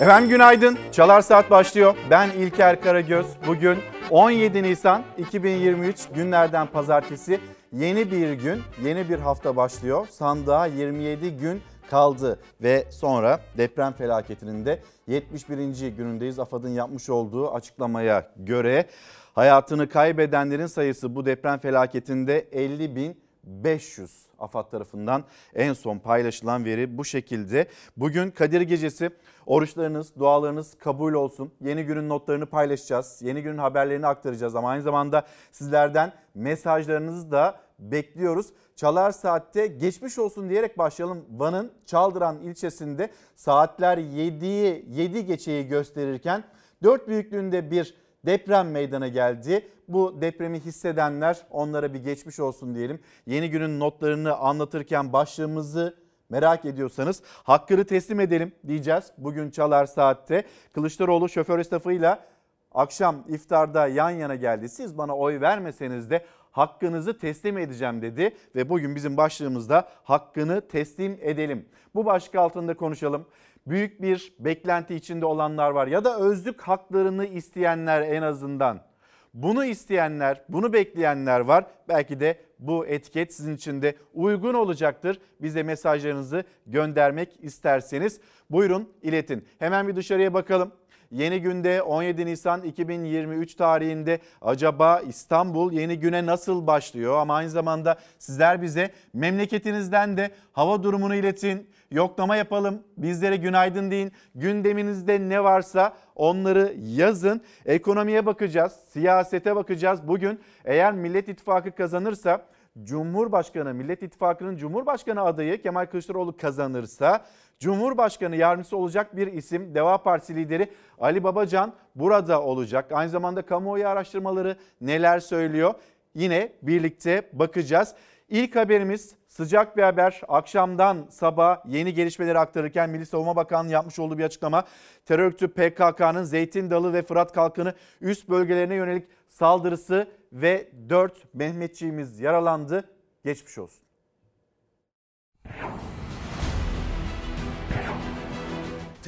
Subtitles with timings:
[0.00, 0.78] Efendim günaydın.
[0.92, 1.96] Çalar Saat başlıyor.
[2.10, 3.26] Ben İlker Karagöz.
[3.46, 3.78] Bugün
[4.10, 7.40] 17 Nisan 2023 günlerden pazartesi.
[7.72, 10.06] Yeni bir gün, yeni bir hafta başlıyor.
[10.10, 15.88] Sandığa 27 gün kaldı ve sonra deprem felaketinin de 71.
[15.88, 16.38] günündeyiz.
[16.38, 18.86] AFAD'ın yapmış olduğu açıklamaya göre
[19.34, 26.98] hayatını kaybedenlerin sayısı bu deprem felaketinde 50 bin 500 AFAD tarafından en son paylaşılan veri
[26.98, 27.68] bu şekilde.
[27.96, 29.10] Bugün Kadir Gecesi
[29.46, 31.52] oruçlarınız, dualarınız kabul olsun.
[31.60, 33.22] Yeni günün notlarını paylaşacağız.
[33.22, 38.46] Yeni günün haberlerini aktaracağız ama aynı zamanda sizlerden mesajlarınızı da bekliyoruz.
[38.76, 41.24] Çalar Saat'te geçmiş olsun diyerek başlayalım.
[41.30, 46.44] Van'ın Çaldıran ilçesinde saatler 7'yi 7 geçeyi gösterirken
[46.82, 47.94] 4 büyüklüğünde bir
[48.26, 49.68] deprem meydana geldi.
[49.88, 53.00] Bu depremi hissedenler onlara bir geçmiş olsun diyelim.
[53.26, 55.96] Yeni günün notlarını anlatırken başlığımızı
[56.30, 59.12] merak ediyorsanız hakkını teslim edelim diyeceğiz.
[59.18, 62.24] Bugün Çalar Saat'te Kılıçdaroğlu şoför esnafıyla
[62.72, 64.68] akşam iftarda yan yana geldi.
[64.68, 71.18] Siz bana oy vermeseniz de hakkınızı teslim edeceğim dedi ve bugün bizim başlığımızda hakkını teslim
[71.20, 71.68] edelim.
[71.94, 73.26] Bu başlık altında konuşalım.
[73.66, 78.88] Büyük bir beklenti içinde olanlar var ya da özlük haklarını isteyenler en azından.
[79.34, 81.66] Bunu isteyenler, bunu bekleyenler var.
[81.88, 85.20] Belki de bu etiket sizin için de uygun olacaktır.
[85.40, 89.48] Bize mesajlarınızı göndermek isterseniz buyurun iletin.
[89.58, 90.72] Hemen bir dışarıya bakalım.
[91.10, 97.18] Yeni günde 17 Nisan 2023 tarihinde acaba İstanbul yeni güne nasıl başlıyor?
[97.18, 101.70] Ama aynı zamanda sizler bize memleketinizden de hava durumunu iletin.
[101.90, 102.82] Yoklama yapalım.
[102.96, 104.12] Bizlere günaydın deyin.
[104.34, 107.40] Gündeminizde ne varsa onları yazın.
[107.66, 110.08] Ekonomiye bakacağız, siyasete bakacağız.
[110.08, 112.42] Bugün eğer Millet İttifakı kazanırsa
[112.84, 117.24] Cumhurbaşkanı, Millet İttifakı'nın Cumhurbaşkanı adayı Kemal Kılıçdaroğlu kazanırsa
[117.58, 120.68] Cumhurbaşkanı yardımcısı olacak bir isim Deva Partisi lideri
[121.00, 122.92] Ali Babacan burada olacak.
[122.92, 125.74] Aynı zamanda kamuoyu araştırmaları neler söylüyor?
[126.14, 127.94] Yine birlikte bakacağız.
[128.28, 130.20] İlk haberimiz sıcak bir haber.
[130.28, 134.64] Akşamdan sabah yeni gelişmeleri aktarırken Milli Savunma Bakanlığı yapmış olduğu bir açıklama.
[135.06, 142.20] Terör örgütü PKK'nın Zeytin Dalı ve Fırat Kalkanı üst bölgelerine yönelik saldırısı ve 4 Mehmetçiğimiz
[142.20, 142.84] yaralandı.
[143.24, 143.87] Geçmiş olsun.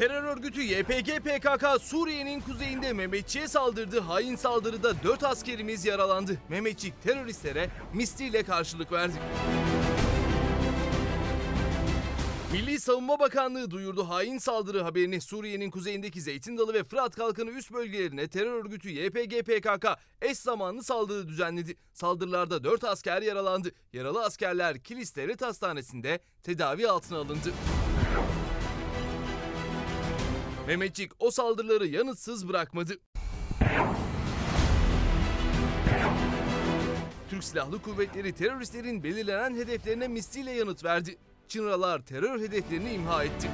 [0.01, 4.01] Terör örgütü YPG PKK Suriye'nin kuzeyinde Mehmetçiğe saldırdı.
[4.01, 6.37] Hain saldırıda 4 askerimiz yaralandı.
[6.49, 9.15] Mehmetçik teröristlere misliyle karşılık verdi.
[12.53, 17.73] Milli Savunma Bakanlığı duyurdu hain saldırı haberini Suriye'nin kuzeyindeki Zeytin Dalı ve Fırat Kalkanı üst
[17.73, 19.87] bölgelerine terör örgütü YPG PKK
[20.23, 21.77] eş zamanlı saldırı düzenledi.
[21.93, 23.71] Saldırılarda 4 asker yaralandı.
[23.93, 27.53] Yaralı askerler Kilis Devlet Hastanesi'nde tedavi altına alındı.
[30.71, 32.93] Mehmetçik o saldırıları yanıtsız bırakmadı.
[37.31, 41.17] Türk Silahlı Kuvvetleri teröristlerin belirlenen hedeflerine misliyle yanıt verdi.
[41.49, 43.49] Çınralar terör hedeflerini imha etti.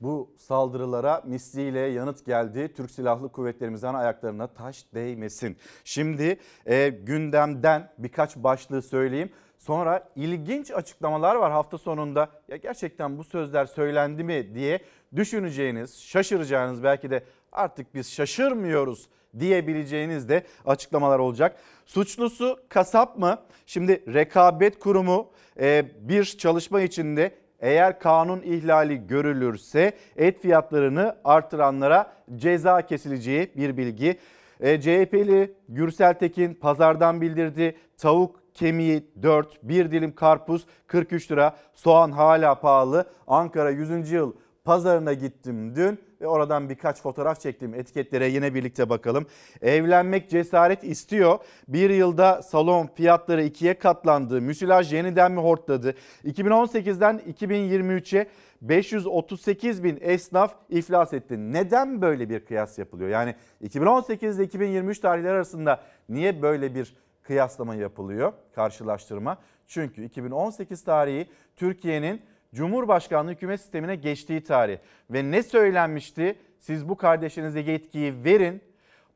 [0.00, 2.72] Bu saldırılara misliyle yanıt geldi.
[2.76, 5.56] Türk Silahlı Kuvvetlerimizden ayaklarına taş değmesin.
[5.84, 9.30] Şimdi e, gündemden birkaç başlığı söyleyeyim.
[9.66, 12.28] Sonra ilginç açıklamalar var hafta sonunda.
[12.48, 14.78] Ya gerçekten bu sözler söylendi mi diye
[15.16, 19.08] düşüneceğiniz, şaşıracağınız belki de artık biz şaşırmıyoruz
[19.38, 21.56] diyebileceğiniz de açıklamalar olacak.
[21.86, 23.38] Suçlusu kasap mı?
[23.66, 25.30] Şimdi rekabet kurumu
[25.60, 34.18] e, bir çalışma içinde eğer kanun ihlali görülürse et fiyatlarını artıranlara ceza kesileceği bir bilgi.
[34.60, 37.76] E, CHP'li Gürsel Tekin pazardan bildirdi.
[37.98, 43.04] Tavuk kemiği 4, bir dilim karpuz 43 lira, soğan hala pahalı.
[43.26, 44.10] Ankara 100.
[44.10, 44.32] yıl
[44.64, 47.74] pazarına gittim dün ve oradan birkaç fotoğraf çektim.
[47.74, 49.26] Etiketlere yine birlikte bakalım.
[49.62, 51.38] Evlenmek cesaret istiyor.
[51.68, 54.40] Bir yılda salon fiyatları ikiye katlandı.
[54.40, 55.94] Müsilaj yeniden mi hortladı?
[56.24, 58.26] 2018'den 2023'e
[58.60, 61.52] 538 bin esnaf iflas etti.
[61.52, 63.10] Neden böyle bir kıyas yapılıyor?
[63.10, 66.94] Yani 2018 ile 2023 tarihleri arasında niye böyle bir
[67.24, 69.38] kıyaslama yapılıyor, karşılaştırma?
[69.66, 72.22] Çünkü 2018 tarihi Türkiye'nin
[72.54, 74.78] Cumhurbaşkanlığı hükümet sistemine geçtiği tarih.
[75.10, 76.38] Ve ne söylenmişti?
[76.60, 78.62] Siz bu kardeşinize yetkiyi verin.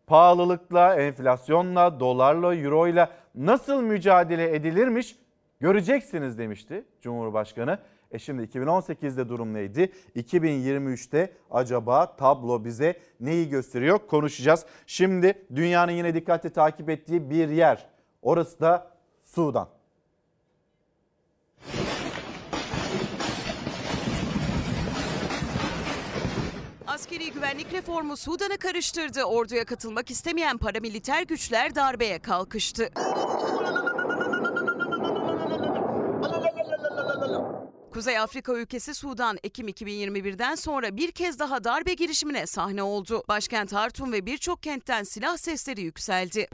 [0.07, 5.17] Pahalılıkla, enflasyonla, dolarla, euroyla nasıl mücadele edilirmiş
[5.61, 7.79] göreceksiniz demişti Cumhurbaşkanı.
[8.11, 9.93] E şimdi 2018'de durum neydi?
[10.17, 13.99] 2023'te acaba tablo bize neyi gösteriyor?
[13.99, 14.67] Konuşacağız.
[14.87, 17.98] Şimdi dünyanın yine dikkatli takip ettiği bir yer.
[18.23, 19.69] Orası da Sudan.
[26.87, 29.25] Askeri güvenlik reformu Sudan'ı karıştırdı.
[29.25, 32.91] Orduya katılmak istemeyen paramiliter güçler darbeye kalkıştı.
[37.93, 43.23] Kuzey Afrika ülkesi Sudan Ekim 2021'den sonra bir kez daha darbe girişimine sahne oldu.
[43.29, 46.49] Başkent Hartum ve birçok kentten silah sesleri yükseldi.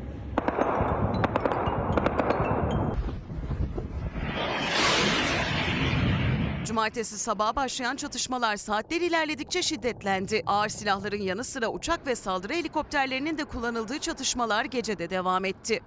[6.65, 10.43] Cumartesi sabaha başlayan çatışmalar saatler ilerledikçe şiddetlendi.
[10.47, 15.83] Ağır silahların yanı sıra uçak ve saldırı helikopterlerinin de kullanıldığı çatışmalar gecede devam etti.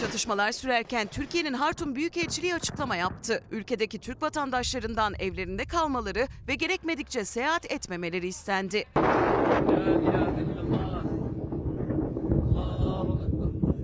[0.00, 3.42] Çatışmalar sürerken Türkiye'nin Hartum Büyükelçiliği açıklama yaptı.
[3.50, 8.86] Ülkedeki Türk vatandaşlarından evlerinde kalmaları ve gerekmedikçe seyahat etmemeleri istendi.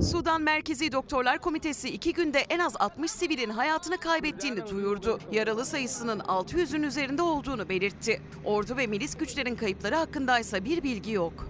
[0.03, 5.19] Sudan Merkezi Doktorlar Komitesi iki günde en az 60 sivilin hayatını kaybettiğini duyurdu.
[5.33, 8.21] Yaralı sayısının 600'ün üzerinde olduğunu belirtti.
[8.45, 11.49] Ordu ve milis güçlerin kayıpları hakkındaysa bir bilgi yok.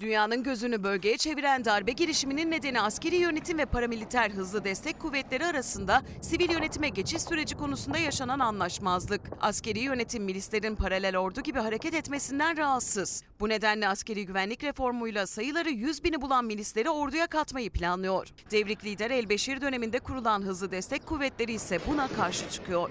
[0.00, 6.02] Dünyanın gözünü bölgeye çeviren darbe girişiminin nedeni askeri yönetim ve paramiliter hızlı destek kuvvetleri arasında
[6.20, 9.20] sivil yönetime geçiş süreci konusunda yaşanan anlaşmazlık.
[9.40, 13.22] Askeri yönetim milislerin paralel ordu gibi hareket etmesinden rahatsız.
[13.40, 18.28] Bu nedenle askeri güvenlik reformuyla sayıları 100 bini bulan milisleri orduya katmayı planlıyor.
[18.50, 22.90] Devrik lider Elbeşir döneminde kurulan hızlı destek kuvvetleri ise buna karşı çıkıyor.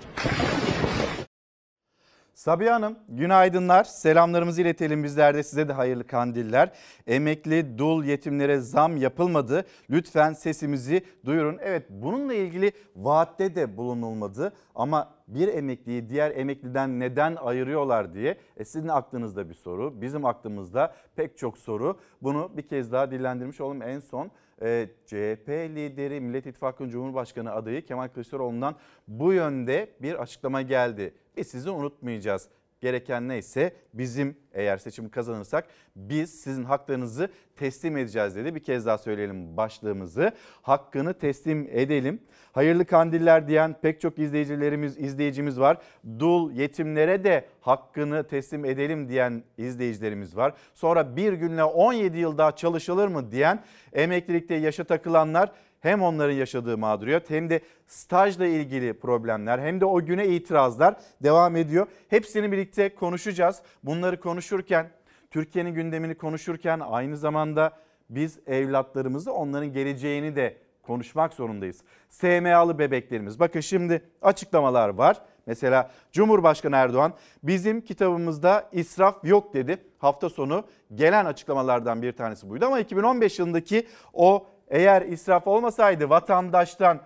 [2.44, 3.84] Sabiha Hanım günaydınlar.
[3.84, 6.72] Selamlarımızı iletelim bizler de size de hayırlı kandiller.
[7.08, 9.66] Emekli dul yetimlere zam yapılmadı.
[9.90, 11.58] Lütfen sesimizi duyurun.
[11.62, 18.66] Evet bununla ilgili vaatte de bulunulmadı ama bir emekliyi diğer emekliden neden ayırıyorlar diye e
[18.66, 20.02] sizin aklınızda bir soru.
[20.02, 22.00] Bizim aklımızda pek çok soru.
[22.22, 23.82] Bunu bir kez daha dillendirmiş olalım.
[23.82, 24.32] En son
[24.62, 28.76] e, CHP lideri Millet İttifakı'nın Cumhurbaşkanı adayı Kemal Kılıçdaroğlu'ndan
[29.08, 31.14] bu yönde bir açıklama geldi.
[31.38, 32.48] Biz sizi unutmayacağız.
[32.82, 38.56] Gereken neyse bizim eğer seçimi kazanırsak biz sizin haklarınızı teslim edeceğiz dedi.
[38.56, 40.32] Bir kez daha söyleyelim başlığımızı.
[40.62, 42.22] Hakkını teslim edelim.
[42.52, 45.78] Hayırlı kandiller diyen pek çok izleyicilerimiz, izleyicimiz var.
[46.20, 50.54] Dul yetimlere de hakkını teslim edelim diyen izleyicilerimiz var.
[50.74, 53.64] Sonra bir günle 17 yıl daha çalışılır mı diyen
[53.94, 55.52] emeklilikte yaşa takılanlar
[55.84, 61.56] hem onların yaşadığı mağduriyet hem de stajla ilgili problemler hem de o güne itirazlar devam
[61.56, 61.88] ediyor.
[62.10, 63.62] Hepsini birlikte konuşacağız.
[63.84, 64.90] Bunları konuşurken
[65.32, 67.72] Türkiye'nin gündemini konuşurken aynı zamanda
[68.10, 71.82] biz evlatlarımızı onların geleceğini de konuşmak zorundayız.
[72.10, 73.40] SMA'lı bebeklerimiz.
[73.40, 75.22] Bakın şimdi açıklamalar var.
[75.46, 77.14] Mesela Cumhurbaşkanı Erdoğan
[77.44, 79.78] bizim kitabımızda israf yok dedi.
[79.98, 80.64] Hafta sonu
[80.96, 87.00] gelen açıklamalardan bir tanesi buydu ama 2015 yılındaki o eğer israf olmasaydı vatandaştan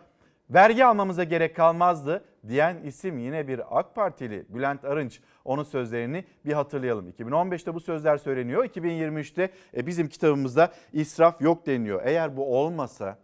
[0.50, 5.20] vergi almamıza gerek kalmazdı diyen isim yine bir AK Partili Bülent Arınç.
[5.46, 7.10] Onun sözlerini bir hatırlayalım.
[7.10, 8.66] 2015'te bu sözler söyleniyor.
[8.66, 12.02] 2023'te e, bizim kitabımızda israf yok deniyor.
[12.06, 13.18] Eğer bu olmasa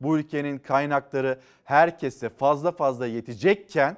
[0.00, 3.96] bu ülkenin kaynakları herkese fazla fazla yetecekken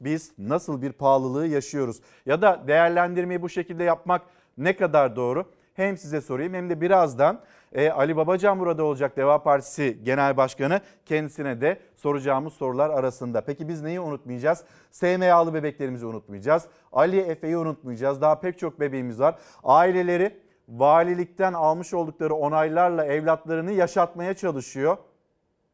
[0.00, 2.00] biz nasıl bir pahalılığı yaşıyoruz?
[2.26, 4.22] Ya da değerlendirmeyi bu şekilde yapmak
[4.58, 5.50] ne kadar doğru?
[5.74, 7.40] Hem size sorayım hem de birazdan
[7.72, 10.80] e, Ali Babacan burada olacak Deva Partisi Genel Başkanı.
[11.06, 13.40] Kendisine de soracağımız sorular arasında.
[13.40, 14.64] Peki biz neyi unutmayacağız?
[14.90, 16.66] SMA'lı bebeklerimizi unutmayacağız.
[16.92, 18.20] Ali Efe'yi unutmayacağız.
[18.20, 19.38] Daha pek çok bebeğimiz var.
[19.64, 20.36] Aileleri
[20.68, 24.96] valilikten almış oldukları onaylarla evlatlarını yaşatmaya çalışıyor.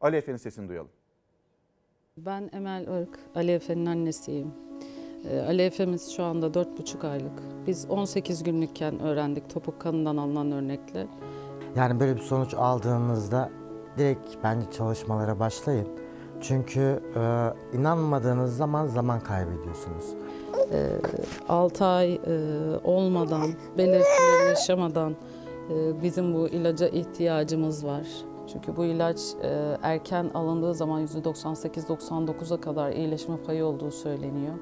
[0.01, 0.89] Ali Efe'nin sesini duyalım.
[2.17, 4.53] Ben Emel Irk, Ali Efe'nin annesiyim.
[5.31, 7.43] Ee, Ali Efe'miz şu anda 4,5 aylık.
[7.67, 11.07] Biz 18 günlükken öğrendik topuk kanından alınan örnekle.
[11.75, 13.49] Yani böyle bir sonuç aldığınızda
[13.97, 15.87] direkt bence çalışmalara başlayın.
[16.41, 20.05] Çünkü e, inanmadığınız zaman zaman kaybediyorsunuz.
[21.49, 22.19] 6 ay e,
[22.83, 23.47] olmadan,
[23.77, 25.15] belirtileri yaşamadan
[25.69, 28.07] e, bizim bu ilaca ihtiyacımız var.
[28.53, 34.53] Çünkü bu ilaç e, erken alındığı zaman %98-99'a kadar iyileşme payı olduğu söyleniyor.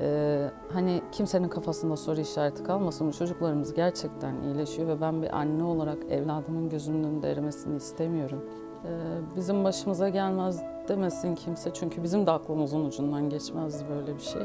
[0.00, 3.10] E, hani kimsenin kafasında soru işareti kalmasın.
[3.10, 8.44] Çocuklarımız gerçekten iyileşiyor ve ben bir anne olarak evladımın gözümün önünde erimesini istemiyorum.
[8.84, 8.90] E,
[9.36, 14.42] bizim başımıza gelmez demesin kimse çünkü bizim de aklımızın ucundan geçmezdi böyle bir şey.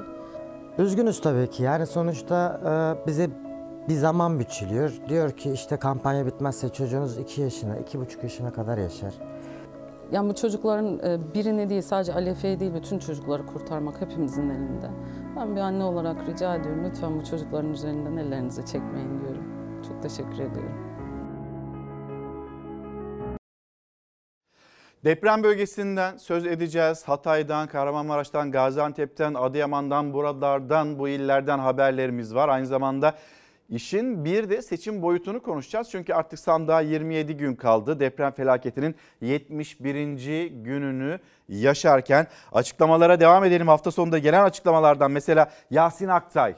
[0.77, 1.63] Üzgünüz tabii ki.
[1.63, 2.62] Yani sonuçta
[3.04, 3.30] e, bize
[3.89, 4.94] bir zaman biçiliyor.
[5.10, 9.13] Diyor ki işte kampanya bitmezse çocuğunuz 2 yaşına, 2,5 yaşına kadar yaşar.
[10.12, 14.90] Yani bu çocukların e, birini değil sadece Alefe'yi değil bütün çocukları kurtarmak hepimizin elinde.
[15.36, 19.44] Ben bir anne olarak rica ediyorum lütfen bu çocukların üzerinden ellerinizi çekmeyin diyorum.
[19.88, 20.88] Çok teşekkür ediyorum.
[25.06, 27.04] Deprem bölgesinden söz edeceğiz.
[27.04, 32.50] Hatay'dan, Kahramanmaraş'tan, Gaziantep'ten, Adıyaman'dan, buralardan, bu illerden haberlerimiz var.
[32.50, 33.16] Aynı zamanda
[33.69, 35.89] işin bir de seçim boyutunu konuşacağız.
[35.91, 38.00] Çünkü artık sandığa 27 gün kaldı.
[38.00, 40.47] Deprem felaketinin 71.
[40.47, 41.19] gününü
[41.50, 43.67] yaşarken açıklamalara devam edelim.
[43.67, 46.55] Hafta sonunda gelen açıklamalardan mesela Yasin Aktay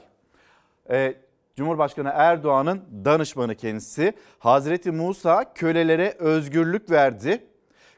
[0.90, 1.14] e,
[1.56, 4.12] Cumhurbaşkanı Erdoğan'ın danışmanı kendisi.
[4.38, 7.44] Hazreti Musa kölelere özgürlük verdi.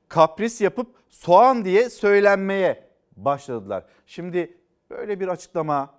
[0.08, 2.84] Kapris yapıp soğan diye söylenmeye
[3.16, 3.84] başladılar.
[4.06, 4.56] Şimdi
[4.90, 5.94] böyle bir açıklama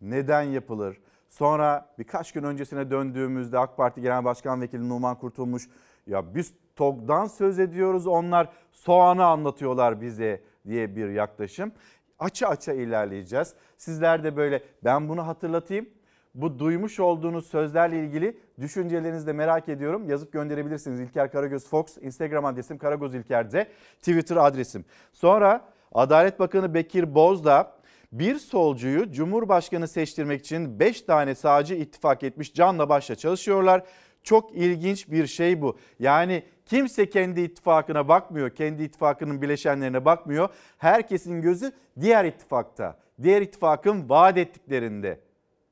[0.00, 0.96] neden yapılır?
[1.32, 5.68] Sonra birkaç gün öncesine döndüğümüzde AK Parti Genel Başkan Vekili Numan Kurtulmuş
[6.06, 11.72] ya biz TOG'dan söz ediyoruz onlar soğanı anlatıyorlar bize diye bir yaklaşım.
[12.18, 13.54] Açı açı ilerleyeceğiz.
[13.76, 15.88] Sizler de böyle ben bunu hatırlatayım
[16.34, 20.08] bu duymuş olduğunuz sözlerle ilgili düşüncelerinizi de merak ediyorum.
[20.08, 21.00] Yazıp gönderebilirsiniz.
[21.00, 24.84] İlker Karagöz Fox, Instagram adresim Karagöz İlker'de, Twitter adresim.
[25.12, 27.81] Sonra Adalet Bakanı Bekir Bozdağ
[28.12, 33.82] bir solcuyu Cumhurbaşkanı seçtirmek için 5 tane sağcı ittifak etmiş canla başla çalışıyorlar.
[34.22, 35.78] Çok ilginç bir şey bu.
[35.98, 40.48] Yani kimse kendi ittifakına bakmıyor, kendi ittifakının bileşenlerine bakmıyor.
[40.78, 45.20] Herkesin gözü diğer ittifakta, diğer ittifakın vaat ettiklerinde.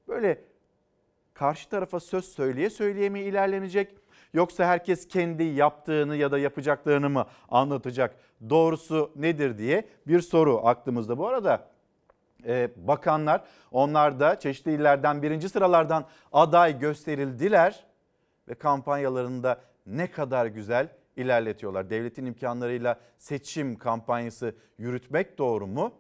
[0.08, 0.44] Böyle
[1.34, 3.94] karşı tarafa söz söyleye söyleye mi ilerlenecek?
[4.34, 8.16] Yoksa herkes kendi yaptığını ya da yapacaklarını mı anlatacak?
[8.50, 11.18] Doğrusu nedir diye bir soru aklımızda.
[11.18, 11.69] Bu arada
[12.76, 17.84] bakanlar onlar da çeşitli illerden birinci sıralardan aday gösterildiler
[18.48, 21.90] ve kampanyalarında ne kadar güzel ilerletiyorlar.
[21.90, 25.92] Devletin imkanlarıyla seçim kampanyası yürütmek doğru mu?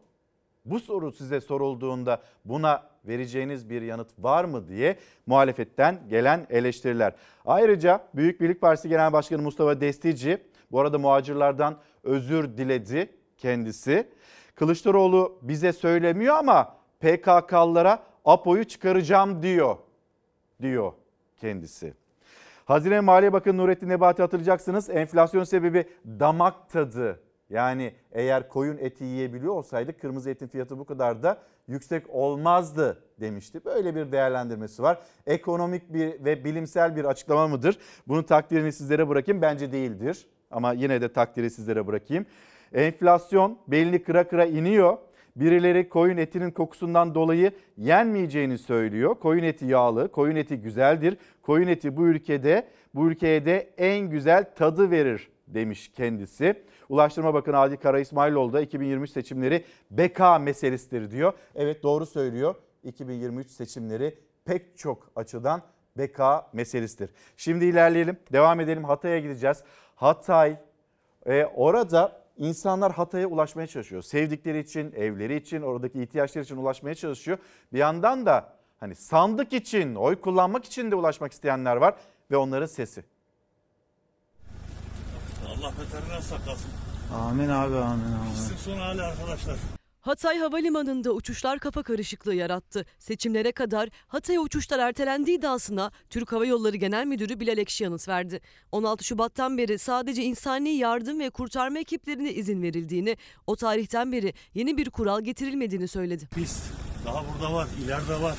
[0.64, 7.12] Bu soru size sorulduğunda buna vereceğiniz bir yanıt var mı diye muhalefetten gelen eleştiriler.
[7.46, 10.38] Ayrıca Büyük Birlik Partisi Genel Başkanı Mustafa Destici
[10.72, 14.08] bu arada muhacirlardan özür diledi kendisi.
[14.60, 19.76] Kılıçdaroğlu bize söylemiyor ama PKK'lılara APO'yu çıkaracağım diyor
[20.62, 20.92] diyor
[21.40, 21.94] kendisi.
[22.64, 24.90] Hazine Maliye Bakanı Nurettin Nebati hatırlayacaksınız.
[24.90, 31.22] Enflasyon sebebi damak tadı yani eğer koyun eti yiyebiliyor olsaydık kırmızı etin fiyatı bu kadar
[31.22, 31.38] da
[31.68, 33.64] yüksek olmazdı demişti.
[33.64, 34.98] Böyle bir değerlendirmesi var.
[35.26, 37.78] Ekonomik bir ve bilimsel bir açıklama mıdır?
[38.08, 39.42] Bunun takdirini sizlere bırakayım.
[39.42, 42.26] Bence değildir ama yine de takdiri sizlere bırakayım.
[42.72, 44.98] Enflasyon belli kıra kıra iniyor.
[45.36, 49.14] Birileri koyun etinin kokusundan dolayı yenmeyeceğini söylüyor.
[49.14, 51.16] Koyun eti yağlı, koyun eti güzeldir.
[51.42, 56.62] Koyun eti bu ülkede, bu ülkeye de en güzel tadı verir demiş kendisi.
[56.88, 61.32] Ulaştırma Bakanı Adil Kara İsmailoğlu da 2023 seçimleri beka meselesidir diyor.
[61.54, 62.54] Evet doğru söylüyor.
[62.84, 65.62] 2023 seçimleri pek çok açıdan
[65.98, 67.10] beka meselesidir.
[67.36, 68.16] Şimdi ilerleyelim.
[68.32, 68.84] Devam edelim.
[68.84, 69.62] Hatay'a gideceğiz.
[69.94, 70.56] Hatay
[71.26, 74.02] e, orada insanlar Hatay'a ulaşmaya çalışıyor.
[74.02, 77.38] Sevdikleri için, evleri için, oradaki ihtiyaçları için ulaşmaya çalışıyor.
[77.72, 81.94] Bir yandan da hani sandık için, oy kullanmak için de ulaşmak isteyenler var
[82.30, 83.04] ve onların sesi.
[85.48, 86.70] Allah beterinden saklasın.
[87.14, 88.34] Amin abi amin amin.
[88.34, 89.56] Sık son hali arkadaşlar.
[90.00, 92.86] Hatay Havalimanı'nda uçuşlar kafa karışıklığı yarattı.
[92.98, 98.40] Seçimlere kadar Hatay'a uçuşlar ertelendiği iddiasına Türk Hava Yolları Genel Müdürü Bilal Ekşi yanıt verdi.
[98.72, 103.16] 16 Şubat'tan beri sadece insani yardım ve kurtarma ekiplerine izin verildiğini,
[103.46, 106.28] o tarihten beri yeni bir kural getirilmediğini söyledi.
[106.34, 106.62] Pist
[107.06, 108.36] daha burada var, ileride var.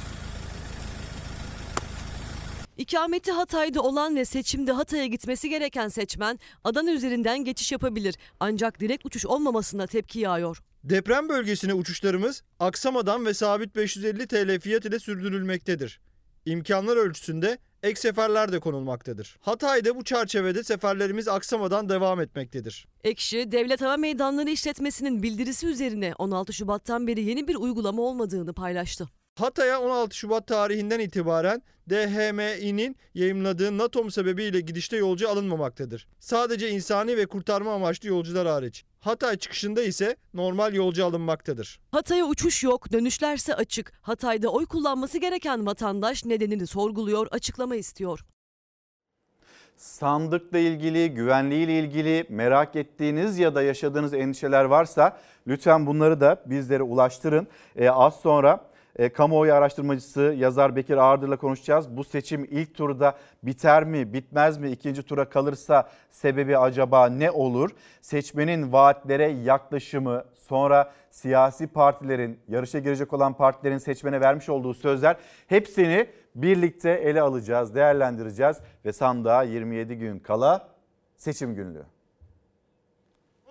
[2.77, 8.15] İkameti Hatay'da olan ve seçimde Hatay'a gitmesi gereken seçmen Adana üzerinden geçiş yapabilir.
[8.39, 10.61] Ancak direkt uçuş olmamasına tepki yağıyor.
[10.83, 15.99] Deprem bölgesine uçuşlarımız aksamadan ve sabit 550 TL fiyat ile sürdürülmektedir.
[16.45, 19.37] İmkanlar ölçüsünde ek seferler de konulmaktadır.
[19.41, 22.87] Hatay'da bu çerçevede seferlerimiz aksamadan devam etmektedir.
[23.03, 29.09] Ekşi, Devlet Hava Meydanları İşletmesi'nin bildirisi üzerine 16 Şubat'tan beri yeni bir uygulama olmadığını paylaştı.
[29.41, 36.07] Hatay'a 16 Şubat tarihinden itibaren DHMİ'nin yayımladığı NATOM sebebiyle gidişte yolcu alınmamaktadır.
[36.19, 38.85] Sadece insani ve kurtarma amaçlı yolcular hariç.
[38.99, 41.79] Hatay çıkışında ise normal yolcu alınmaktadır.
[41.91, 43.93] Hatay'a uçuş yok, dönüşlerse açık.
[44.01, 48.25] Hatay'da oy kullanması gereken vatandaş nedenini sorguluyor, açıklama istiyor.
[49.75, 55.17] sandıkla ilgili, güvenliğiyle ilgili merak ettiğiniz ya da yaşadığınız endişeler varsa
[55.47, 57.47] lütfen bunları da bizlere ulaştırın.
[57.75, 61.97] Ee, az sonra e, kamuoyu araştırmacısı yazar Bekir Ağırdır'la konuşacağız.
[61.97, 64.71] Bu seçim ilk turda biter mi, bitmez mi?
[64.71, 67.69] İkinci tura kalırsa sebebi acaba ne olur?
[68.01, 75.15] Seçmenin vaatlere yaklaşımı, sonra siyasi partilerin, yarışa girecek olan partilerin seçmene vermiş olduğu sözler
[75.47, 80.67] hepsini birlikte ele alacağız, değerlendireceğiz ve sandığa 27 gün kala
[81.17, 82.00] seçim günlüğü.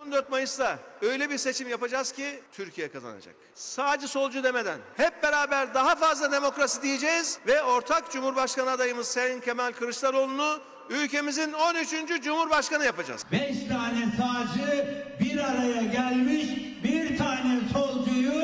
[0.07, 3.35] 14 Mayıs'ta öyle bir seçim yapacağız ki Türkiye kazanacak.
[3.54, 9.73] Sağcı solcu demeden hep beraber daha fazla demokrasi diyeceğiz ve ortak Cumhurbaşkanı adayımız Sayın Kemal
[9.73, 10.59] Kılıçdaroğlu'nu
[10.90, 12.23] ülkemizin 13.
[12.23, 13.26] Cumhurbaşkanı yapacağız.
[13.33, 16.47] Beş tane sağcı bir araya gelmiş
[16.85, 18.42] bir tane solcuyu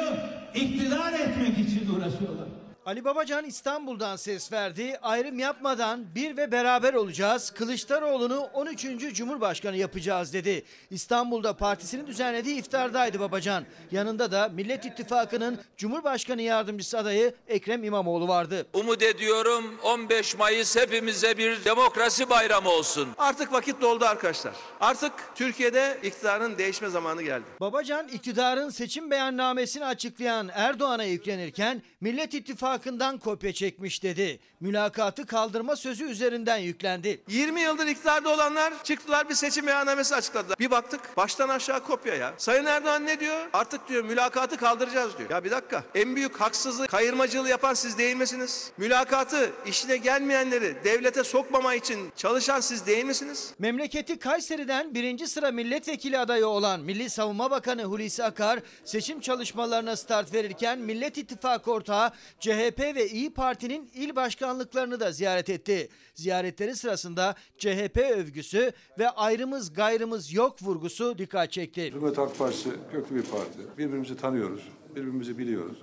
[0.55, 2.66] iktidar etmek için uğraşıyorlar.
[2.87, 4.99] Ali Babacan İstanbul'dan ses verdi.
[5.03, 7.51] Ayrım yapmadan bir ve beraber olacağız.
[7.51, 8.87] Kılıçdaroğlu'nu 13.
[9.15, 10.65] Cumhurbaşkanı yapacağız dedi.
[10.91, 13.65] İstanbul'da partisinin düzenlediği iftardaydı Babacan.
[13.91, 18.67] Yanında da Millet İttifakı'nın Cumhurbaşkanı yardımcısı adayı Ekrem İmamoğlu vardı.
[18.73, 23.09] Umut ediyorum 15 Mayıs hepimize bir demokrasi bayramı olsun.
[23.19, 24.53] Artık vakit doldu arkadaşlar.
[24.81, 27.45] Artık Türkiye'de iktidarın değişme zamanı geldi.
[27.61, 32.35] Babacan iktidarın seçim beyannamesini açıklayan Erdoğan'a yüklenirken Millet
[32.77, 34.41] İttifakı'ndan kopya çekmiş dedi.
[34.61, 37.21] Mülakatı kaldırma sözü üzerinden yüklendi.
[37.29, 40.59] 20 yıldır iktidarda olanlar çıktılar bir seçim beyannamesi açıkladılar.
[40.59, 42.35] Bir baktık baştan aşağı kopya ya.
[42.37, 43.49] Sayın Erdoğan ne diyor?
[43.53, 45.31] Artık diyor mülakatı kaldıracağız diyor.
[45.31, 45.85] Ya bir dakika.
[45.95, 48.73] En büyük haksızlık, kayırmacılığı yapan siz değil misiniz?
[48.77, 53.55] Mülakatı işine gelmeyenleri devlete sokmama için çalışan siz değil misiniz?
[53.59, 60.35] Memleketi Kayseri'den birinci sıra milletvekili adayı olan Milli Savunma Bakanı Hulusi Akar seçim çalışmalarına start
[60.35, 65.89] verirken Millet İttifakı ortağı CHP ve İyi Parti'nin il başkanlıklarını da ziyaret etti.
[66.15, 71.91] Ziyaretleri sırasında CHP övgüsü ve ayrımız gayrımız yok vurgusu dikkat çekti.
[71.93, 73.59] Cumhuriyet Halk Partisi köklü bir parti.
[73.79, 75.77] Birbirimizi tanıyoruz, birbirimizi biliyoruz.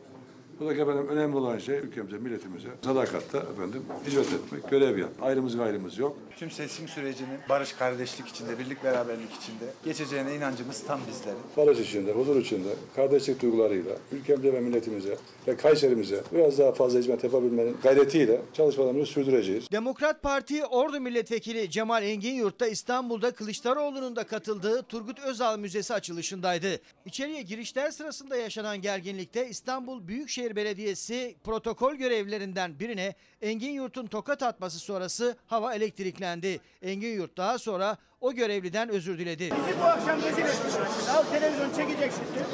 [0.59, 5.27] Buradaki efendim önemli olan şey ülkemize, milletimize sadakatle efendim hizmet etmek, görev yapmak.
[5.29, 6.17] Ayrımız gayrımız yok.
[6.37, 11.37] Tüm seçim sürecinin barış, kardeşlik içinde, birlik, beraberlik içinde geçeceğine inancımız tam bizlerin.
[11.57, 17.23] Barış içinde, huzur içinde, kardeşlik duygularıyla ülkemize ve milletimize ve Kayserimize biraz daha fazla hizmet
[17.23, 19.71] yapabilmenin gayretiyle çalışmalarımızı sürdüreceğiz.
[19.71, 26.79] Demokrat Parti Ordu Milletvekili Cemal Engin Yurt'ta İstanbul'da Kılıçdaroğlu'nun da katıldığı Turgut Özal Müzesi açılışındaydı.
[27.05, 34.79] İçeriye girişler sırasında yaşanan gerginlikte İstanbul Büyükşehir Belediyesi protokol görevlilerinden birine Engin Yurt'un tokat atması
[34.79, 36.59] sonrası hava elektriklendi.
[36.81, 39.43] Engin Yurt daha sonra o görevliden özür diledi.
[39.43, 40.73] Bizi bu akşam rezil etmiş.
[41.09, 42.45] Al televizyon çekecek şimdi.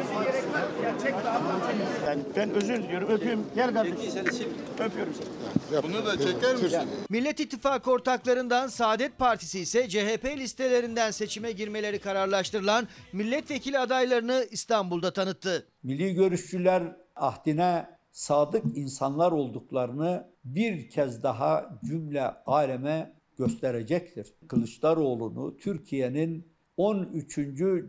[0.00, 0.64] Bizi gerekmez.
[0.84, 2.06] Ya çek be ablam çek.
[2.06, 3.08] Yani ben özür diliyorum.
[3.08, 3.46] Öpüyorum.
[3.54, 4.48] Gel kardeşim.
[4.78, 5.82] Öpüyorum seni.
[5.82, 6.80] Bunu da çeker misin?
[7.10, 15.66] Millet İttifakı ortaklarından Saadet Partisi ise CHP listelerinden seçime girmeleri kararlaştırılan milletvekili adaylarını İstanbul'da tanıttı.
[15.82, 16.82] Milli görüşçüler
[17.16, 24.34] ahdine sadık insanlar olduklarını bir kez daha cümle aleme gösterecektir.
[24.48, 27.34] Kılıçdaroğlu'nu Türkiye'nin 13.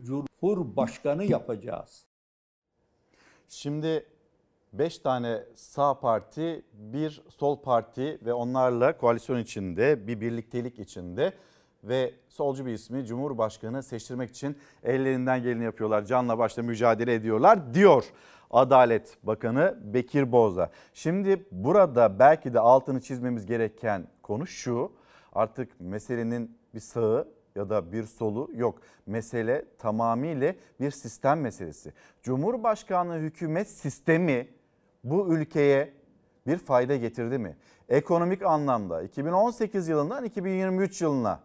[0.02, 2.06] Cumhurbaşkanı yapacağız.
[3.48, 4.06] Şimdi
[4.72, 11.32] 5 tane sağ parti, bir sol parti ve onlarla koalisyon içinde, bir birliktelik içinde
[11.84, 16.04] ve solcu bir ismi Cumhurbaşkanı seçtirmek için ellerinden geleni yapıyorlar.
[16.04, 18.04] Canla başla mücadele ediyorlar diyor
[18.50, 20.70] Adalet Bakanı Bekir Bozdağ.
[20.94, 24.92] Şimdi burada belki de altını çizmemiz gereken konu şu.
[25.32, 28.78] Artık meselenin bir sağı ya da bir solu yok.
[29.06, 31.92] Mesele tamamıyla bir sistem meselesi.
[32.22, 34.48] Cumhurbaşkanlığı hükümet sistemi
[35.04, 35.92] bu ülkeye
[36.46, 37.56] bir fayda getirdi mi?
[37.88, 41.40] Ekonomik anlamda 2018 yılından 2023 yılına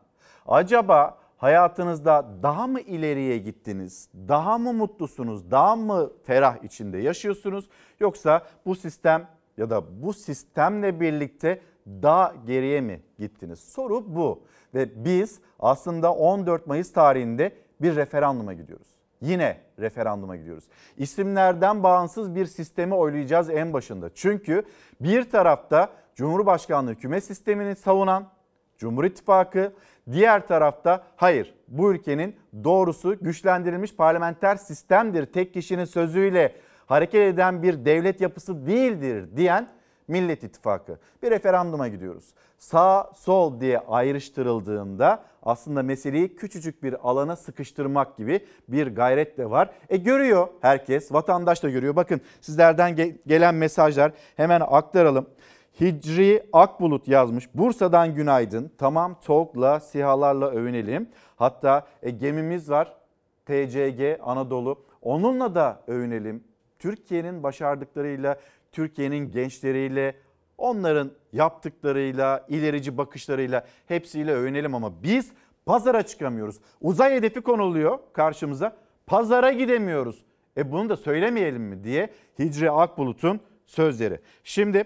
[0.48, 4.10] acaba hayatınızda daha mı ileriye gittiniz?
[4.27, 5.51] Daha mı mutlusunuz?
[5.51, 7.69] Daha mı ferah içinde yaşıyorsunuz?
[7.99, 9.27] Yoksa bu sistem
[9.58, 13.60] ya da bu sistemle birlikte daha geriye mi gittiniz?
[13.60, 14.43] Soru bu.
[14.73, 18.88] Ve biz aslında 14 Mayıs tarihinde bir referanduma gidiyoruz.
[19.21, 20.63] Yine referanduma gidiyoruz.
[20.97, 24.10] İsimlerden bağımsız bir sistemi oylayacağız en başında.
[24.15, 24.63] Çünkü
[25.01, 28.33] bir tarafta Cumhurbaşkanlığı hükümet sistemini savunan
[28.84, 29.74] Cumhur İttifakı,
[30.12, 35.26] diğer tarafta hayır bu ülkenin doğrusu güçlendirilmiş parlamenter sistemdir.
[35.26, 39.67] Tek kişinin sözüyle hareket eden bir devlet yapısı değildir diyen
[40.08, 41.00] Millet İttifakı.
[41.24, 42.34] Bir referanduma gidiyoruz.
[42.58, 49.69] Sağ sol diye ayrıştırıldığında aslında meseleyi küçücük bir alana sıkıştırmak gibi bir gayret de var.
[49.89, 51.96] E görüyor herkes, vatandaş da görüyor.
[51.96, 55.26] Bakın sizlerden ge- gelen mesajlar hemen aktaralım.
[55.81, 57.55] Hicri Akbulut yazmış.
[57.55, 58.71] Bursa'dan günaydın.
[58.77, 61.09] Tamam TOG'la, SİHA'larla övünelim.
[61.36, 62.97] Hatta e, gemimiz var.
[63.45, 64.86] TCG Anadolu.
[65.01, 66.43] Onunla da övünelim.
[66.79, 68.39] Türkiye'nin başardıklarıyla,
[68.71, 70.15] Türkiye'nin gençleriyle,
[70.57, 75.31] onların yaptıklarıyla, ilerici bakışlarıyla hepsiyle övünelim ama biz
[75.65, 76.59] pazara çıkamıyoruz.
[76.81, 78.75] Uzay hedefi konuluyor karşımıza.
[79.05, 80.23] Pazara gidemiyoruz.
[80.57, 82.09] E bunu da söylemeyelim mi diye
[82.39, 84.19] Hicri Akbulut'un sözleri.
[84.43, 84.86] Şimdi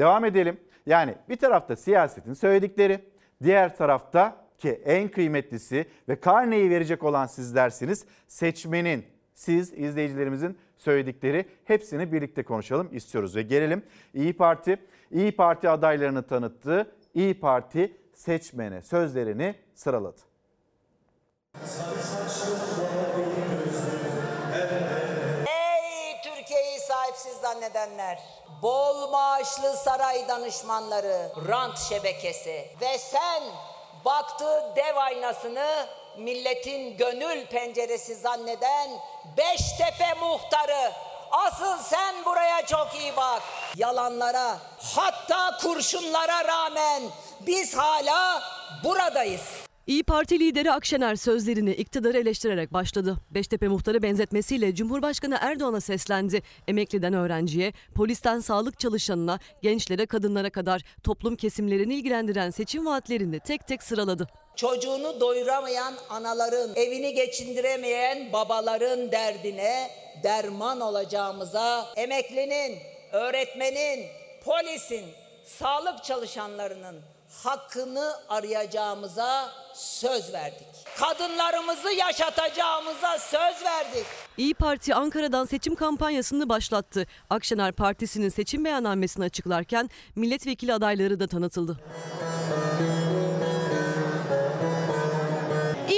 [0.00, 0.60] devam edelim.
[0.86, 3.00] Yani bir tarafta siyasetin söyledikleri,
[3.42, 8.04] diğer tarafta ki en kıymetlisi ve karneyi verecek olan sizlersiniz.
[8.28, 13.82] Seçmenin, siz izleyicilerimizin söyledikleri hepsini birlikte konuşalım istiyoruz ve gelelim
[14.14, 14.76] İyi Parti.
[15.10, 16.92] İyi Parti adaylarını tanıttı.
[17.14, 20.20] İyi Parti seçmene sözlerini sıraladı.
[25.46, 28.39] Ey Türkiye'yi sahipsiz zannedenler!
[28.62, 33.42] Bol maaşlı saray danışmanları, rant şebekesi ve sen
[34.04, 35.86] baktığı dev aynasını
[36.18, 38.90] milletin gönül penceresi zanneden
[39.36, 40.92] Beştepe muhtarı.
[41.30, 43.42] Asıl sen buraya çok iyi bak.
[43.76, 44.58] Yalanlara,
[44.94, 47.02] hatta kurşunlara rağmen
[47.40, 48.42] biz hala
[48.84, 49.69] buradayız.
[49.90, 53.16] İyi Parti lideri Akşener sözlerini iktidarı eleştirerek başladı.
[53.30, 56.42] Beştepe muhtarı benzetmesiyle Cumhurbaşkanı Erdoğan'a seslendi.
[56.68, 63.82] Emekliden öğrenciye, polisten sağlık çalışanına, gençlere, kadınlara kadar toplum kesimlerini ilgilendiren seçim vaatlerini tek tek
[63.82, 64.26] sıraladı.
[64.56, 69.90] Çocuğunu doyuramayan anaların, evini geçindiremeyen babaların derdine
[70.22, 72.78] derman olacağımıza, emeklinin,
[73.12, 74.06] öğretmenin,
[74.44, 75.04] polisin,
[75.44, 76.96] sağlık çalışanlarının
[77.30, 80.66] hakkını arayacağımıza söz verdik.
[80.98, 84.06] Kadınlarımızı yaşatacağımıza söz verdik.
[84.36, 87.06] İyi Parti Ankara'dan seçim kampanyasını başlattı.
[87.30, 91.76] Akşener Partisi'nin seçim beyannamesini açıklarken milletvekili adayları da tanıtıldı.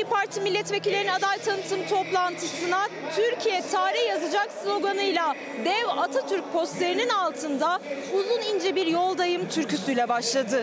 [0.03, 5.35] İyi Parti milletvekillerinin aday tanıtım toplantısına Türkiye tarih yazacak sloganıyla
[5.65, 7.81] dev Atatürk posterinin altında
[8.15, 10.63] uzun ince bir yoldayım türküsüyle başladı.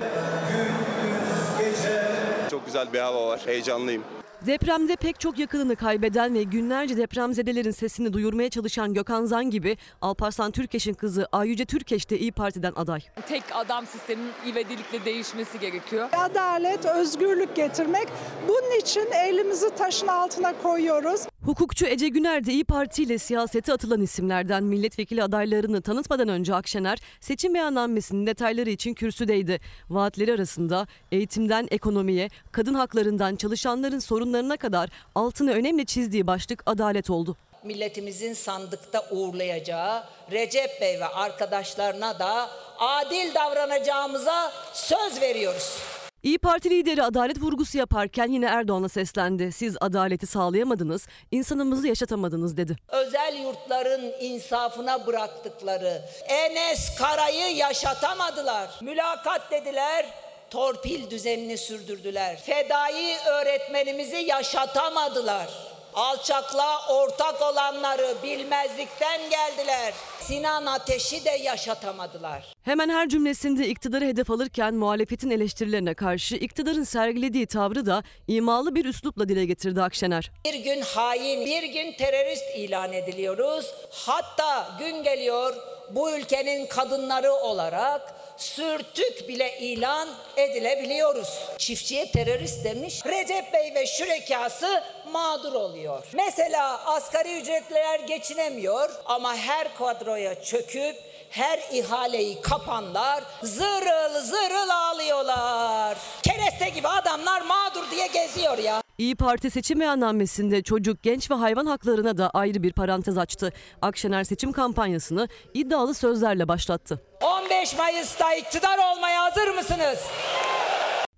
[2.52, 3.41] Çok güzel bir hava var.
[3.45, 4.04] Heyecanlıyım.
[4.45, 10.52] Depremde pek çok yakınını kaybeden ve günlerce depremzedelerin sesini duyurmaya çalışan Gökhan Zan gibi Alparslan
[10.52, 13.02] Türkeş'in kızı Ayyüce Türkeş de İyi Parti'den aday.
[13.28, 16.10] Tek adam sistemin ivedilikle değişmesi gerekiyor.
[16.17, 18.08] Adalet, özgürlük getirmek.
[18.47, 21.21] Bunun için elimizi taşın altına koyuyoruz.
[21.45, 26.99] Hukukçu Ece Güner de İyi Parti ile siyasete atılan isimlerden milletvekili adaylarını tanıtmadan önce Akşener
[27.21, 29.60] seçim beyannamesinin detayları için kürsüdeydi.
[29.89, 33.99] Vaatleri arasında eğitimden ekonomiye, kadın haklarından çalışanların
[34.30, 37.36] sorunlarına kadar altını önemli çizdiği başlık adalet oldu.
[37.63, 45.78] Milletimizin sandıkta uğurlayacağı Recep Bey ve arkadaşlarına da adil davranacağımıza söz veriyoruz.
[46.24, 49.52] İyi Parti lideri adalet vurgusu yaparken yine Erdoğan'a seslendi.
[49.52, 52.76] Siz adaleti sağlayamadınız, insanımızı yaşatamadınız dedi.
[52.88, 58.70] Özel yurtların insafına bıraktıkları Enes Kara'yı yaşatamadılar.
[58.82, 60.06] Mülakat dediler,
[60.50, 62.42] torpil düzenini sürdürdüler.
[62.42, 65.50] Fedai öğretmenimizi yaşatamadılar.
[65.94, 69.94] Alçaklığa ortak olanları bilmezlikten geldiler.
[70.20, 72.54] Sinan Ateş'i de yaşatamadılar.
[72.64, 78.86] Hemen her cümlesinde iktidarı hedef alırken muhalefetin eleştirilerine karşı iktidarın sergilediği tavrı da imalı bir
[78.86, 80.32] üslupla dile getirdi Akşener.
[80.46, 83.74] Bir gün hain, bir gün terörist ilan ediliyoruz.
[83.92, 85.56] Hatta gün geliyor
[85.92, 91.39] bu ülkenin kadınları olarak sürtük bile ilan edilebiliyoruz.
[91.58, 93.06] Çiftçiye terörist demiş.
[93.06, 96.04] Recep Bey ve şürekası mağdur oluyor.
[96.13, 105.98] Mesela asgari ücretliler geçinemiyor ama her kadroya çöküp her ihaleyi kapanlar zırıl zırıl ağlıyorlar.
[106.24, 108.82] Kereste gibi adamlar mağdur diye geziyor ya.
[108.98, 113.54] İyi Parti seçim beyannamesinde çocuk, genç ve hayvan haklarına da ayrı bir parantez açtı.
[113.82, 117.02] Akşener seçim kampanyasını iddialı sözlerle başlattı.
[117.22, 120.00] 15 Mayıs'ta iktidar olmaya hazır mısınız?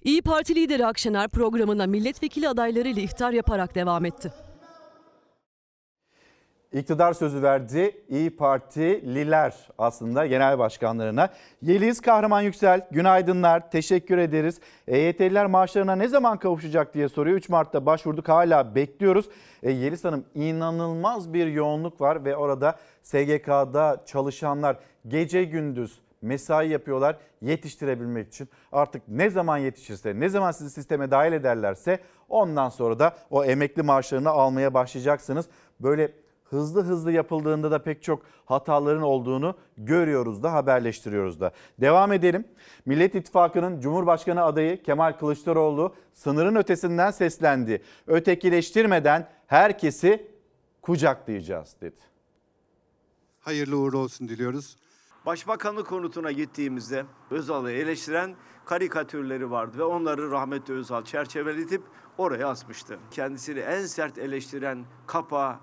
[0.03, 4.33] İyi Parti lideri Akşener programına milletvekili adaylarıyla iftar yaparak devam etti.
[6.73, 11.29] İktidar sözü verdi İyi Partililer aslında genel başkanlarına.
[11.61, 14.59] Yeliz Kahraman Yüksel günaydınlar teşekkür ederiz.
[14.87, 17.37] EYT'liler maaşlarına ne zaman kavuşacak diye soruyor.
[17.37, 19.29] 3 Mart'ta başvurduk hala bekliyoruz.
[19.63, 27.17] E, Yeliz Hanım inanılmaz bir yoğunluk var ve orada SGK'da çalışanlar gece gündüz mesai yapıyorlar
[27.41, 28.49] yetiştirebilmek için.
[28.71, 33.83] Artık ne zaman yetişirse, ne zaman sizi sisteme dahil ederlerse ondan sonra da o emekli
[33.83, 35.45] maaşlarını almaya başlayacaksınız.
[35.79, 36.11] Böyle
[36.51, 41.51] hızlı hızlı yapıldığında da pek çok hataların olduğunu görüyoruz da haberleştiriyoruz da.
[41.81, 42.47] Devam edelim.
[42.85, 47.81] Millet İttifakı'nın Cumhurbaşkanı adayı Kemal Kılıçdaroğlu sınırın ötesinden seslendi.
[48.07, 50.27] Ötekileştirmeden herkesi
[50.81, 51.99] kucaklayacağız dedi.
[53.39, 54.75] Hayırlı uğurlu olsun diliyoruz.
[55.25, 58.35] Başbakanlık konutuna gittiğimizde Özal'ı eleştiren
[58.65, 61.81] karikatürleri vardı ve onları rahmetli Özal çerçeveletip
[62.17, 62.99] oraya asmıştı.
[63.11, 65.59] Kendisini en sert eleştiren kapa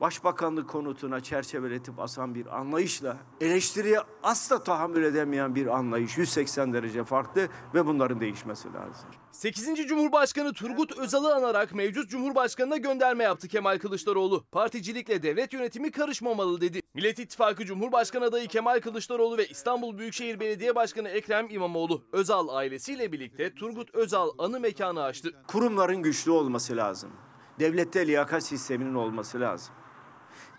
[0.00, 7.48] başbakanlık konutuna çerçeveletip asan bir anlayışla eleştiriye asla tahammül edemeyen bir anlayış 180 derece farklı
[7.74, 9.08] ve bunların değişmesi lazım.
[9.32, 9.86] 8.
[9.88, 14.44] Cumhurbaşkanı Turgut Özal'ı anarak mevcut Cumhurbaşkanı'na gönderme yaptı Kemal Kılıçdaroğlu.
[14.52, 16.80] Particilikle devlet yönetimi karışmamalı dedi.
[16.94, 23.12] Millet İttifakı Cumhurbaşkanı adayı Kemal Kılıçdaroğlu ve İstanbul Büyükşehir Belediye Başkanı Ekrem İmamoğlu Özal ailesiyle
[23.12, 25.34] birlikte Turgut Özal anı mekanı açtı.
[25.46, 27.10] Kurumların güçlü olması lazım.
[27.58, 29.74] Devlette liyakat sisteminin olması lazım.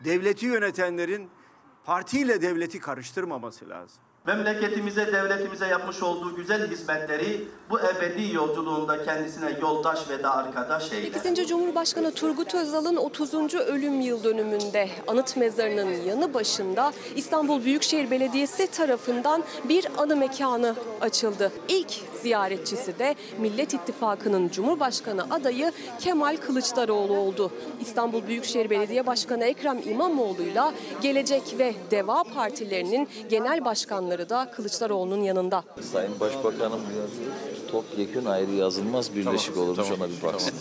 [0.04, 1.30] Devleti yönetenlerin
[1.84, 4.02] partiyle devleti karıştırmaması lazım.
[4.30, 11.20] Memleketimize, devletimize yapmış olduğu güzel hizmetleri bu ebedi yolculuğunda kendisine yoldaş ve de arkadaş eyle.
[11.20, 11.48] 8.
[11.48, 13.34] Cumhurbaşkanı Turgut Özal'ın 30.
[13.54, 21.52] ölüm yıl dönümünde anıt mezarının yanı başında İstanbul Büyükşehir Belediyesi tarafından bir anı mekanı açıldı.
[21.68, 27.52] İlk ziyaretçisi de Millet İttifakı'nın Cumhurbaşkanı adayı Kemal Kılıçdaroğlu oldu.
[27.82, 35.64] İstanbul Büyükşehir Belediye Başkanı Ekrem İmamoğlu'yla Gelecek ve Deva partilerinin genel başkanları da Kılıçdaroğlu'nun yanında.
[35.92, 36.82] Sayın Başbakanım
[37.72, 40.54] topyekun ayrı yazılmaz birleşik olurmuş ona bir baksın.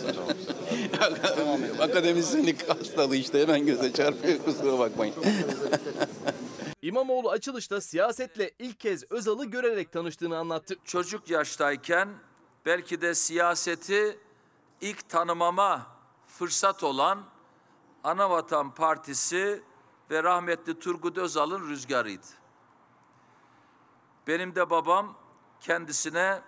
[1.79, 5.15] Akademisyenlik hastalığı işte hemen göze çarpıyor kusura bakmayın.
[6.81, 10.75] İmamoğlu açılışta siyasetle ilk kez Özal'ı görerek tanıştığını anlattı.
[10.85, 12.09] Çocuk yaştayken
[12.65, 14.17] belki de siyaseti
[14.81, 15.87] ilk tanımama
[16.27, 17.19] fırsat olan
[18.03, 19.61] Anavatan Partisi
[20.11, 22.38] ve rahmetli Turgut Özal'ın rüzgarıydı.
[24.29, 25.15] Benim de babam
[25.61, 26.39] kendisine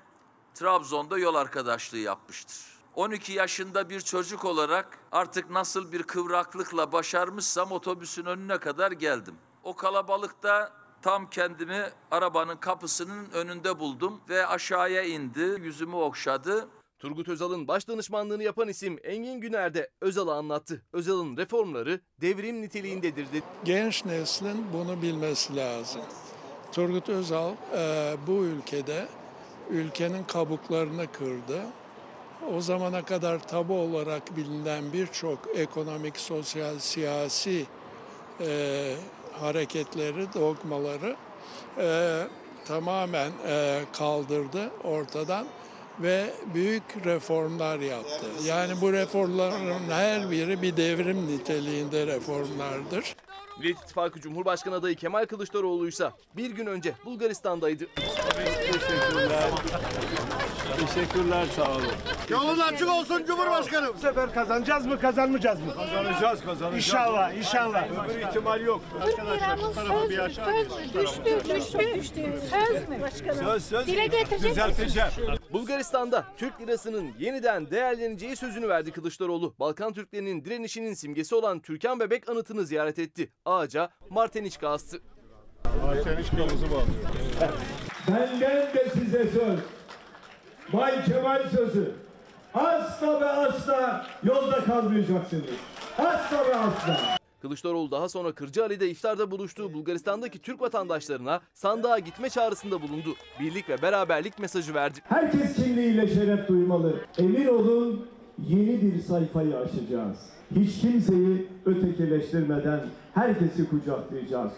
[0.53, 2.57] Trabzon'da yol arkadaşlığı yapmıştır.
[2.95, 9.35] 12 yaşında bir çocuk olarak artık nasıl bir kıvraklıkla başarmışsam otobüsün önüne kadar geldim.
[9.63, 16.67] O kalabalıkta tam kendimi arabanın kapısının önünde buldum ve aşağıya indi, yüzümü okşadı.
[16.99, 20.85] Turgut Özal'ın baş danışmanlığını yapan isim Engin Güner de Özal'ı anlattı.
[20.93, 23.43] Özal'ın reformları devrim niteliğindedir dedi.
[23.63, 26.01] Genç neslin bunu bilmesi lazım.
[26.71, 29.07] Turgut Özal e, bu ülkede
[29.69, 31.61] ülkenin kabuklarını kırdı.
[32.55, 37.65] O zamana kadar tabu olarak bilinen birçok ekonomik, sosyal, siyasi
[38.41, 38.93] e,
[39.39, 41.15] hareketleri, dogmaları
[41.77, 42.21] e,
[42.65, 45.47] tamamen e, kaldırdı ortadan
[45.99, 48.25] ve büyük reformlar yaptı.
[48.45, 53.15] Yani bu reformların her biri bir devrim niteliğinde reformlardır.
[53.61, 57.85] Millet İttifakı Cumhurbaşkanı adayı Kemal Kılıçdaroğlu ise bir gün önce Bulgaristan'daydı.
[57.95, 59.49] Teşekkürler.
[60.79, 61.83] Teşekkürler sağ olun.
[62.29, 63.93] Yolun açık olsun Cumhurbaşkanım.
[63.95, 65.73] Bu sefer kazanacağız mı kazanmayacağız mı?
[65.75, 66.75] Kazanacağız kazanacağız.
[66.75, 67.87] İnşallah inşallah.
[68.05, 68.81] Öbür ihtimal yok.
[69.01, 70.53] Arkadaşlar şu tarafa bir aşağı
[70.93, 72.39] Düştü, düştü, düştü.
[72.51, 73.45] Söz mü başkanım?
[73.45, 73.87] Söz söz.
[73.87, 75.09] Dile getirecek Düzelteceğim.
[75.53, 79.55] Bulgaristan'da Türk lirasının yeniden değerleneceği sözünü verdi Kılıçdaroğlu.
[79.59, 83.31] Balkan Türklerinin direnişinin simgesi olan Türkan Bebek anıtını ziyaret etti.
[83.51, 84.97] Ağaca Marteniçka astı.
[85.85, 86.85] Marteniçkamızı bağlı.
[88.07, 89.59] Benden de size söz.
[90.73, 91.91] Bay Kemal sözü.
[92.53, 95.43] Asla ve asla yolda kalmayacaksınız.
[95.97, 96.99] Asla ve asla.
[97.41, 103.15] Kılıçdaroğlu daha sonra Kırcaali'de iftarda buluştuğu Bulgaristan'daki Türk vatandaşlarına sandığa gitme çağrısında bulundu.
[103.39, 104.99] Birlik ve beraberlik mesajı verdi.
[105.03, 107.05] Herkes kimliğiyle şeref duymalı.
[107.17, 108.07] Emin olun
[108.47, 110.40] yeni bir sayfayı açacağız.
[110.55, 112.79] Hiç kimseyi ötekileştirmeden
[113.13, 114.51] herkesi kucaklayacağız.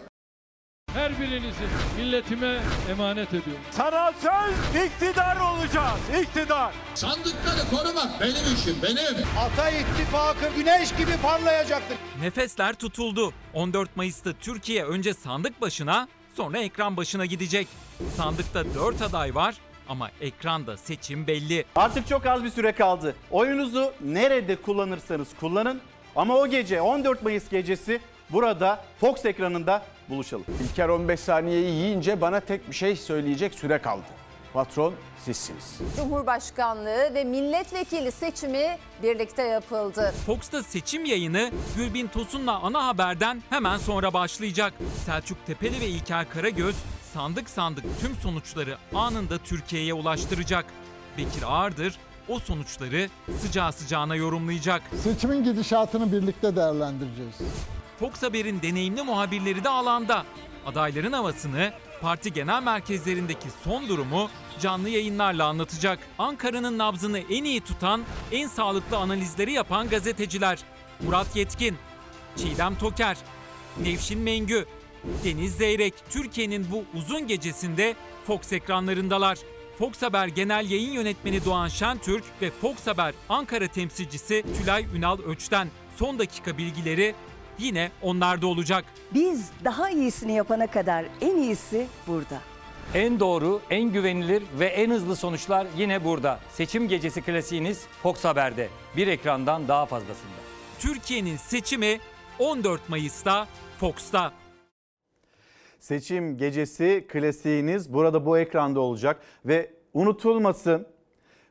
[0.92, 1.64] Her birinizi
[1.96, 3.62] milletime emanet ediyorum.
[3.70, 6.00] Sana söz iktidar olacağız.
[6.22, 6.74] İktidar.
[6.94, 9.26] Sandıkları korumak benim işim benim.
[9.38, 11.96] Ata ittifakı güneş gibi parlayacaktır.
[12.20, 13.32] Nefesler tutuldu.
[13.54, 17.68] 14 Mayıs'ta Türkiye önce sandık başına sonra ekran başına gidecek.
[18.16, 19.54] Sandıkta 4 aday var
[19.88, 21.64] ama ekranda seçim belli.
[21.76, 23.14] Artık çok az bir süre kaldı.
[23.30, 25.80] Oyunuzu nerede kullanırsanız kullanın
[26.16, 30.44] ama o gece 14 Mayıs gecesi burada Fox ekranında buluşalım.
[30.62, 34.04] İlker 15 saniyeyi yiyince bana tek bir şey söyleyecek süre kaldı.
[34.54, 35.78] Patron sizsiniz.
[35.96, 40.14] Cumhurbaşkanlığı ve milletvekili seçimi birlikte yapıldı.
[40.26, 44.72] Fox'ta seçim yayını Gülbin Tosun'la ana haberden hemen sonra başlayacak.
[45.06, 46.76] Selçuk Tepeli ve İlker Karagöz
[47.14, 50.64] sandık sandık tüm sonuçları anında Türkiye'ye ulaştıracak.
[51.18, 53.08] Bekir Ağırdır o sonuçları
[53.40, 54.82] sıcağı sıcağına yorumlayacak.
[55.02, 57.34] Seçimin gidişatını birlikte değerlendireceğiz.
[58.00, 60.24] Fox Haber'in deneyimli muhabirleri de alanda.
[60.66, 65.98] Adayların havasını, parti genel merkezlerindeki son durumu canlı yayınlarla anlatacak.
[66.18, 70.58] Ankara'nın nabzını en iyi tutan, en sağlıklı analizleri yapan gazeteciler.
[71.00, 71.76] Murat Yetkin,
[72.36, 73.16] Çiğdem Toker,
[73.82, 74.64] Nevşin Mengü,
[75.24, 77.94] Deniz Zeyrek Türkiye'nin bu uzun gecesinde
[78.26, 79.38] Fox ekranlarındalar.
[79.78, 85.68] Fox Haber Genel Yayın Yönetmeni Doğan Şentürk ve Fox Haber Ankara temsilcisi Tülay Ünal Öç'ten
[85.96, 87.14] son dakika bilgileri
[87.58, 88.84] yine onlarda olacak.
[89.14, 92.53] Biz daha iyisini yapana kadar en iyisi burada.
[92.94, 96.40] En doğru, en güvenilir ve en hızlı sonuçlar yine burada.
[96.52, 98.68] Seçim gecesi klasiğiniz Fox Haber'de.
[98.96, 100.34] Bir ekrandan daha fazlasında.
[100.78, 101.98] Türkiye'nin seçimi
[102.38, 103.48] 14 Mayıs'ta
[103.80, 104.32] Fox'ta.
[105.80, 110.86] Seçim gecesi klasiğiniz burada bu ekranda olacak ve unutulmasın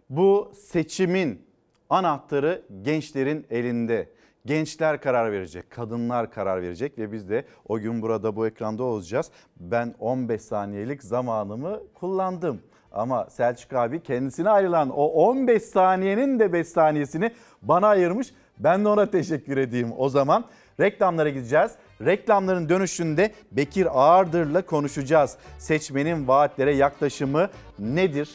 [0.09, 1.45] bu seçimin
[1.89, 4.09] anahtarı gençlerin elinde.
[4.45, 9.31] Gençler karar verecek, kadınlar karar verecek ve biz de o gün burada bu ekranda olacağız.
[9.57, 12.61] Ben 15 saniyelik zamanımı kullandım.
[12.91, 18.33] Ama Selçuk abi kendisine ayrılan o 15 saniyenin de 5 saniyesini bana ayırmış.
[18.59, 20.45] Ben de ona teşekkür edeyim o zaman.
[20.79, 21.71] Reklamlara gideceğiz.
[22.01, 25.37] Reklamların dönüşünde Bekir Ağırdır'la konuşacağız.
[25.57, 28.29] Seçmenin vaatlere yaklaşımı nedir?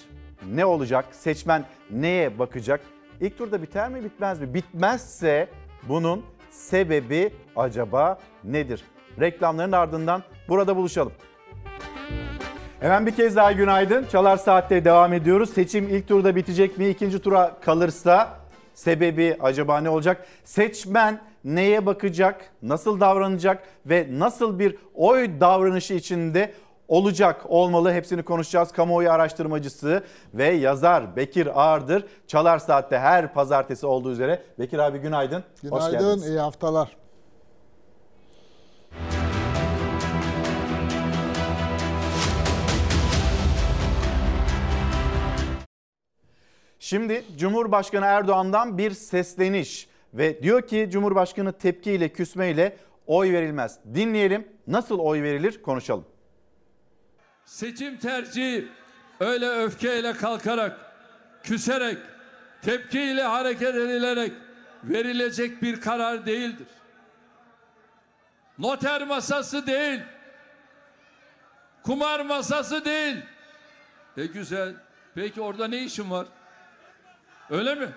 [0.53, 1.05] Ne olacak?
[1.11, 2.81] Seçmen neye bakacak?
[3.21, 4.55] İlk turda biter mi bitmez mi?
[4.55, 5.49] Bitmezse
[5.89, 8.85] bunun sebebi acaba nedir?
[9.21, 11.13] Reklamların ardından burada buluşalım.
[12.81, 14.07] Hemen bir kez daha günaydın.
[14.13, 15.51] Çalar Saat'te devam ediyoruz.
[15.51, 16.89] Seçim ilk turda bitecek mi?
[16.89, 18.39] İkinci tura kalırsa
[18.75, 20.27] sebebi acaba ne olacak?
[20.45, 22.51] Seçmen neye bakacak?
[22.63, 23.63] Nasıl davranacak?
[23.87, 26.53] Ve nasıl bir oy davranışı içinde
[26.89, 27.93] olacak olmalı.
[27.93, 28.73] Hepsini konuşacağız.
[28.73, 32.05] Kamuoyu araştırmacısı ve yazar Bekir Ağırdır.
[32.27, 34.43] Çalar Saat'te her pazartesi olduğu üzere.
[34.59, 35.45] Bekir abi günaydın.
[35.63, 36.97] Günaydın, iyi haftalar.
[46.79, 53.79] Şimdi Cumhurbaşkanı Erdoğan'dan bir sesleniş ve diyor ki Cumhurbaşkanı tepkiyle küsmeyle oy verilmez.
[53.95, 56.05] Dinleyelim nasıl oy verilir konuşalım.
[57.49, 58.69] Seçim tercihi
[59.21, 60.81] öyle öfkeyle kalkarak,
[61.43, 61.99] küserek,
[62.63, 64.33] tepkiyle hareket edilerek
[64.85, 66.67] verilecek bir karar değildir.
[68.59, 70.01] Noter masası değil.
[71.83, 73.17] Kumar masası değil.
[74.17, 74.75] E güzel.
[75.15, 76.27] Peki orada ne işin var?
[77.51, 77.89] Öyle mi?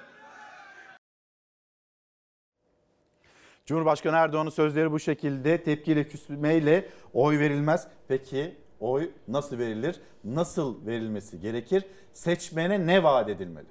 [3.65, 7.87] Cumhurbaşkanı Erdoğan'ın sözleri bu şekilde tepkiyle küsmeyle oy verilmez.
[8.07, 10.00] Peki oy nasıl verilir?
[10.24, 11.86] Nasıl verilmesi gerekir?
[12.13, 13.67] Seçmene ne vaat edilmeli?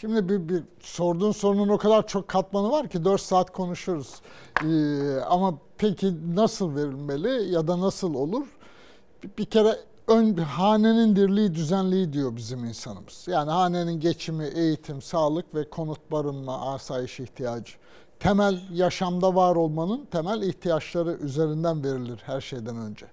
[0.00, 4.14] Şimdi bir, bir sorduğun sorunun o kadar çok katmanı var ki 4 saat konuşuruz.
[4.64, 8.46] Ee, ama peki nasıl verilmeli ya da nasıl olur?
[9.22, 9.76] Bir, bir kere
[10.08, 13.24] ön hanenin dirliği düzenliği diyor bizim insanımız.
[13.28, 17.72] Yani hanenin geçimi, eğitim, sağlık ve konut, barınma, asayiş ihtiyacı.
[18.20, 23.06] Temel yaşamda var olmanın temel ihtiyaçları üzerinden verilir her şeyden önce.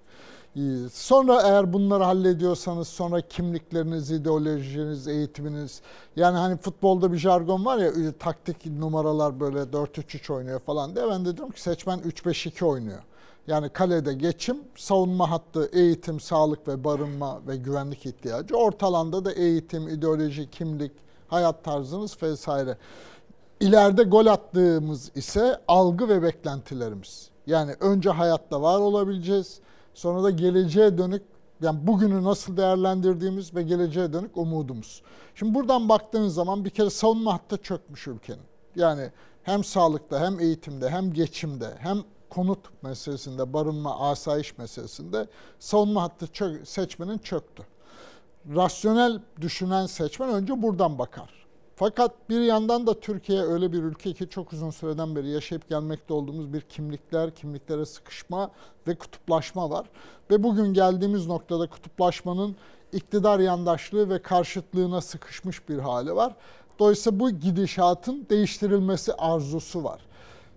[0.56, 0.62] Ee,
[0.92, 5.82] Sonra eğer bunları hallediyorsanız sonra kimlikleriniz, ideolojiniz, eğitiminiz
[6.16, 11.26] yani hani futbolda bir jargon var ya taktik numaralar böyle 4-3-3 oynuyor falan diye ben
[11.26, 13.00] de diyorum ki seçmen 3-5-2 oynuyor.
[13.48, 18.56] Yani kalede geçim, savunma hattı, eğitim, sağlık ve barınma ve güvenlik ihtiyacı.
[18.56, 20.92] Orta alanda da eğitim, ideoloji, kimlik,
[21.28, 22.78] hayat tarzınız vesaire.
[23.60, 27.30] İleride gol attığımız ise algı ve beklentilerimiz.
[27.48, 29.60] Yani önce hayatta var olabileceğiz.
[29.94, 31.24] Sonra da geleceğe dönük
[31.62, 35.02] yani bugünü nasıl değerlendirdiğimiz ve geleceğe dönük umudumuz.
[35.36, 38.44] Şimdi buradan baktığınız zaman bir kere savunma hattı çökmüş ülkenin.
[38.76, 39.12] Yani
[39.44, 41.98] hem sağlıkta hem eğitimde hem geçimde hem
[42.30, 45.28] konut meselesinde, barınma, asayiş meselesinde
[45.60, 47.64] savunma hattı çök, seçmenin çöktü.
[48.56, 51.41] Rasyonel düşünen seçmen önce buradan bakar.
[51.82, 56.14] Fakat bir yandan da Türkiye öyle bir ülke ki çok uzun süreden beri yaşayıp gelmekte
[56.14, 58.52] olduğumuz bir kimlikler, kimliklere sıkışma
[58.88, 59.86] ve kutuplaşma var.
[60.32, 62.56] Ve bugün geldiğimiz noktada kutuplaşmanın
[62.94, 66.36] iktidar yandaşlığı ve karşıtlığına sıkışmış bir hali var.
[66.80, 70.02] Dolayısıyla bu gidişatın değiştirilmesi arzusu var.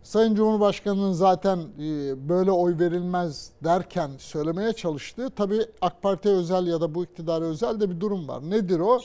[0.03, 6.81] Sayın Cumhurbaşkanı'nın zaten e, böyle oy verilmez derken söylemeye çalıştığı tabii AK Parti'ye özel ya
[6.81, 8.51] da bu iktidara özel de bir durum var.
[8.51, 9.01] Nedir o?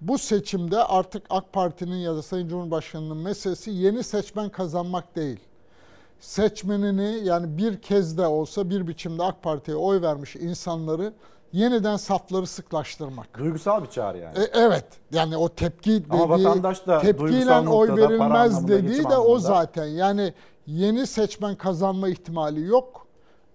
[0.00, 5.40] Bu seçimde artık AK Parti'nin ya da Sayın Cumhurbaşkanı'nın meselesi yeni seçmen kazanmak değil.
[6.20, 11.12] Seçmenini yani bir kez de olsa bir biçimde AK Parti'ye oy vermiş insanları
[11.52, 13.38] yeniden safları sıklaştırmak.
[13.38, 14.38] Duygusal bir çağrı yani.
[14.38, 14.84] E, evet.
[15.12, 19.38] Yani o tepki Ama dediği, vatandaş da tepkiyle oy verilmez dediği de o anlamında.
[19.38, 19.86] zaten.
[19.86, 20.32] Yani
[20.66, 23.07] yeni seçmen kazanma ihtimali yok.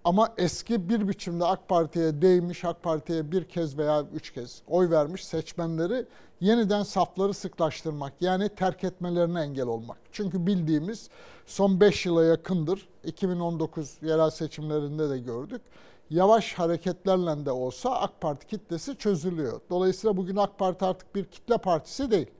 [0.04, 4.90] Ama eski bir biçimde AK Parti'ye değmiş, AK Parti'ye bir kez veya üç kez oy
[4.90, 6.06] vermiş seçmenleri
[6.40, 8.12] yeniden safları sıklaştırmak.
[8.20, 9.98] Yani terk etmelerine engel olmak.
[10.12, 11.08] Çünkü bildiğimiz
[11.46, 12.88] son 5 yıla yakındır.
[13.04, 15.62] 2019 yerel seçimlerinde de gördük.
[16.10, 19.60] Yavaş hareketlerle de olsa AK Parti kitlesi çözülüyor.
[19.70, 22.30] Dolayısıyla bugün AK Parti artık bir kitle partisi değil.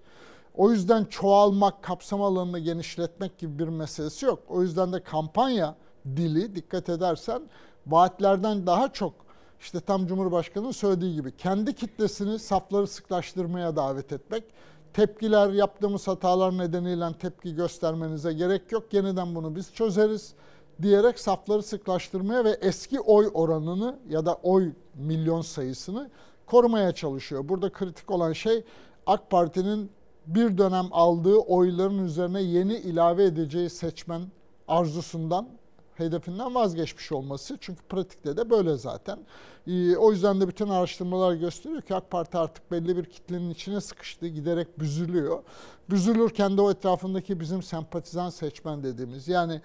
[0.55, 4.39] O yüzden çoğalmak, kapsam alanını genişletmek gibi bir meselesi yok.
[4.49, 5.77] O yüzden de kampanya
[6.07, 7.43] dili dikkat edersen
[7.87, 9.13] vaatlerden daha çok
[9.61, 14.45] işte tam Cumhurbaşkanı'nın söylediği gibi kendi kitlesini safları sıklaştırmaya davet etmek.
[14.93, 18.95] Tepkiler yaptığımız hatalar nedeniyle tepki göstermenize gerek yok.
[18.95, 20.35] Yeniden bunu biz çözeriz
[20.83, 26.11] diyerek safları sıklaştırmaya ve eski oy oranını ya da oy milyon sayısını
[26.47, 27.49] korumaya çalışıyor.
[27.49, 28.65] Burada kritik olan şey
[29.07, 29.91] AK Parti'nin
[30.27, 34.23] bir dönem aldığı oyların üzerine yeni ilave edeceği seçmen
[34.69, 35.49] arzusundan
[35.95, 37.59] hedefinden vazgeçmiş olması.
[37.61, 39.19] Çünkü pratikte de böyle zaten.
[39.67, 43.81] Ee, o yüzden de bütün araştırmalar gösteriyor ki AK Parti artık belli bir kitlenin içine
[43.81, 44.27] sıkıştı.
[44.27, 45.43] Giderek büzülüyor.
[45.91, 49.61] Büzülürken de o etrafındaki bizim sempatizan seçmen dediğimiz yani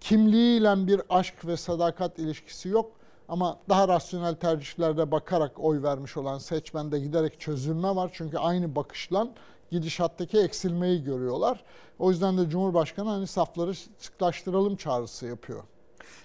[0.00, 2.92] kimliğiyle bir aşk ve sadakat ilişkisi yok.
[3.28, 8.10] Ama daha rasyonel tercihlerde bakarak oy vermiş olan seçmende giderek çözülme var.
[8.12, 9.28] Çünkü aynı bakışla
[9.70, 11.64] gidişattaki eksilmeyi görüyorlar.
[11.98, 15.62] O yüzden de Cumhurbaşkanı hani safları sıklaştıralım çağrısı yapıyor.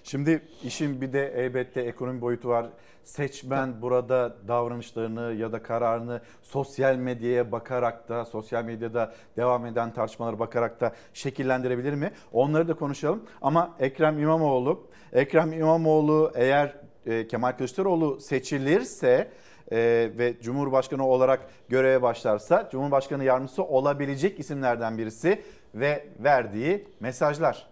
[0.03, 2.65] Şimdi işin bir de elbette ekonomi boyutu var.
[3.03, 10.39] Seçmen burada davranışlarını ya da kararını sosyal medyaya bakarak da, sosyal medyada devam eden tartışmalara
[10.39, 12.11] bakarak da şekillendirebilir mi?
[12.33, 13.23] Onları da konuşalım.
[13.41, 16.75] Ama Ekrem İmamoğlu, Ekrem İmamoğlu eğer
[17.05, 19.31] e, Kemal Kılıçdaroğlu seçilirse
[19.71, 19.77] e,
[20.17, 25.41] ve Cumhurbaşkanı olarak göreve başlarsa Cumhurbaşkanı yardımcısı olabilecek isimlerden birisi
[25.75, 27.67] ve verdiği mesajlar.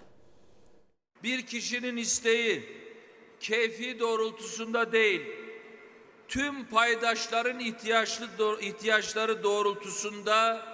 [1.28, 2.64] Bir kişinin isteği
[3.40, 5.22] keyfi doğrultusunda değil,
[6.28, 8.28] tüm paydaşların ihtiyaçlı
[8.62, 10.66] ihtiyaçları doğrultusunda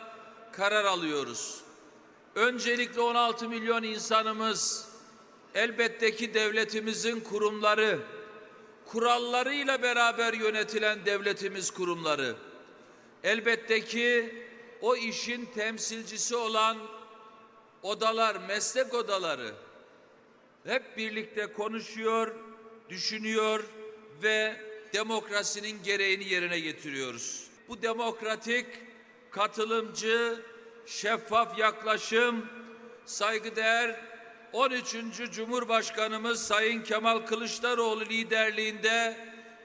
[0.52, 1.62] karar alıyoruz.
[2.36, 4.90] Öncelikle 16 milyon insanımız
[5.56, 8.00] elbette ki devletimizin kurumları,
[8.86, 12.36] kurallarıyla beraber yönetilen devletimiz kurumları,
[13.24, 14.36] elbette ki
[14.82, 16.78] o işin temsilcisi olan
[17.84, 19.54] odalar, meslek odaları,
[20.66, 22.36] hep birlikte konuşuyor,
[22.90, 23.64] düşünüyor
[24.24, 24.54] ve
[24.94, 27.48] demokrasinin gereğini yerine getiriyoruz.
[27.70, 28.66] Bu demokratik,
[29.32, 30.40] katılımcı,
[30.86, 32.46] şeffaf yaklaşım,
[33.06, 34.00] saygıdeğer
[34.54, 35.32] 13.
[35.32, 39.18] Cumhurbaşkanımız Sayın Kemal Kılıçdaroğlu liderliğinde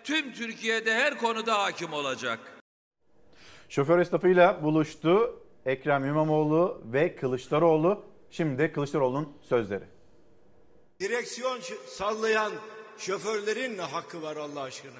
[0.05, 2.39] tüm Türkiye'de her konuda hakim olacak.
[3.69, 8.05] Şoför esnafıyla buluştu Ekrem İmamoğlu ve Kılıçdaroğlu.
[8.31, 9.98] Şimdi Kılıçdaroğlu'nun sözleri.
[11.01, 11.61] Direksiyon
[11.97, 12.53] sallayan
[12.99, 14.93] şoförlerin ne hakkı var Allah aşkına?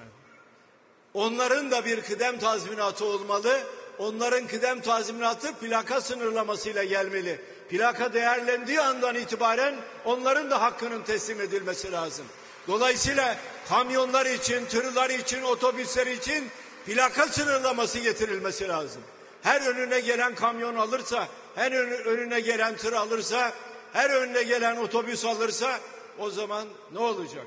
[1.13, 3.59] Onların da bir kıdem tazminatı olmalı.
[3.97, 7.41] Onların kıdem tazminatı plaka sınırlamasıyla gelmeli.
[7.69, 9.75] Plaka değerlendiği andan itibaren
[10.05, 12.25] onların da hakkının teslim edilmesi lazım.
[12.67, 13.37] Dolayısıyla
[13.69, 16.49] kamyonlar için, tırlar için, otobüsler için
[16.85, 19.01] plaka sınırlaması getirilmesi lazım.
[19.41, 21.71] Her önüne gelen kamyon alırsa, her
[22.05, 23.53] önüne gelen tır alırsa
[23.93, 25.79] her önüne gelen otobüs alırsa
[26.19, 27.45] o zaman ne olacak?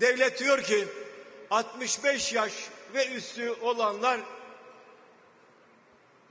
[0.00, 0.88] Devlet diyor ki
[1.50, 2.52] 65 yaş
[2.94, 4.20] ve üstü olanlar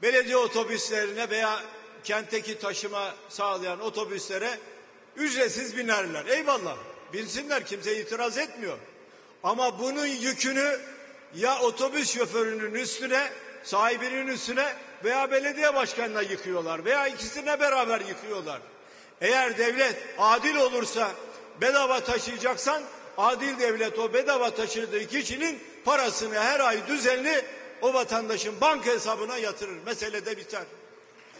[0.02, 1.60] belediye otobüslerine veya
[2.04, 4.60] kentteki taşıma sağlayan otobüslere
[5.16, 6.26] ücretsiz binerler.
[6.26, 6.78] Eyvallah
[7.14, 8.78] binsinler kimse itiraz etmiyor.
[9.44, 10.80] Ama bunun yükünü
[11.36, 13.30] ya otobüs şoförünün üstüne,
[13.64, 18.62] sahibinin üstüne veya belediye başkanına yıkıyorlar veya ikisine beraber yıkıyorlar.
[19.22, 21.12] Eğer devlet adil olursa
[21.62, 22.84] bedava taşıyacaksan
[23.18, 27.46] adil devlet o bedava taşıdığı kişinin parasını her ay düzenli
[27.82, 29.78] o vatandaşın banka hesabına yatırır.
[29.86, 30.64] Mesele de biter.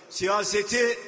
[0.10, 1.00] Siyaseti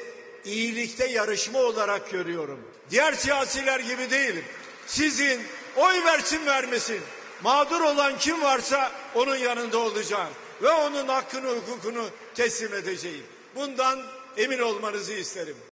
[0.45, 2.59] iyilikte yarışma olarak görüyorum.
[2.89, 4.45] Diğer siyasiler gibi değilim.
[4.87, 5.41] Sizin
[5.75, 7.01] oy versin vermesin.
[7.43, 10.33] Mağdur olan kim varsa onun yanında olacağım.
[10.61, 12.05] Ve onun hakkını hukukunu
[12.35, 13.23] teslim edeceğim.
[13.55, 13.99] Bundan
[14.37, 15.72] emin olmanızı isterim.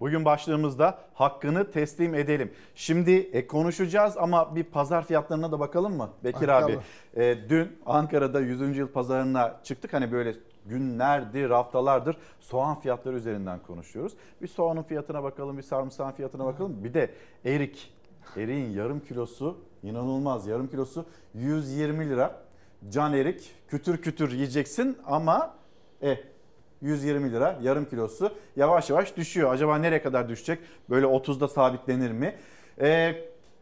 [0.00, 2.52] Bugün başlığımızda hakkını teslim edelim.
[2.74, 6.80] Şimdi e, konuşacağız ama bir pazar fiyatlarına da bakalım mı Bekir Bakalım.
[7.16, 7.22] abi?
[7.22, 8.76] E, dün Ankara'da 100.
[8.76, 9.92] yıl pazarına çıktık.
[9.92, 10.34] Hani böyle
[10.66, 14.12] günlerdir, haftalardır soğan fiyatları üzerinden konuşuyoruz.
[14.42, 16.84] Bir soğanın fiyatına bakalım, bir sarımsağın fiyatına bakalım.
[16.84, 17.10] Bir de
[17.44, 17.94] erik.
[18.36, 20.46] Eriğin yarım kilosu inanılmaz.
[20.46, 22.40] Yarım kilosu 120 lira.
[22.88, 25.54] Can erik kütür kütür yiyeceksin ama
[26.02, 26.16] e
[26.80, 29.52] 120 lira yarım kilosu yavaş yavaş düşüyor.
[29.52, 30.58] Acaba nereye kadar düşecek?
[30.90, 32.34] Böyle 30'da sabitlenir mi?
[32.80, 33.14] Ee,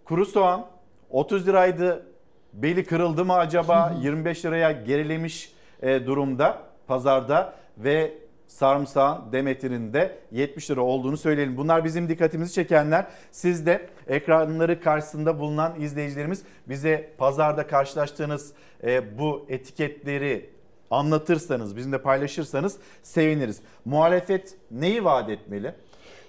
[0.04, 0.66] kuru soğan
[1.10, 2.06] 30 liraydı.
[2.52, 3.94] Beli kırıldı mı acaba?
[4.02, 5.52] 25 liraya gerilemiş
[5.82, 8.14] e, durumda pazarda ve
[8.46, 11.56] sarımsağın Demeter'in de 70 lira olduğunu söyleyelim.
[11.56, 13.06] Bunlar bizim dikkatimizi çekenler.
[13.30, 18.52] Siz de ekranları karşısında bulunan izleyicilerimiz bize pazarda karşılaştığınız
[18.84, 20.55] e, bu etiketleri
[20.90, 23.60] anlatırsanız, bizimle paylaşırsanız seviniriz.
[23.84, 25.74] Muhalefet neyi vaat etmeli?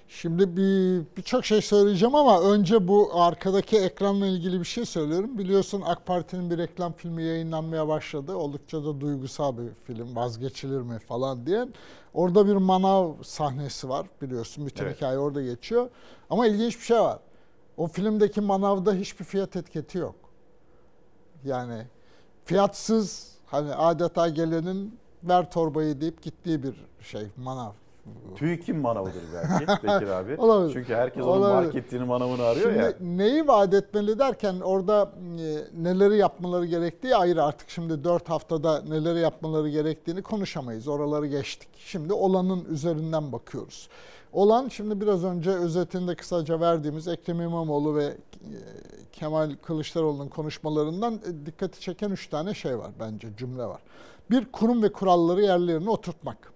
[0.08, 5.38] Şimdi bir birçok şey söyleyeceğim ama önce bu arkadaki ekranla ilgili bir şey söylüyorum.
[5.38, 8.34] Biliyorsun AK Parti'nin bir reklam filmi yayınlanmaya başladı.
[8.36, 10.16] Oldukça da duygusal bir film.
[10.16, 11.74] Vazgeçilir mi falan diyen.
[12.14, 14.66] Orada bir manav sahnesi var biliyorsun.
[14.66, 14.96] Bütün Evet.
[14.96, 15.90] hikaye orada geçiyor.
[16.30, 17.18] Ama ilginç bir şey var.
[17.76, 20.14] O filmdeki manavda hiçbir fiyat etiketi yok.
[21.44, 21.86] Yani
[22.44, 27.70] fiyatsız hani adeta gelenin ver torbayı deyip gittiği bir şey manav.
[28.36, 30.36] TÜİK'in manavıdır belki Bekir abi.
[30.36, 30.72] Olabilir.
[30.72, 31.64] Çünkü herkes onun Olabilir.
[31.66, 32.92] marketini manavını arıyor Şimdi ya.
[33.00, 39.18] neyi vaat etmeli derken orada e, neleri yapmaları gerektiği ayrı artık şimdi 4 haftada neleri
[39.20, 40.88] yapmaları gerektiğini konuşamayız.
[40.88, 41.68] Oraları geçtik.
[41.78, 43.88] Şimdi olanın üzerinden bakıyoruz.
[44.32, 48.16] Olan şimdi biraz önce özetinde kısaca verdiğimiz Ekrem İmamoğlu ve e,
[49.12, 53.80] Kemal Kılıçdaroğlu'nun konuşmalarından e, dikkati çeken 3 tane şey var bence cümle var.
[54.30, 56.52] Bir kurum ve kuralları yerlerine oturtmak.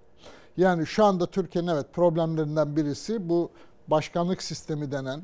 [0.57, 3.51] Yani şu anda Türkiye'nin evet problemlerinden birisi bu
[3.89, 5.23] başkanlık sistemi denen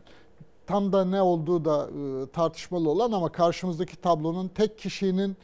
[0.67, 5.37] tam da ne olduğu da e, tartışmalı olan ama karşımızdaki tablonun tek kişinin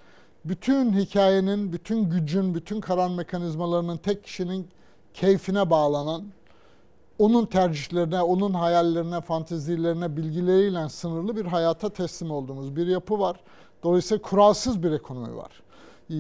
[0.45, 4.69] bütün hikayenin, bütün gücün, bütün karar mekanizmalarının tek kişinin
[5.15, 6.25] keyfine bağlanan,
[7.19, 13.41] onun tercihlerine, onun hayallerine, fantezilerine, bilgileriyle sınırlı bir hayata teslim olduğumuz bir yapı var.
[13.83, 15.63] Dolayısıyla kuralsız bir ekonomi var.
[16.11, 16.15] Ee,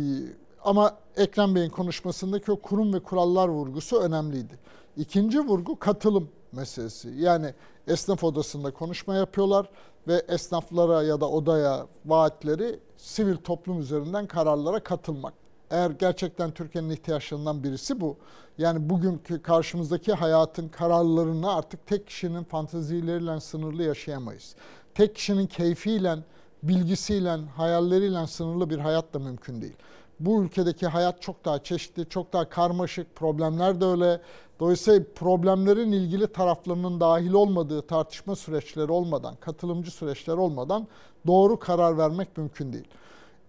[0.64, 4.58] Ama Ekrem Bey'in konuşmasındaki o kurum ve kurallar vurgusu önemliydi.
[4.96, 7.08] İkinci vurgu katılım meselesi.
[7.16, 7.54] Yani
[7.88, 9.68] esnaf odasında konuşma yapıyorlar
[10.08, 15.34] ve esnaflara ya da odaya vaatleri sivil toplum üzerinden kararlara katılmak.
[15.74, 18.16] Eğer gerçekten Türkiye'nin ihtiyaçlarından birisi bu.
[18.58, 24.54] Yani bugünkü karşımızdaki hayatın kararlarını artık tek kişinin fantazileriyle sınırlı yaşayamayız.
[24.94, 26.16] Tek kişinin keyfiyle,
[26.62, 29.76] bilgisiyle, hayalleriyle sınırlı bir hayat da mümkün değil.
[30.20, 34.20] Bu ülkedeki hayat çok daha çeşitli, çok daha karmaşık, problemler de öyle.
[34.60, 40.86] Dolayısıyla problemlerin ilgili taraflarının dahil olmadığı tartışma süreçleri olmadan, katılımcı süreçler olmadan
[41.26, 42.88] doğru karar vermek mümkün değil.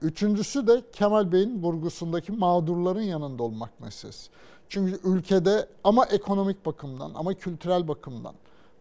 [0.02, 4.30] Üçüncüsü de Kemal Bey'in vurgusundaki mağdurların yanında olmak meselesi.
[4.70, 8.34] Çünkü ülkede ama ekonomik bakımdan ama kültürel bakımdan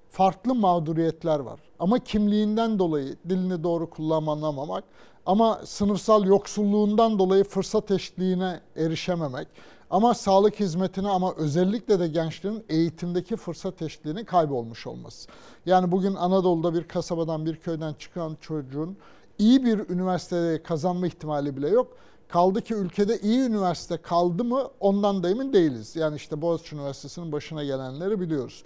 [0.08, 1.60] farklı mağduriyetler var.
[1.78, 4.84] Ama kimliğinden dolayı dilini doğru kullanamamak
[5.26, 9.48] ama sınıfsal yoksulluğundan dolayı fırsat eşitliğine erişememek
[9.90, 15.28] ama sağlık hizmetine ama özellikle de gençlerin eğitimdeki fırsat eşitliğini kaybolmuş olması.
[15.66, 18.96] Yani bugün Anadolu'da bir kasabadan bir köyden çıkan çocuğun
[19.38, 21.96] iyi bir üniversitede kazanma ihtimali bile yok.
[22.28, 25.96] Kaldı ki ülkede iyi üniversite kaldı mı ondan da emin değiliz.
[25.96, 28.64] Yani işte Boğaziçi Üniversitesi'nin başına gelenleri biliyoruz.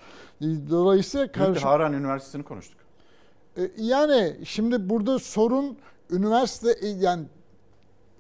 [0.71, 1.67] Dolayısıyla karşı...
[1.67, 2.79] Harran Üniversitesi'ni konuştuk.
[3.57, 5.77] E, Yani şimdi burada sorun
[6.11, 7.25] üniversite e, yani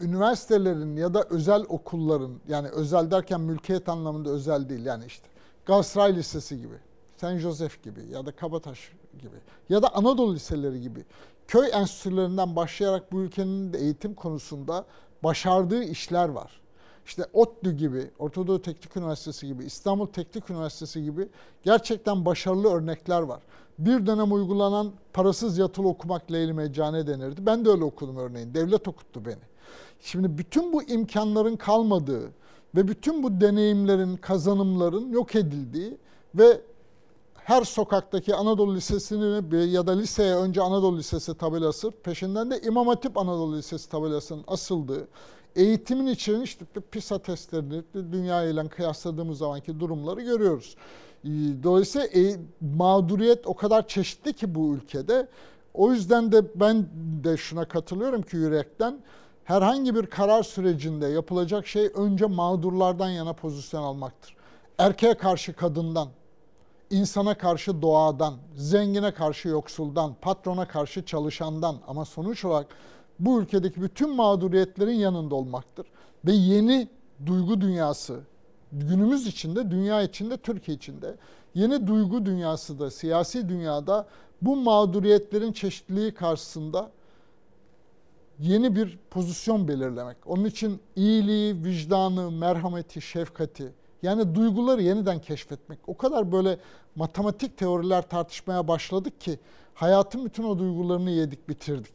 [0.00, 5.26] üniversitelerin ya da özel okulların yani özel derken mülkiyet anlamında özel değil yani işte
[5.66, 6.74] Galatasaray Lisesi gibi,
[7.16, 9.36] Saint Joseph gibi ya da Kabataş gibi
[9.68, 11.04] ya da Anadolu liseleri gibi
[11.48, 14.84] köy enstitülerinden başlayarak bu ülkenin de eğitim konusunda
[15.24, 16.60] başardığı işler var.
[17.06, 21.28] İşte ODTÜ gibi, Ortadoğu Teknik Üniversitesi gibi, İstanbul Teknik Üniversitesi gibi
[21.62, 23.42] gerçekten başarılı örnekler var.
[23.78, 27.46] Bir dönem uygulanan parasız yatılı okumak leyli meccane denirdi.
[27.46, 28.54] Ben de öyle okudum örneğin.
[28.54, 29.42] Devlet okuttu beni.
[30.00, 32.30] Şimdi bütün bu imkanların kalmadığı
[32.74, 35.98] ve bütün bu deneyimlerin, kazanımların yok edildiği
[36.34, 36.60] ve
[37.48, 43.18] her sokaktaki Anadolu Lisesi'ni ya da liseye önce Anadolu Lisesi tabelası peşinden de İmam Hatip
[43.18, 45.08] Anadolu Lisesi tabelasının asıldığı
[45.56, 50.76] eğitimin içinin işte PISA testlerini dünya ile kıyasladığımız zamanki durumları görüyoruz.
[51.62, 52.36] Dolayısıyla e,
[52.76, 55.28] mağduriyet o kadar çeşitli ki bu ülkede.
[55.74, 56.86] O yüzden de ben
[57.24, 59.00] de şuna katılıyorum ki yürekten
[59.44, 64.36] herhangi bir karar sürecinde yapılacak şey önce mağdurlardan yana pozisyon almaktır.
[64.78, 66.08] Erkeğe karşı kadından,
[66.90, 72.66] insana karşı doğadan, zengine karşı yoksuldan, patrona karşı çalışandan ama sonuç olarak
[73.18, 75.86] bu ülkedeki bütün mağduriyetlerin yanında olmaktır.
[76.26, 76.88] Ve yeni
[77.26, 78.20] duygu dünyası,
[78.72, 81.14] günümüz içinde, dünya içinde, Türkiye içinde
[81.54, 84.06] yeni duygu dünyası da, siyasi dünyada
[84.42, 86.90] bu mağduriyetlerin çeşitliliği karşısında
[88.38, 90.16] yeni bir pozisyon belirlemek.
[90.26, 93.72] Onun için iyiliği, vicdanı, merhameti, şefkati
[94.02, 95.78] yani duyguları yeniden keşfetmek.
[95.86, 96.58] O kadar böyle
[96.96, 99.38] matematik teoriler tartışmaya başladık ki
[99.74, 101.92] hayatın bütün o duygularını yedik, bitirdik.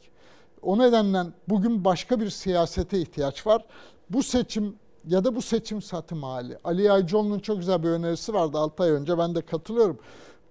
[0.61, 3.65] O nedenle bugün başka bir siyasete ihtiyaç var.
[4.09, 4.75] Bu seçim
[5.07, 6.57] ya da bu seçim satım hali.
[6.63, 9.99] Ali Yaycıoğlu'nun çok güzel bir önerisi vardı 6 ay önce ben de katılıyorum.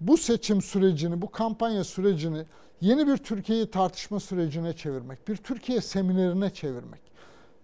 [0.01, 2.45] Bu seçim sürecini, bu kampanya sürecini
[2.81, 7.12] yeni bir Türkiye'yi tartışma sürecine çevirmek, bir Türkiye seminerine çevirmek.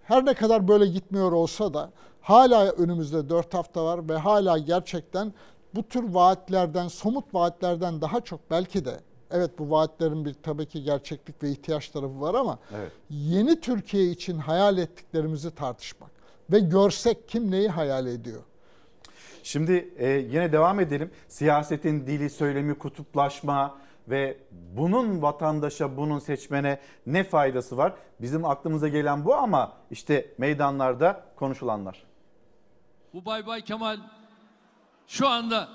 [0.09, 1.91] Her ne kadar böyle gitmiyor olsa da
[2.21, 5.33] hala önümüzde 4 hafta var ve hala gerçekten
[5.75, 9.01] bu tür vaatlerden, somut vaatlerden daha çok belki de
[9.31, 12.93] evet bu vaatlerin bir tabii ki gerçeklik ve ihtiyaç tarafı var ama Evet.
[13.11, 16.11] yeni Türkiye için hayal ettiklerimizi tartışmak
[16.53, 18.43] ve görsek kim neyi hayal ediyor.
[19.43, 21.11] Şimdi e, yine devam edelim.
[21.29, 23.79] Siyasetin dili, söylemi, kutuplaşma
[24.11, 24.37] ve
[24.77, 27.93] bunun vatandaşa, bunun seçmene ne faydası var?
[28.21, 32.03] Bizim aklımıza gelen bu ama işte meydanlarda konuşulanlar.
[33.15, 33.97] Bu Bay Bay Kemal
[35.07, 35.69] şu anda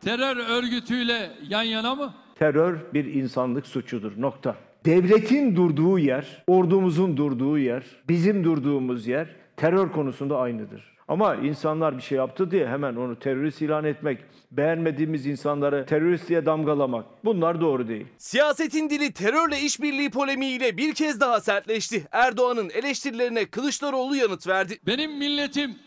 [0.00, 2.14] terör örgütüyle yan yana mı?
[2.34, 4.12] Terör bir insanlık suçudur.
[4.20, 4.56] Nokta.
[4.84, 10.91] Devletin durduğu yer, ordumuzun durduğu yer, bizim durduğumuz yer terör konusunda aynıdır.
[11.08, 16.46] Ama insanlar bir şey yaptı diye hemen onu terörist ilan etmek, beğenmediğimiz insanları terörist diye
[16.46, 18.06] damgalamak bunlar doğru değil.
[18.18, 22.06] Siyasetin dili terörle işbirliği polemiğiyle bir kez daha sertleşti.
[22.12, 24.78] Erdoğan'ın eleştirilerine Kılıçdaroğlu yanıt verdi.
[24.86, 25.78] Benim milletim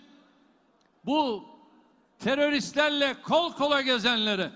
[1.06, 1.44] bu
[2.20, 4.50] teröristlerle kol kola gezenlere,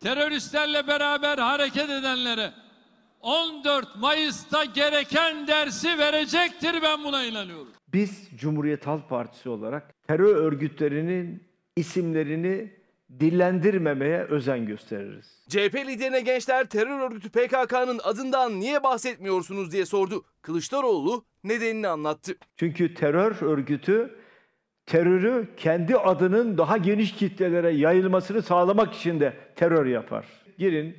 [0.00, 2.52] teröristlerle beraber hareket edenlere
[3.20, 7.77] 14 Mayıs'ta gereken dersi verecektir ben buna inanıyorum.
[7.92, 11.42] Biz Cumhuriyet Halk Partisi olarak terör örgütlerinin
[11.76, 12.72] isimlerini
[13.20, 15.44] dillendirmemeye özen gösteririz.
[15.48, 20.24] CHP liderine gençler terör örgütü PKK'nın adından niye bahsetmiyorsunuz diye sordu.
[20.42, 22.36] Kılıçdaroğlu nedenini anlattı.
[22.56, 24.18] Çünkü terör örgütü
[24.86, 30.26] terörü kendi adının daha geniş kitlelere yayılmasını sağlamak için de terör yapar.
[30.58, 30.96] Girin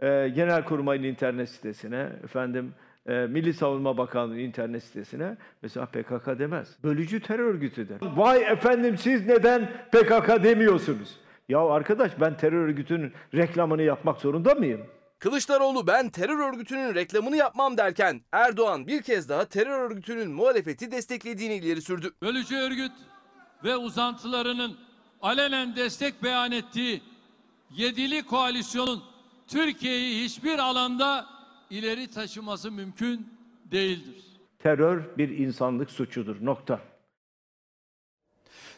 [0.00, 2.74] e, Genelkurmay'ın internet sitesine, efendim
[3.06, 6.76] e, Milli Savunma Bakanlığı'nın internet sitesine mesela PKK demez.
[6.84, 7.98] Bölücü terör örgütü der.
[8.02, 11.16] Vay efendim siz neden PKK demiyorsunuz?
[11.48, 14.80] Ya arkadaş ben terör örgütünün reklamını yapmak zorunda mıyım?
[15.18, 21.54] Kılıçdaroğlu ben terör örgütünün reklamını yapmam derken Erdoğan bir kez daha terör örgütünün muhalefeti desteklediğini
[21.54, 22.10] ileri sürdü.
[22.22, 22.92] Bölücü örgüt
[23.64, 24.76] ve uzantılarının
[25.22, 27.02] alenen destek beyan ettiği
[27.70, 29.02] yedili koalisyonun
[29.46, 31.26] Türkiye'yi hiçbir alanda
[31.70, 33.28] ileri taşıması mümkün
[33.64, 34.24] değildir.
[34.58, 36.36] Terör bir insanlık suçudur.
[36.40, 36.80] Nokta.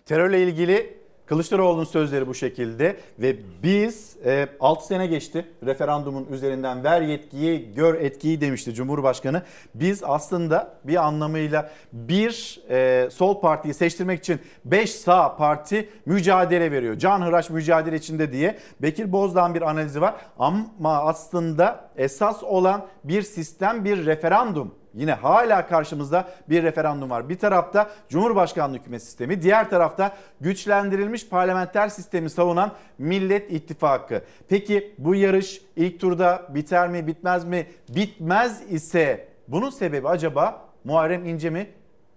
[0.05, 7.01] Terörle ilgili Kılıçdaroğlu'nun sözleri bu şekilde ve biz e, 6 sene geçti referandumun üzerinden ver
[7.03, 9.43] yetkiyi gör etkiyi demişti Cumhurbaşkanı.
[9.75, 16.99] Biz aslında bir anlamıyla bir e, sol partiyi seçtirmek için 5 sağ parti mücadele veriyor.
[16.99, 23.85] Canhıraş mücadele içinde diye Bekir Bozdağ'ın bir analizi var ama aslında esas olan bir sistem
[23.85, 24.82] bir referandum.
[24.95, 27.29] Yine hala karşımızda bir referandum var.
[27.29, 34.23] Bir tarafta Cumhurbaşkanlığı hükümet sistemi, diğer tarafta güçlendirilmiş parlamenter sistemi savunan Millet İttifakı.
[34.49, 37.67] Peki bu yarış ilk turda biter mi, bitmez mi?
[37.89, 41.67] Bitmez ise bunun sebebi acaba Muharrem İnce mi?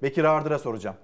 [0.04, 0.96] Bekir Ardır'a soracağım.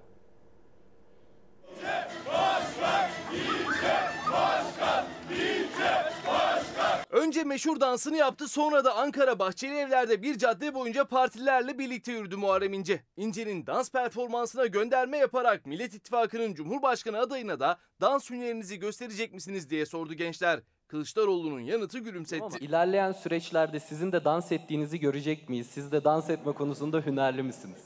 [7.32, 12.36] Önce meşhur dansını yaptı sonra da Ankara Bahçeli Evler'de bir cadde boyunca partilerle birlikte yürüdü
[12.36, 13.00] Muharrem İnce.
[13.16, 19.86] İnce'nin dans performansına gönderme yaparak Millet İttifakı'nın Cumhurbaşkanı adayına da dans hünerinizi gösterecek misiniz diye
[19.86, 20.60] sordu gençler.
[20.88, 22.44] Kılıçdaroğlu'nun yanıtı gülümsetti.
[22.44, 25.66] Ama ilerleyen süreçlerde sizin de dans ettiğinizi görecek miyiz?
[25.66, 27.80] Siz de dans etme konusunda hünerli misiniz?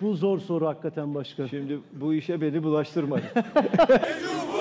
[0.00, 1.46] Bu zor soru hakikaten başkan.
[1.46, 3.26] Şimdi bu işe beni bulaştırmayın.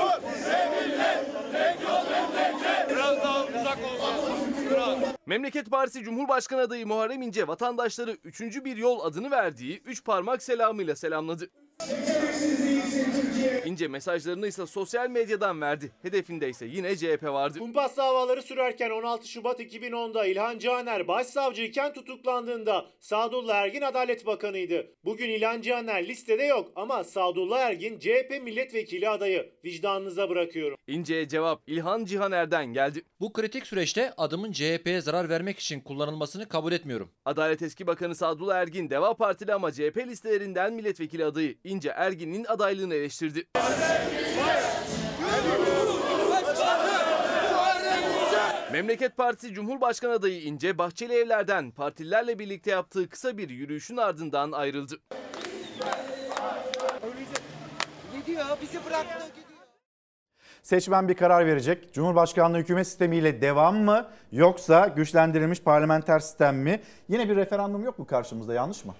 [5.29, 8.41] Memleket Partisi Cumhurbaşkanı adayı Muharrem İnce vatandaşları 3.
[8.41, 11.49] bir yol adını verdiği 3 parmak selamıyla selamladı.
[13.65, 15.91] İnce mesajlarını ise sosyal medyadan verdi.
[16.01, 17.59] Hedefinde ise yine CHP vardı.
[17.59, 24.87] Kumpas davaları sürerken 16 Şubat 2010'da İlhan Caner başsavcıyken tutuklandığında Sadullah Ergin Adalet Bakanıydı.
[25.05, 29.49] Bugün İlhan Caner listede yok ama Sadullah Ergin CHP milletvekili adayı.
[29.65, 30.77] Vicdanınıza bırakıyorum.
[30.87, 33.01] İnce'ye cevap İlhan Cihaner'den geldi.
[33.19, 37.09] Bu kritik süreçte adımın CHP'ye zarar vermek için kullanılmasını kabul etmiyorum.
[37.25, 42.93] Adalet Eski Bakanı Sadullah Ergin Deva Partili ama CHP listelerinden milletvekili adayı İnce Ergin'in adaylığını
[42.95, 43.45] eleştirdi.
[48.71, 54.95] Memleket Partisi Cumhurbaşkanı adayı İnce Bahçeli Evler'den partililerle birlikte yaptığı kısa bir yürüyüşün ardından ayrıldı.
[58.15, 59.25] Gidiyor bizi bıraktı.
[60.63, 61.93] Seçmen bir karar verecek.
[61.93, 66.81] Cumhurbaşkanlığı hükümet sistemiyle devam mı yoksa güçlendirilmiş parlamenter sistem mi?
[67.09, 68.95] Yine bir referandum yok mu karşımızda yanlış mı?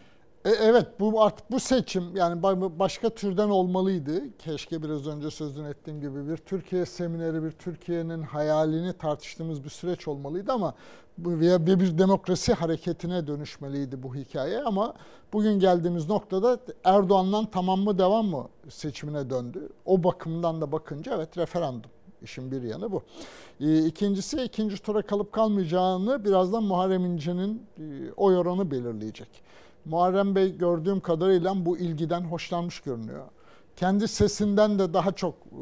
[0.45, 2.43] E, evet bu artık bu seçim yani
[2.79, 4.37] başka türden olmalıydı.
[4.37, 10.07] Keşke biraz önce sözünü ettiğim gibi bir Türkiye semineri, bir Türkiye'nin hayalini tartıştığımız bir süreç
[10.07, 10.73] olmalıydı ama
[11.17, 14.93] veya bir demokrasi hareketine dönüşmeliydi bu hikaye ama
[15.33, 19.69] bugün geldiğimiz noktada Erdoğan'dan tamam mı devam mı seçimine döndü.
[19.85, 21.91] O bakımdan da bakınca evet referandum.
[22.21, 23.03] İşin bir yanı bu.
[23.59, 29.29] E, ikincisi ikinci tura kalıp kalmayacağını birazdan Muharrem İnce'nin e, oy oranı belirleyecek.
[29.85, 33.25] Muharrem Bey gördüğüm kadarıyla bu ilgiden hoşlanmış görünüyor.
[33.75, 35.61] Kendi sesinden de daha çok e,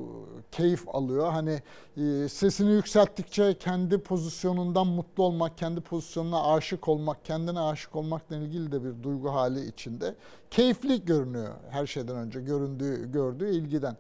[0.52, 1.32] keyif alıyor.
[1.32, 1.62] Hani
[1.98, 8.72] e, sesini yükselttikçe kendi pozisyonundan mutlu olmak, kendi pozisyonuna aşık olmak, kendine aşık olmakla ilgili
[8.72, 10.16] de bir duygu hali içinde.
[10.52, 13.98] Keyifli görünüyor her şeyden önce göründüğü, gördüğü ilgiden.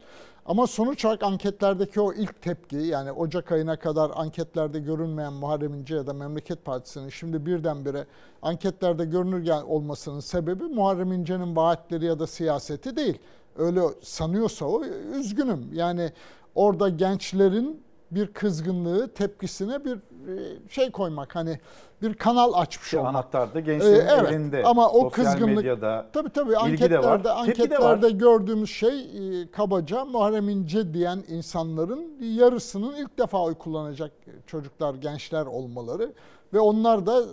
[0.47, 5.95] Ama sonuç olarak anketlerdeki o ilk tepki yani Ocak ayına kadar anketlerde görünmeyen Muharrem İnce
[5.95, 8.05] ya da Memleket Partisi'nin şimdi birdenbire
[8.41, 13.19] anketlerde görünür olmasının sebebi Muharrem İnce'nin vaatleri ya da siyaseti değil.
[13.57, 14.83] Öyle sanıyorsa o
[15.19, 15.69] üzgünüm.
[15.73, 16.11] Yani
[16.55, 17.81] orada gençlerin
[18.11, 21.59] bir kızgınlığı, tepkisine bir e, şey koymak hani
[22.01, 23.15] bir kanal açmış işte olmak.
[23.15, 24.63] Anahtar da gençlerin ee, evet, elinde.
[24.63, 30.93] Ama o Sosyal kızgınlık medyada tabii tabii anketlerde anketlerde gördüğümüz şey e, kabaca Muharrem İnce
[30.93, 34.11] diyen insanların yarısının ilk defa oy kullanacak
[34.47, 36.13] çocuklar, gençler olmaları
[36.53, 37.23] ve onlar da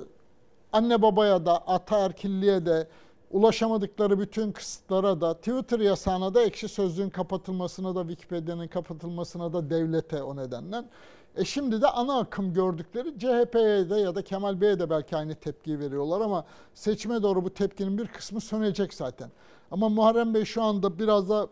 [0.73, 2.89] anne babaya da ataerkilliğe de
[3.35, 10.23] ulaşamadıkları bütün kısıtlara da Twitter yasağına da ekşi sözlüğün kapatılmasına da Wikipedia'nın kapatılmasına da devlete
[10.23, 10.89] o nedenden.
[11.37, 15.35] E şimdi de ana akım gördükleri CHP'ye de ya da Kemal Bey'e de belki aynı
[15.35, 19.31] tepkiyi veriyorlar ama seçime doğru bu tepkinin bir kısmı sönecek zaten.
[19.71, 21.49] Ama Muharrem Bey şu anda biraz da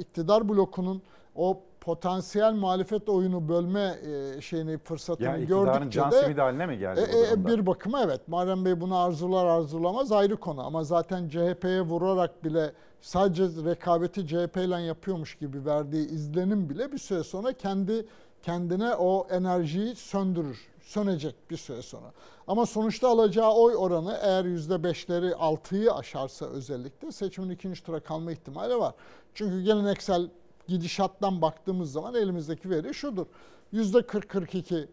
[0.00, 1.02] iktidar blokunun
[1.34, 3.98] o potansiyel muhalefet oyunu bölme
[4.36, 8.28] e, şeyini fırsatını yani gördükçe can de haline mi geldi e, e, bir bakıma evet
[8.28, 14.56] Muharrem Bey bunu arzular arzulamaz ayrı konu ama zaten CHP'ye vurarak bile sadece rekabeti CHP
[14.56, 18.06] ile yapıyormuş gibi verdiği izlenim bile bir süre sonra kendi
[18.42, 20.68] kendine o enerjiyi söndürür.
[20.82, 22.12] Sönecek bir süre sonra.
[22.46, 28.78] Ama sonuçta alacağı oy oranı eğer %5'leri 6'yı aşarsa özellikle seçimin ikinci tura kalma ihtimali
[28.78, 28.94] var.
[29.34, 30.28] Çünkü geleneksel
[30.66, 33.26] gidişattan baktığımız zaman elimizdeki veri şudur.
[33.72, 34.86] %40-42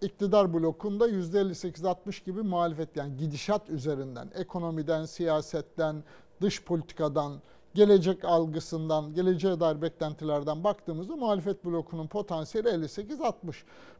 [0.00, 6.04] iktidar blokunda %58-60 gibi muhalefet yani gidişat üzerinden, ekonomiden, siyasetten,
[6.40, 7.32] dış politikadan,
[7.74, 13.32] gelecek algısından, geleceğe dair beklentilerden baktığımızda muhalefet blokunun potansiyeli 58-60.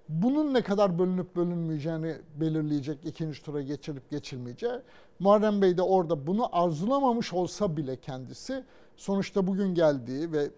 [0.08, 4.80] Bunun ne kadar bölünüp bölünmeyeceğini belirleyecek ikinci tura geçilip geçilmeyeceği.
[5.18, 8.64] Muharrem Bey de orada bunu arzulamamış olsa bile kendisi
[8.96, 10.50] sonuçta bugün geldiği ve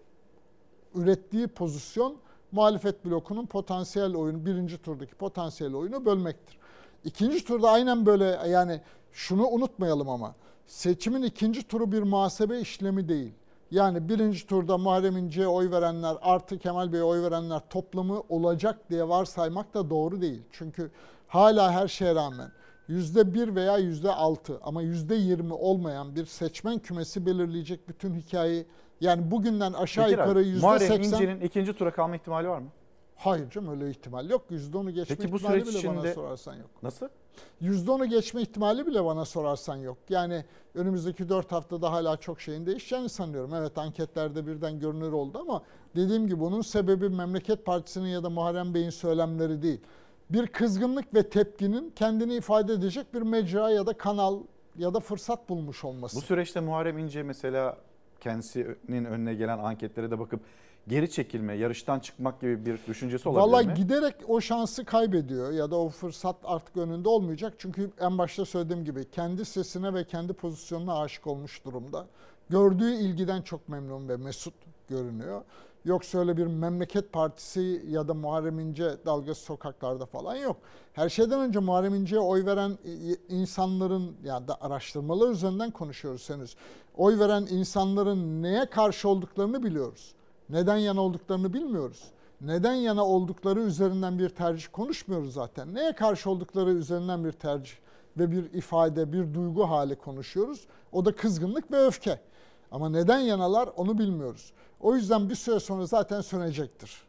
[0.97, 2.15] ürettiği pozisyon
[2.51, 6.57] muhalefet blokunun potansiyel oyunu, birinci turdaki potansiyel oyunu bölmektir.
[7.03, 8.81] İkinci turda aynen böyle yani
[9.11, 10.35] şunu unutmayalım ama
[10.65, 13.33] seçimin ikinci turu bir muhasebe işlemi değil.
[13.71, 19.09] Yani birinci turda Muharrem İnce'ye oy verenler artı Kemal Bey'e oy verenler toplamı olacak diye
[19.09, 20.41] varsaymak da doğru değil.
[20.51, 20.91] Çünkü
[21.27, 22.51] hala her şeye rağmen
[22.87, 28.65] yüzde bir veya yüzde altı ama yüzde yirmi olmayan bir seçmen kümesi belirleyecek bütün hikayeyi
[29.01, 30.87] yani bugünden aşağı Peki yukarı yüzde seksen...
[30.87, 32.67] Muharrem İnce'nin ikinci tura kalma ihtimali var mı?
[33.17, 34.45] Hayır canım öyle ihtimal yok.
[34.49, 35.97] Yüzde onu geçme Peki, bu ihtimali bile içinde...
[35.97, 36.69] bana sorarsan yok.
[36.83, 37.07] Nasıl?
[37.61, 39.97] Yüzde onu geçme ihtimali bile bana sorarsan yok.
[40.09, 40.45] Yani
[40.75, 43.53] önümüzdeki dört haftada hala çok şeyin değişeceğini sanıyorum.
[43.53, 45.61] Evet anketlerde birden görünür oldu ama
[45.95, 49.81] dediğim gibi bunun sebebi Memleket Partisi'nin ya da Muharrem Bey'in söylemleri değil.
[50.29, 54.39] Bir kızgınlık ve tepkinin kendini ifade edecek bir mecra ya da kanal
[54.77, 56.17] ya da fırsat bulmuş olması.
[56.17, 57.77] Bu süreçte Muharrem İnce mesela
[58.21, 60.39] kendisinin önüne gelen anketlere de bakıp
[60.87, 63.71] geri çekilme, yarıştan çıkmak gibi bir düşüncesi olabilir Vallahi mi?
[63.71, 67.53] Valla giderek o şansı kaybediyor ya da o fırsat artık önünde olmayacak.
[67.57, 72.07] Çünkü en başta söylediğim gibi kendi sesine ve kendi pozisyonuna aşık olmuş durumda.
[72.49, 74.53] Gördüğü ilgiden çok memnun ve mesut
[74.89, 75.41] görünüyor.
[75.85, 80.57] Yoksa öyle bir memleket partisi ya da Muharrem İnce dalgası sokaklarda falan yok.
[80.93, 82.77] Her şeyden önce Muharrem İnce'ye oy veren
[83.29, 86.55] insanların yani da araştırmalar üzerinden konuşuyoruz henüz.
[86.97, 90.13] Oy veren insanların neye karşı olduklarını biliyoruz.
[90.49, 92.03] Neden yana olduklarını bilmiyoruz.
[92.41, 95.75] Neden yana oldukları üzerinden bir tercih konuşmuyoruz zaten.
[95.75, 97.75] Neye karşı oldukları üzerinden bir tercih
[98.17, 100.67] ve bir ifade, bir duygu hali konuşuyoruz.
[100.91, 102.19] O da kızgınlık ve öfke.
[102.71, 104.53] Ama neden yanalar onu bilmiyoruz.
[104.81, 107.01] O yüzden bir süre sonra zaten sönecektir.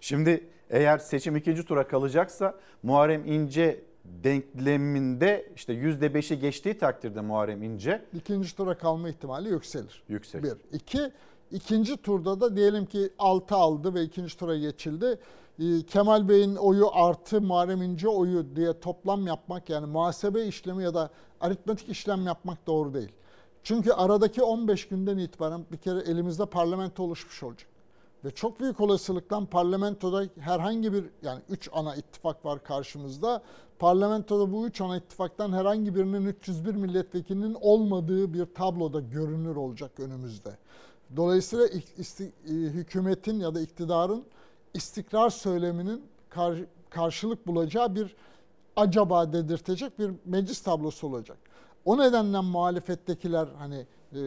[0.00, 7.62] Şimdi eğer seçim ikinci tura kalacaksa Muharrem İnce denkleminde işte yüzde beşi geçtiği takdirde Muharrem
[7.62, 10.02] İnce ikinci tura kalma ihtimali yükselir.
[10.08, 10.42] Yüksek.
[10.42, 10.52] Bir.
[10.72, 11.12] İki,
[11.52, 15.18] İkinci turda da diyelim ki 6 aldı ve ikinci tura geçildi.
[15.58, 20.94] Ee, Kemal Bey'in oyu artı Muharrem İnce oyu diye toplam yapmak yani muhasebe işlemi ya
[20.94, 23.12] da aritmetik işlem yapmak doğru değil.
[23.62, 27.68] Çünkü aradaki 15 günden itibaren bir kere elimizde parlamento oluşmuş olacak.
[28.24, 33.42] Ve çok büyük olasılıkla parlamentoda herhangi bir yani 3 ana ittifak var karşımızda.
[33.78, 40.56] Parlamentoda bu 3 ana ittifaktan herhangi birinin 301 milletvekilinin olmadığı bir tabloda görünür olacak önümüzde.
[41.16, 44.24] Dolayısıyla e, hükümetin ya da iktidarın
[44.74, 46.56] istikrar söyleminin kar,
[46.90, 48.16] karşılık bulacağı bir
[48.76, 51.38] acaba dedirtecek bir meclis tablosu olacak.
[51.84, 54.18] O nedenle muhalefettekiler hani e,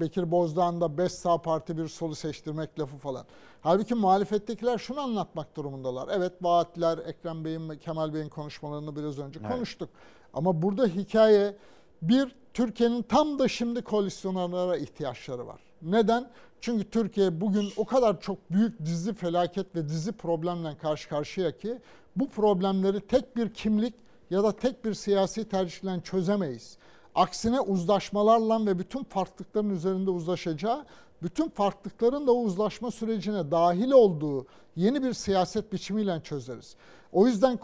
[0.00, 3.26] Bekir Bozdağ'ın da 5 sağ parti bir solu seçtirmek lafı falan.
[3.60, 6.08] Halbuki muhalefettekiler şunu anlatmak durumundalar.
[6.12, 9.52] Evet vaatler Ekrem Bey'in Kemal Bey'in konuşmalarını biraz önce Evet.
[9.52, 9.88] konuştuk.
[10.34, 11.56] Ama burada hikaye
[12.02, 15.60] bir Türkiye'nin tam da şimdi koalisyonlara ihtiyaçları var.
[15.82, 16.30] Neden?
[16.60, 21.78] Çünkü Türkiye bugün o kadar çok büyük dizi felaket ve dizi problemle karşı karşıya ki
[22.16, 23.94] bu problemleri tek bir kimlik
[24.30, 26.76] ya da tek bir siyasi tercihle çözemeyiz.
[27.14, 30.84] Aksine uzlaşmalarla ve bütün farklılıkların üzerinde uzlaşacağı,
[31.22, 36.76] bütün farklılıkların da o uzlaşma sürecine dahil olduğu yeni bir siyaset biçimiyle çözeriz.
[37.12, 37.58] O yüzden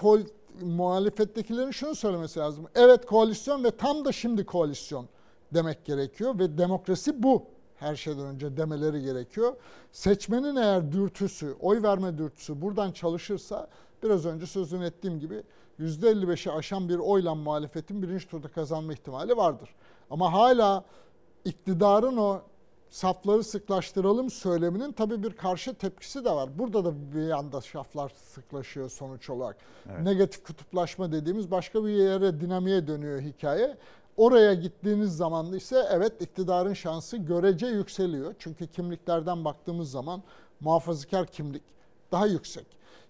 [0.60, 2.66] muhalefettekilerin şunu söylemesi lazım.
[2.74, 5.08] Evet koalisyon ve tam da şimdi koalisyon
[5.54, 7.42] demek gerekiyor ve demokrasi bu
[7.78, 9.56] her şeyden önce demeleri gerekiyor.
[9.92, 13.68] Seçmenin eğer dürtüsü, oy verme dürtüsü buradan çalışırsa
[14.02, 15.42] biraz önce sözünü ettiğim gibi
[15.80, 19.68] %55'i aşan bir oyla muhalefetin birinci turda kazanma ihtimali vardır.
[20.10, 20.84] Ama hala
[21.44, 22.42] iktidarın o
[22.90, 26.58] safları sıklaştıralım söyleminin tabii bir karşı tepkisi de var.
[26.58, 29.56] Burada da bir yanda saflar sıklaşıyor sonuç olarak.
[29.90, 30.00] Evet.
[30.00, 33.76] Negatif kutuplaşma dediğimiz başka bir yere dinamiğe dönüyor hikaye.
[34.16, 38.34] Oraya gittiğiniz zaman ise evet iktidarın şansı görece yükseliyor.
[38.38, 40.22] Çünkü kimliklerden baktığımız zaman
[40.60, 41.62] muhafazakar kimlik
[42.12, 42.66] daha yüksek.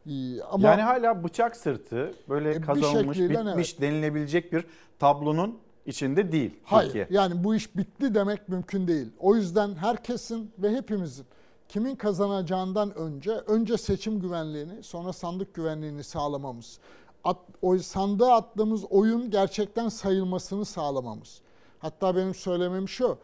[0.07, 4.65] Ee, Ama yani hala bıçak sırtı böyle E, kazanılmış, şekliyle bitmiş denilebilecek bir
[4.99, 6.87] tablonun içinde değil Hayır.
[6.87, 7.07] Türkiye.
[7.11, 9.09] Yani bu iş bitti demek mümkün değil.
[9.19, 11.27] O yüzden herkesin ve hepimizin
[11.69, 16.79] kimin kazanacağından önce önce seçim güvenliğini, sonra sandık güvenliğini sağlamamız.
[17.27, 21.41] At, o sandığa attığımız oyun gerçekten sayılmasını sağlamamız.
[21.79, 23.19] Hatta benim söylemem şu.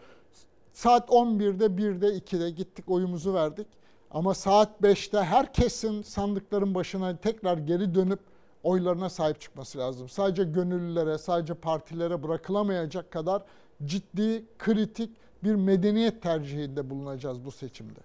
[0.72, 3.66] Saat 11'de, 1'de, 2'de gittik oyumuzu verdik.
[4.10, 8.20] Ama saat 5'te herkesin sandıkların başına tekrar geri dönüp
[8.62, 10.08] oylarına sahip çıkması lazım.
[10.08, 13.42] Sadece gönüllülere, sadece partilere bırakılamayacak kadar
[13.84, 15.10] ciddi, kritik
[15.44, 18.00] bir medeniyet tercihinde bulunacağız bu seçimde.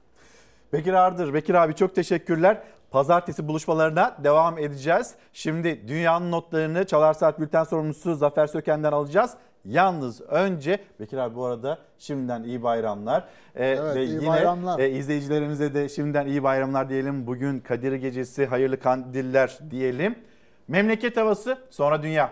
[0.74, 2.64] Bekir Ardır, Bekir abi çok teşekkürler.
[2.92, 5.16] Pazartesi buluşmalarına devam edeceğiz.
[5.34, 9.34] Şimdi dünyanın notlarını Çalar Saat Bülten sorumlusu Zafer Söken'den alacağız.
[9.66, 13.24] Yalnız önce Bekir abi bu arada şimdiden iyi bayramlar.
[13.56, 14.80] Ee, Evet, ve iyi yine bayramlar.
[14.80, 17.28] e, izleyicilerimize de şimdiden iyi bayramlar diyelim.
[17.28, 20.16] Bugün Kadir Gecesi, hayırlı kandiller diyelim.
[20.68, 22.30] Memleket havası, sonra dünya.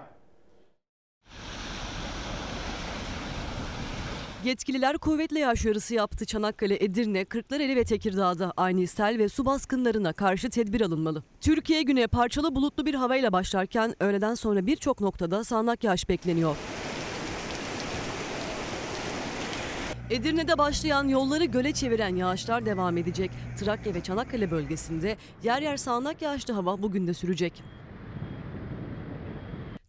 [4.45, 6.25] Yetkililer kuvvetli yağış uyarısı yaptı.
[6.25, 11.23] Çanakkale, Edirne, Kırklareli ve Tekirdağ'da ani sel ve su baskınlarına karşı tedbir alınmalı.
[11.41, 16.55] Türkiye güne parçalı bulutlu bir havayla başlarken öğleden sonra birçok noktada sağanak yağış bekleniyor.
[20.09, 23.31] Edirne'de başlayan yolları göle çeviren yağışlar devam edecek.
[23.59, 27.63] Trakya ve Çanakkale bölgesinde yer yer sağanak yağışlı hava bugün de sürecek.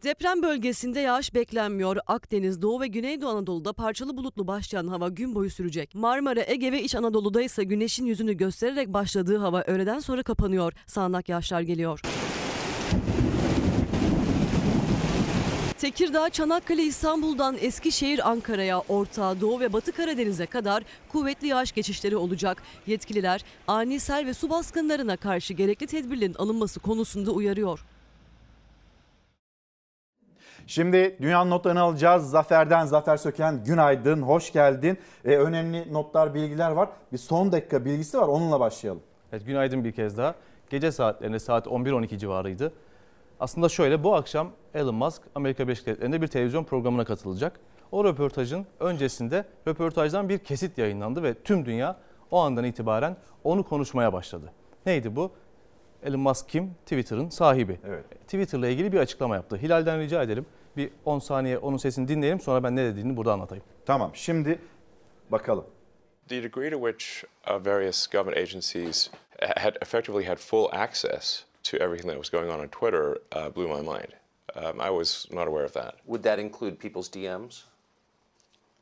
[0.07, 1.97] Deprem bölgesinde yağış beklenmiyor.
[2.07, 5.95] Akdeniz, Doğu ve Güneydoğu Anadolu'da parçalı bulutlu başlayan hava gün boyu sürecek.
[5.95, 10.73] Marmara, Ege ve İç Anadolu'da ise güneşin yüzünü göstererek başladığı hava öğleden sonra kapanıyor.
[10.87, 12.01] Sağanak yağışlar geliyor.
[15.79, 22.63] Tekirdağ, Çanakkale, İstanbul'dan Eskişehir, Ankara'ya, Orta, Doğu ve Batı Karadeniz'e kadar kuvvetli yağış geçişleri olacak.
[22.87, 27.85] Yetkililer ani sel ve su baskınlarına karşı gerekli tedbirlerin alınması konusunda uyarıyor.
[30.67, 32.31] Şimdi dünyanın notlarını alacağız.
[32.31, 34.99] Zafer'den Zafer Söken günaydın, hoş geldin.
[35.25, 36.89] Ee, önemli notlar, bilgiler var.
[37.13, 39.03] Bir son dakika bilgisi var onunla başlayalım.
[39.33, 40.35] Evet, günaydın bir kez daha.
[40.71, 42.73] Gece saatlerinde saat 11-12 civarıydı.
[43.41, 47.61] Aslında şöyle bu akşam Elon Musk Amerika Birleşik Devletleri'nde bir televizyon programına katılacak.
[47.93, 51.97] O röportajın öncesinde röportajdan bir kesit yayınlandı ve tüm dünya
[52.31, 54.53] o andan itibaren onu konuşmaya başladı.
[54.87, 55.33] Neydi bu?
[56.07, 56.75] Elon Musk kim?
[56.87, 57.81] Twitter'ın sahibi.
[57.89, 58.05] Evet.
[58.27, 59.57] Twitter'la ilgili bir açıklama yaptı.
[59.57, 60.47] Hilal'den rica edelim.
[60.77, 63.65] Bir 10 saniye onun sesini dinleyelim sonra ben ne dediğini burada anlatayım.
[63.87, 64.59] Tamam şimdi
[65.31, 65.65] bakalım.
[66.29, 69.11] The degree to which uh, various government agencies
[69.57, 73.69] had effectively had full access to everything that was going on on Twitter uh, blew
[73.69, 74.13] my mind.
[74.57, 75.95] Um, I was not aware of that.
[76.07, 77.65] Would that include people's DMs?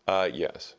[0.06, 0.74] Uh, yes.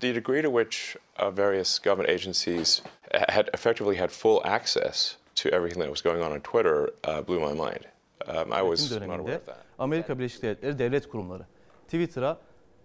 [0.00, 2.82] The degree to which uh, various government agencies
[3.28, 7.40] had effectively had full access to everything that was going on on Twitter uh, blew
[7.40, 7.86] my mind.
[8.26, 9.64] Um, I was not aware of that.
[9.78, 11.46] Amerika Birleşik Devletleri devlet kurumları
[11.86, 12.38] Twitter'a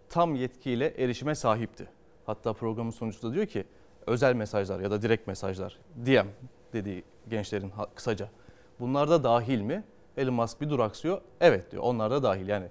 [0.09, 1.87] tam yetkiyle erişime sahipti.
[2.25, 3.63] Hatta programın sonucunda diyor ki
[4.07, 6.27] özel mesajlar ya da direkt mesajlar DM
[6.73, 8.29] dediği gençlerin kısaca.
[8.79, 9.83] Bunlar da dahil mi?
[10.17, 11.21] Elon Musk bir duraksıyor.
[11.41, 12.47] Evet diyor onlar da dahil.
[12.47, 12.67] Yani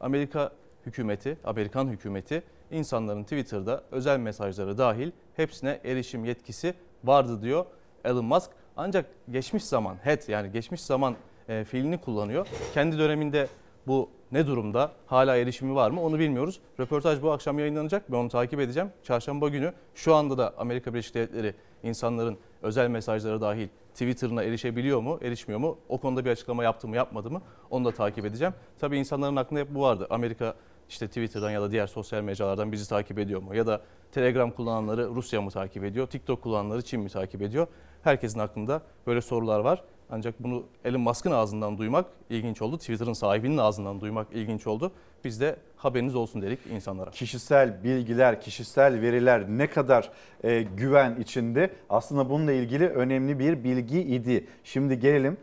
[0.00, 0.52] Amerika
[0.86, 7.66] hükümeti, Amerikan hükümeti insanların Twitter'da özel mesajları dahil hepsine erişim yetkisi vardı diyor
[8.04, 8.50] Elon Musk.
[8.76, 11.16] Ancak geçmiş zaman, head yani geçmiş zaman
[11.48, 12.48] e, fiilini kullanıyor.
[12.74, 13.48] Kendi döneminde
[13.86, 14.92] bu ne durumda?
[15.06, 16.02] Hala erişimi var mı?
[16.02, 16.60] Onu bilmiyoruz.
[16.80, 18.12] Röportaj bu akşam yayınlanacak.
[18.12, 18.90] Ben onu takip edeceğim.
[19.02, 25.18] Çarşamba günü şu anda da Amerika Birleşik Devletleri insanların özel mesajları dahil Twitter'ına erişebiliyor mu,
[25.22, 25.78] erişmiyor mu?
[25.88, 27.42] O konuda bir açıklama yaptı mı, yapmadı mı?
[27.70, 28.54] Onu da takip edeceğim.
[28.78, 30.06] Tabii insanların aklında hep bu vardı.
[30.10, 30.54] Amerika
[30.88, 33.54] işte Twitter'dan ya da diğer sosyal mecralardan bizi takip ediyor mu?
[33.54, 33.80] Ya da
[34.12, 36.06] Telegram kullananları Rusya mı takip ediyor?
[36.06, 37.66] TikTok kullananları Çin mi takip ediyor?
[38.02, 39.82] Herkesin aklında böyle sorular var.
[40.10, 42.78] Ancak bunu Elon Musk'ın ağzından duymak ilginç oldu.
[42.78, 44.92] Twitter'ın sahibinin ağzından duymak ilginç oldu.
[45.24, 47.10] Biz de haberiniz olsun dedik insanlara.
[47.10, 50.10] Kişisel bilgiler, kişisel veriler ne kadar
[50.44, 54.46] e, güven içinde aslında bununla ilgili önemli bir bilgi idi.
[54.64, 55.36] Şimdi gelelim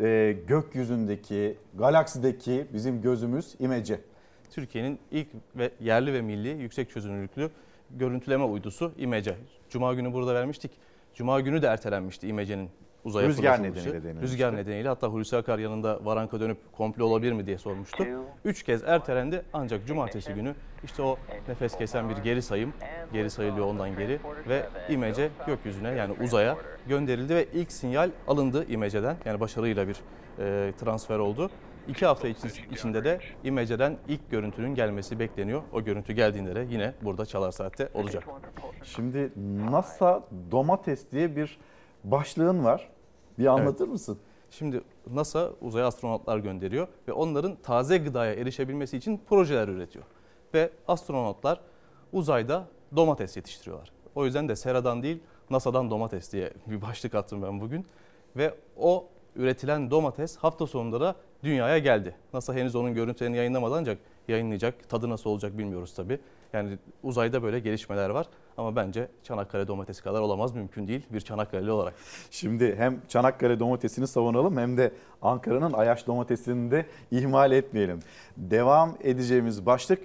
[0.00, 4.00] e, gökyüzündeki, galaksideki bizim gözümüz imece.
[4.50, 7.50] Türkiye'nin ilk ve yerli ve milli yüksek çözünürlüklü
[7.90, 9.34] görüntüleme uydusu İMECE.
[9.68, 10.70] Cuma günü burada vermiştik.
[11.14, 12.70] Cuma günü de ertelenmişti İMECE'nin
[13.04, 14.22] uzaya Rüzgar nedeniyle denilmişti.
[14.22, 18.06] Rüzgar nedeniyle hatta Hulusi Akar yanında Varanka dönüp komple olabilir mi diye sormuştu.
[18.44, 22.72] Üç kez ertelendi ancak cumartesi günü işte o nefes kesen bir geri sayım,
[23.12, 26.56] geri sayılıyor ondan geri ve İMECE gökyüzüne yani uzaya
[26.88, 29.96] gönderildi ve ilk sinyal alındı İMECE'den yani başarıyla bir
[30.38, 31.50] e, transfer oldu.
[31.90, 35.62] İki hafta içi- içinde de İMECE'den ilk görüntünün gelmesi bekleniyor.
[35.72, 38.24] O görüntü geldiğinde de yine burada Çalar Saat'te olacak.
[38.84, 39.32] Şimdi
[39.70, 41.58] NASA domates diye bir
[42.04, 42.88] başlığın var.
[43.38, 44.18] Bir anlatır mısın?
[44.50, 44.80] Şimdi
[45.10, 50.04] NASA uzaya astronotlar gönderiyor ve onların taze gıdaya erişebilmesi için projeler üretiyor.
[50.54, 51.60] Ve astronotlar
[52.12, 52.64] uzayda
[52.96, 53.92] domates yetiştiriyorlar.
[54.14, 57.86] O yüzden de Sera'dan değil NASA'dan domates diye bir başlık attım ben bugün.
[58.36, 61.14] Ve o üretilen domates hafta sonunda da
[61.44, 62.14] dünyaya geldi.
[62.32, 64.88] NASA henüz onun görüntülerini yayınlamadı ancak yayınlayacak.
[64.88, 66.18] Tadı nasıl olacak bilmiyoruz tabii.
[66.52, 68.26] Yani uzayda böyle gelişmeler var
[68.56, 71.94] ama bence Çanakkale domatesi kadar olamaz mümkün değil bir Çanakkale'li olarak.
[72.30, 78.00] Şimdi hem Çanakkale domatesini savunalım hem de Ankara'nın Ayaş domatesini de ihmal etmeyelim.
[78.36, 80.02] Devam edeceğimiz başlık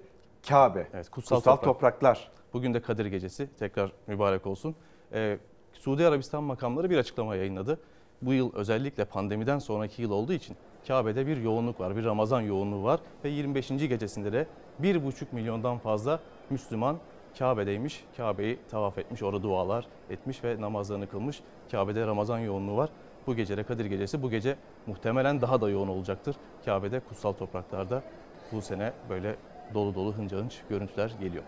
[0.50, 0.88] Kabe.
[0.94, 1.66] Evet, kutsal, kutsal, toprak.
[1.66, 2.32] topraklar.
[2.54, 4.76] Bugün de Kadir Gecesi tekrar mübarek olsun.
[5.14, 5.38] Ee,
[5.74, 7.80] Suudi Arabistan makamları bir açıklama yayınladı.
[8.22, 10.58] Bu yıl özellikle pandemiden sonraki yıl olduğu için
[10.88, 13.68] Kabe'de bir yoğunluk var, bir Ramazan yoğunluğu var ve 25.
[13.68, 14.48] gecesinde de
[14.82, 16.98] 1,5 milyondan fazla Müslüman
[17.40, 18.04] Kabe'deymiş.
[18.18, 21.42] Kabe'yi tavaf etmiş, orada dualar etmiş ve namazlarını kılmış.
[21.72, 22.90] Kabe'de Ramazan yoğunluğu var.
[23.28, 24.24] Bu gece de Kadir Gecesi.
[24.24, 24.56] Bu gece
[24.88, 26.36] muhtemelen daha da yoğun olacaktır.
[26.66, 28.04] Kabe'de kutsal topraklarda
[28.52, 29.36] bu sene böyle
[29.74, 31.44] dolu dolu hınca hınç görüntüler geliyor.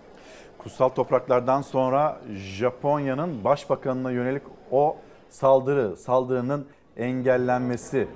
[0.58, 4.98] Kutsal topraklardan sonra Japonya'nın başbakanına yönelik o
[5.30, 6.68] saldırı, saldırının
[6.98, 8.08] engellenmesi.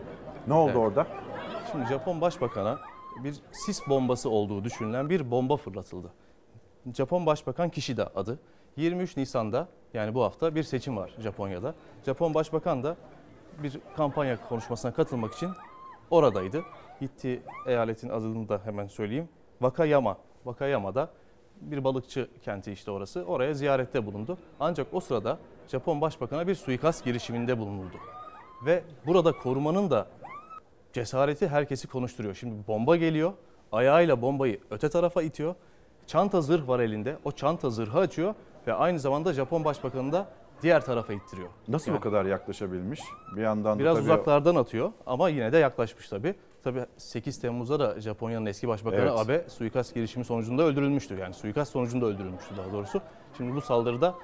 [0.48, 0.78] Ne oldu Evet.
[0.82, 1.08] orada?
[1.72, 2.80] Şimdi Japon Başbakan'a
[3.24, 6.12] bir sis bombası olduğu düşünülen bir bomba fırlatıldı.
[6.94, 8.40] Japon Başbakan Kishida adı.
[8.78, 11.76] 23 Nisan'da yani bu hafta bir seçim var Japonya'da.
[12.06, 12.96] Japon Başbakan da
[13.64, 15.50] bir kampanya konuşmasına katılmak için
[16.12, 16.62] oradaydı.
[17.00, 19.30] Gittiği eyaletin adını da hemen söyleyeyim.
[19.60, 20.18] Wakayama.
[20.44, 21.10] Wakayama'da
[21.62, 23.24] bir balıkçı kenti işte orası.
[23.24, 24.38] Oraya ziyarette bulundu.
[24.60, 25.38] Ancak o sırada
[25.68, 27.96] Japon Başbakan'a bir suikast girişiminde bulunuldu.
[28.66, 30.08] Ve burada korumanın da
[30.94, 32.36] cesareti herkesi konuşturuyor.
[32.36, 33.34] Şimdi bomba geliyor.
[33.72, 35.56] Ayağıyla bombayı öte tarafa itiyor.
[36.08, 37.18] Çanta zırh var elinde.
[37.26, 38.34] O çanta zırhı açıyor
[38.68, 40.28] ve aynı zamanda Japon Başbakanı da
[40.62, 41.50] diğer tarafa ittiriyor.
[41.68, 43.02] Nasıl Yani bu kadar yaklaşabilmiş?
[43.36, 46.36] Bir yandan da Biraz tabii uzaklardan atıyor ama yine de yaklaşmış tabii.
[46.64, 49.12] Tabii 8 Temmuz'da da Japonya'nın eski başbakanı Evet.
[49.12, 51.18] Abe suikast girişimi sonucunda öldürülmüştü.
[51.18, 53.02] Yani suikast sonucunda öldürülmüştü daha doğrusu.
[53.38, 54.16] Şimdi bu saldırıda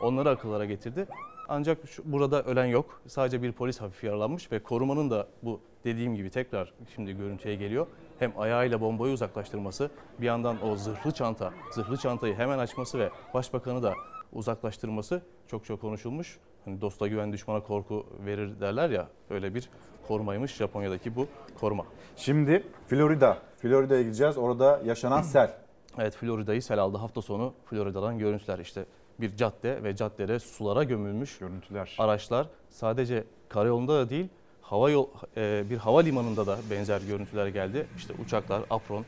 [0.00, 1.06] onları akıllara getirdi.
[1.48, 3.00] Ancak şu, burada ölen yok.
[3.06, 7.86] Sadece bir polis hafif yaralanmış ve korumanın da bu dediğim gibi tekrar şimdi görüntüye geliyor.
[8.18, 9.90] Hem ayağıyla bombayı uzaklaştırması,
[10.20, 13.94] bir yandan o zırhlı çanta, zırhlı çantayı hemen açması ve başbakanı da
[14.32, 16.38] uzaklaştırması çok çok konuşulmuş.
[16.66, 19.68] Hani dosta güven düşmana korku verir derler ya öyle bir
[20.08, 21.26] korumaymış Japonya'daki bu
[21.60, 21.84] koruma.
[22.16, 23.38] Şimdi Florida.
[23.56, 24.38] Florida'ya gideceğiz.
[24.38, 25.54] Orada yaşanan sel.
[25.98, 26.98] Evet Florida'yı sel aldı.
[26.98, 28.84] Hafta sonu Florida'dan görüntüler işte
[29.20, 31.96] bir cadde ve caddede sulara gömülmüş görüntüler.
[31.98, 34.28] Araçlar sadece karayolunda da değil
[34.62, 37.86] hava yol e, bir havalimanında da benzer görüntüler geldi.
[37.96, 39.04] İşte uçaklar, apron,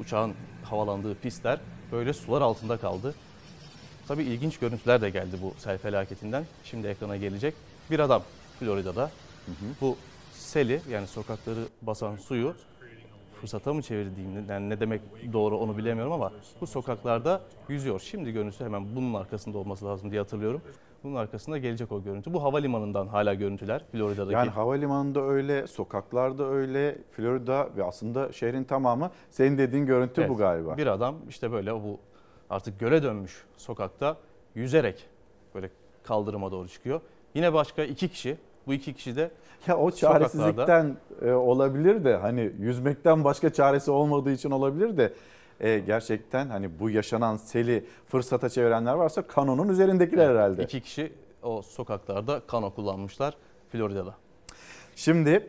[0.00, 0.34] uçağın
[0.64, 1.60] havalandığı pistler
[1.92, 3.14] böyle sular altında kaldı.
[4.08, 6.44] Tabii ilginç görüntüler de geldi bu sel felaketinden.
[6.64, 7.54] Şimdi ekrana gelecek.
[7.90, 8.22] Bir adam
[8.60, 9.10] Florida'da
[9.80, 9.96] bu
[10.32, 12.54] seli yani sokakları basan suyu
[13.40, 15.00] fırsata mı çevirdiğini yani ne demek
[15.32, 18.00] doğru onu bilemiyorum ama bu sokaklarda yüzüyor.
[18.00, 20.62] Şimdi görüntüsü hemen bunun arkasında olması lazım diye hatırlıyorum.
[21.04, 22.32] Bunun arkasında gelecek o görüntü.
[22.32, 24.34] Bu havalimanından hala görüntüler Florida'daki.
[24.34, 30.36] Yani havalimanında öyle, sokaklarda öyle, Florida ve aslında şehrin tamamı senin dediğin görüntü Evet, bu
[30.36, 30.76] galiba.
[30.76, 31.98] Bir adam işte böyle bu
[32.52, 34.16] artık göle dönmüş sokakta
[34.54, 35.06] yüzerek
[35.54, 35.70] böyle
[36.04, 37.00] kaldırıma doğru çıkıyor.
[37.34, 38.36] Yine başka iki kişi.
[38.66, 39.30] Bu iki kişi de
[39.66, 45.12] Ya o sokaklarda- çaresizlikten e, olabilir de hani yüzmekten başka çaresi olmadığı için olabilir de
[45.60, 50.62] e, gerçekten hani bu yaşanan seli fırsata çevirenler varsa kanonun üzerindekiler herhalde.
[50.62, 53.36] İki kişi o sokaklarda kano kullanmışlar
[53.72, 54.14] Florida'da.
[54.96, 55.48] Şimdi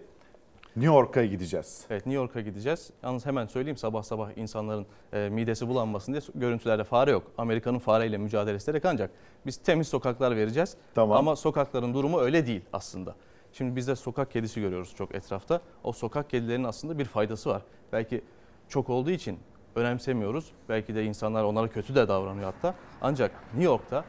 [0.76, 1.86] New York'a gideceğiz.
[1.90, 2.90] Evet New York'a gideceğiz.
[3.04, 7.32] Yalnız hemen söyleyeyim sabah sabah insanların e, midesi bulanmasın diye görüntülerde fare yok.
[7.38, 9.12] Amerika'nın fareyle mücadelesi ederek ancak
[9.46, 10.78] biz temiz sokaklar vereceğiz.
[10.96, 11.18] Tamam.
[11.18, 13.16] Ama sokakların durumu öyle değil aslında.
[13.52, 15.62] Şimdi biz de sokak kedisi görüyoruz çok etrafta.
[15.84, 17.62] O sokak kedilerinin aslında bir faydası var.
[17.92, 18.22] Belki
[18.70, 19.40] çok olduğu için
[19.76, 20.52] önemsemiyoruz.
[20.70, 22.76] Belki de insanlar onlara kötü de davranıyor hatta.
[23.02, 24.06] Ancak New York'ta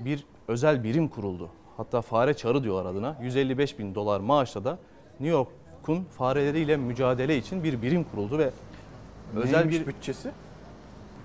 [0.00, 1.50] bir özel birim kuruldu.
[1.76, 3.16] Hatta fare çarı diyorlar adına.
[3.22, 4.78] 155 bin dolar maaşla da
[5.20, 5.36] New
[5.80, 8.50] York'un fareleriyle mücadele için bir birim kuruldu ve
[9.36, 10.30] özel Neymiş bir bütçesi?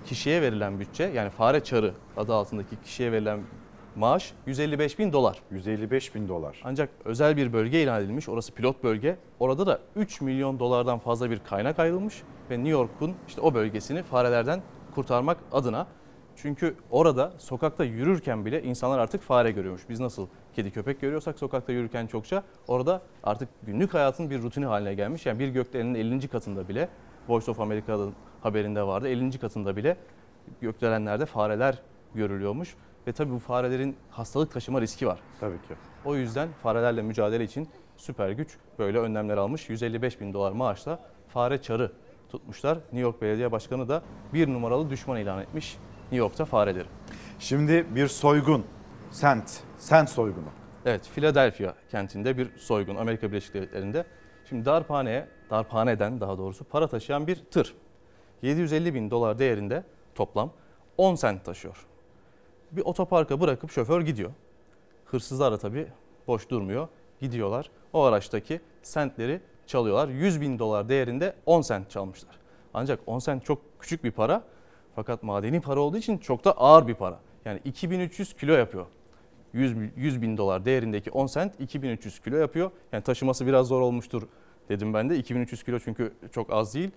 [0.05, 3.39] kişiye verilen bütçe yani fare çarı adı altındaki kişiye verilen
[3.95, 5.39] maaş 155 bin dolar.
[5.51, 6.61] 155 bin dolar.
[6.63, 8.29] Ancak özel bir bölge ilan edilmiş.
[8.29, 9.17] Orası pilot bölge.
[9.39, 14.03] Orada da 3 milyon dolardan fazla bir kaynak ayrılmış ve New York'un işte o bölgesini
[14.03, 14.61] farelerden
[14.95, 15.87] kurtarmak adına.
[16.35, 19.81] Çünkü orada sokakta yürürken bile insanlar artık fare görüyormuş.
[19.89, 24.93] Biz nasıl kedi köpek görüyorsak sokakta yürürken çokça orada artık günlük hayatın bir rutini haline
[24.93, 25.25] gelmiş.
[25.25, 26.27] Yani bir gökdelenin 50.
[26.27, 26.89] katında bile
[27.27, 29.07] Voice of America'nın haberinde vardı.
[29.09, 29.39] 50.
[29.39, 29.97] katında bile
[30.61, 31.81] gökdelenlerde fareler
[32.15, 32.75] görülüyormuş.
[33.07, 35.19] Ve tabii bu farelerin hastalık taşıma riski var.
[35.39, 35.73] Tabii ki.
[36.05, 39.69] O yüzden farelerle mücadele için süper güç böyle önlemler almış.
[39.69, 41.91] 155 bin dolar maaşla fare çarı
[42.29, 42.75] tutmuşlar.
[42.75, 44.01] New York Belediye Başkanı da
[44.33, 46.87] bir numaralı düşman ilan etmiş New York'ta fareleri.
[47.39, 48.65] Şimdi bir soygun,
[49.11, 50.47] sent, sent soygunu.
[50.85, 54.05] Evet, Philadelphia kentinde bir soygun Amerika Birleşik Devletleri'nde.
[54.49, 57.75] Şimdi darphaneye, darphaneden daha doğrusu para taşıyan bir tır.
[58.41, 59.83] 750 bin dolar değerinde
[60.15, 60.51] toplam
[60.97, 61.85] 10 sent taşıyor.
[62.71, 64.31] Bir otoparka bırakıp şoför gidiyor.
[65.05, 65.87] Hırsızlar da tabii
[66.27, 66.87] boş durmuyor.
[67.21, 67.69] Gidiyorlar.
[67.93, 70.07] O araçtaki sentleri çalıyorlar.
[70.07, 72.35] 100 bin dolar değerinde 10 sent çalmışlar.
[72.73, 74.43] Ancak 10 sent çok küçük bir para.
[74.95, 77.19] Fakat madeni para olduğu için çok da ağır bir para.
[77.45, 78.85] Yani 2300 kilo yapıyor.
[79.55, 82.71] 100, 100 bin dolar değerindeki 10 sent 2300 kilo yapıyor.
[82.91, 84.23] Yani taşıması biraz zor olmuştur
[84.69, 85.17] dedim ben de.
[85.17, 86.91] 2300 kilo çünkü çok az değil.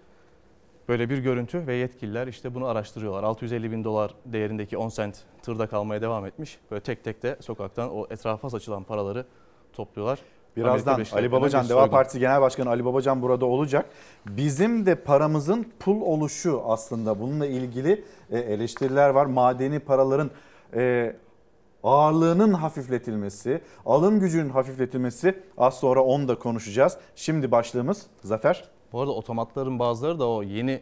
[0.88, 3.22] Böyle bir görüntü ve yetkililer işte bunu araştırıyorlar.
[3.22, 6.58] 650 bin dolar değerindeki 10 sent tırda kalmaya devam etmiş.
[6.70, 9.24] Böyle tek tek de sokaktan o etrafa saçılan paraları
[9.72, 10.18] topluyorlar.
[10.56, 11.90] Birazdan Ali Babacan, Deva.
[11.90, 13.86] Partisi Genel Başkanı Ali Babacan burada olacak.
[14.26, 19.26] Bizim de paramızın pul oluşu aslında bununla ilgili e, eleştiriler var.
[19.26, 20.30] Madeni paraların
[20.74, 21.16] e,
[21.82, 26.98] ağırlığının hafifletilmesi, alım gücünün hafifletilmesi az sonra onu da konuşacağız.
[27.16, 28.64] Şimdi başlığımız Zafer.
[28.92, 30.80] Bu arada otomatların bazıları da o yeni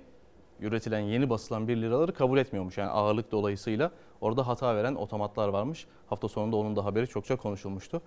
[0.60, 2.78] üretilen, yeni basılan 1 liraları kabul etmiyormuş.
[2.78, 3.90] Yani ağırlık dolayısıyla
[4.20, 5.86] orada hata veren otomatlar varmış.
[6.06, 8.02] Hafta sonunda onun da haberi çokça konuşulmuştu.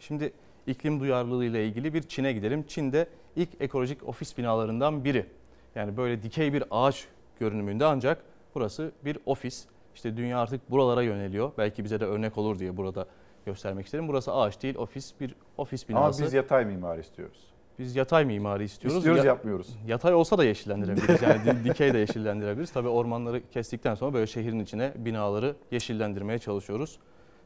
[0.00, 0.32] Şimdi
[0.66, 2.64] iklim duyarlılığı ile ilgili bir Çin'e gidelim.
[2.66, 5.26] Çin'de ilk ekolojik ofis binalarından biri.
[5.74, 7.04] Yani böyle dikey bir ağaç
[7.40, 8.24] görünümünde ancak
[8.54, 9.66] burası bir ofis.
[9.94, 11.52] İşte dünya artık buralara yöneliyor.
[11.58, 13.06] Belki bize de örnek olur diye burada
[13.46, 14.08] göstermek istedim.
[14.08, 16.18] Burası ağaç değil, ofis bir ofis binası.
[16.18, 17.38] Ama biz yatay mimari istiyoruz.
[17.78, 18.96] Biz yatay mimari istiyoruz.
[18.96, 19.76] İstiyoruz, Ya- yapmıyoruz.
[19.86, 21.22] Yatay olsa da yeşillendirebiliriz.
[21.22, 22.72] Yani di- dikey de yeşillendirebiliriz.
[22.72, 26.98] Tabii ormanları kestikten sonra böyle şehrin içine binaları yeşillendirmeye çalışıyoruz.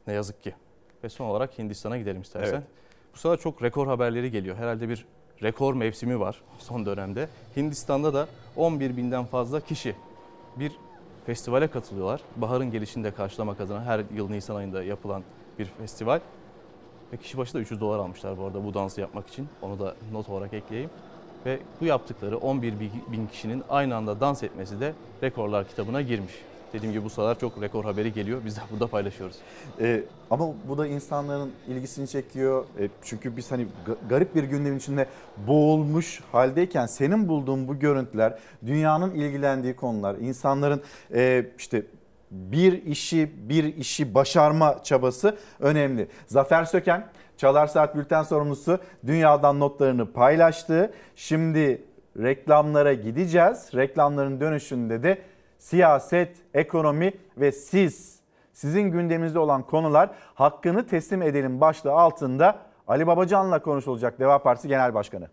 [0.06, 0.54] Ne yazık ki.
[1.04, 2.52] Ve son olarak Hindistan'a gidelim istersen.
[2.54, 2.62] Evet.
[3.14, 4.56] Bu sefer çok rekor haberleri geliyor.
[4.56, 5.06] Herhalde bir
[5.42, 7.28] rekor mevsimi var son dönemde.
[7.56, 9.94] Hindistan'da da 11 binden fazla kişi
[10.56, 10.72] bir
[11.28, 12.20] festivale katılıyorlar.
[12.36, 15.22] Baharın gelişini de karşılamak adına her yıl Nisan ayında yapılan
[15.58, 16.20] bir festival.
[17.12, 19.48] Ve kişi başı da 300 dolar almışlar bu arada bu dansı yapmak için.
[19.62, 20.90] Onu da not olarak ekleyeyim.
[21.46, 24.92] Ve bu yaptıkları 11 bin- kişinin aynı anda dans etmesi de
[25.22, 26.34] rekorlar kitabına girmiş.
[26.72, 28.40] Dediğim gibi bu sıralar çok rekor haberi geliyor.
[28.44, 29.36] Biz de burada paylaşıyoruz.
[29.80, 32.64] Ee, ama bu da insanların ilgisini çekiyor.
[32.80, 35.06] E, çünkü biz hani ga- garip bir gündemin içinde
[35.46, 40.82] boğulmuş haldeyken senin bulduğun bu görüntüler, dünyanın ilgilendiği konular, insanların
[41.14, 41.82] e, işte
[42.30, 46.08] bir işi bir işi başarma çabası önemli.
[46.26, 50.92] Zafer Söken Çalar Saat Bülten sorumlusu dünyadan notlarını paylaştı.
[51.16, 51.82] Şimdi
[52.18, 53.70] reklamlara gideceğiz.
[53.74, 55.18] Reklamların dönüşünde de
[55.58, 58.18] siyaset, ekonomi ve siz
[58.58, 62.58] Sizin gündeminizde olan konular hakkını teslim edelim başlığı altında
[62.88, 65.28] Ali Babacan'la konuşulacak Deva Partisi Genel Başkanı.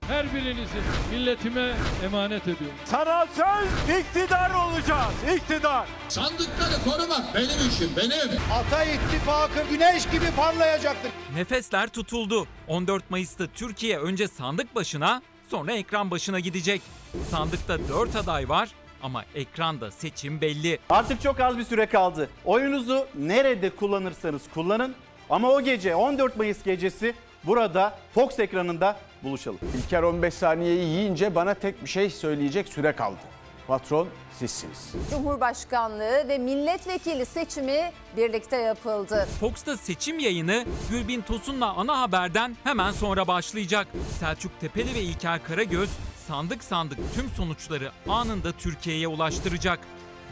[0.00, 0.78] Her birinizi
[1.10, 1.74] milletime
[2.04, 2.76] emanet ediyorum.
[2.84, 5.36] Sana söz iktidar olacağız.
[5.36, 5.88] İktidar.
[6.08, 8.40] Sandıkları korumak benim işim benim.
[8.52, 11.10] Ata ittifakı güneş gibi parlayacaktır.
[11.34, 12.46] Nefesler tutuldu.
[12.68, 16.82] 14 Mayıs'ta Türkiye önce sandık başına sonra ekran başına gidecek.
[17.30, 18.68] Sandıkta 4 aday var
[19.04, 20.78] ama ekranda seçim belli.
[20.90, 22.28] Artık çok az bir süre kaldı.
[22.44, 24.94] Oyunuzu nerede kullanırsanız kullanın
[25.30, 27.14] ama o gece 14 Mayıs gecesi
[27.44, 29.58] burada Fox ekranında buluşalım.
[29.78, 33.18] İlker 15 saniyeyi yiyince bana tek bir şey söyleyecek süre kaldı.
[33.66, 34.08] Patron
[34.38, 34.92] sizsiniz.
[35.10, 39.28] Cumhurbaşkanlığı ve milletvekili seçimi birlikte yapıldı.
[39.40, 43.86] Fox'ta seçim yayını Gülbin Tosun'la ana haberden hemen sonra başlayacak.
[44.20, 45.90] Selçuk Tepeli ve İlker Karagöz
[46.26, 49.78] sandık sandık tüm sonuçları anında Türkiye'ye ulaştıracak.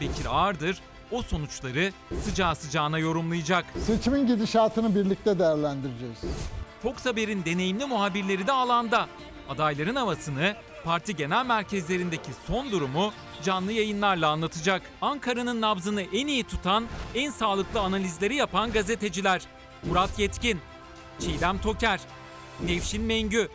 [0.01, 1.91] Bekir Ağırdır o sonuçları
[2.23, 3.65] sıcağı sıcağına yorumlayacak.
[3.85, 6.17] Seçimin gidişatını birlikte değerlendireceğiz.
[6.83, 9.07] Fox Haber'in deneyimli muhabirleri de alanda.
[9.49, 13.13] Adayların havasını, parti genel merkezlerindeki son durumu
[13.43, 14.81] canlı yayınlarla anlatacak.
[15.01, 19.41] Ankara'nın nabzını en iyi tutan, en sağlıklı analizleri yapan gazeteciler.
[19.83, 20.59] Murat Yetkin,
[21.19, 21.99] Çiğdem Toker,
[22.65, 23.49] Nevşin Mengü,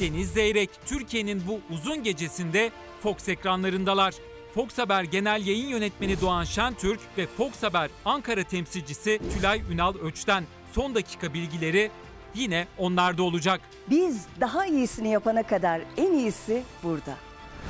[0.00, 2.70] Deniz Zeyrek, Türkiye'nin bu uzun gecesinde
[3.02, 4.14] Fox ekranlarındalar.
[4.54, 10.44] Fox Haber Genel Yayın Yönetmeni Doğan Şentürk ve Fox Haber Ankara temsilcisi Tülay Ünal Öç'ten
[10.72, 11.90] son dakika bilgileri
[12.34, 13.60] yine onlarda olacak.
[13.90, 17.16] Biz daha iyisini yapana kadar en iyisi burada.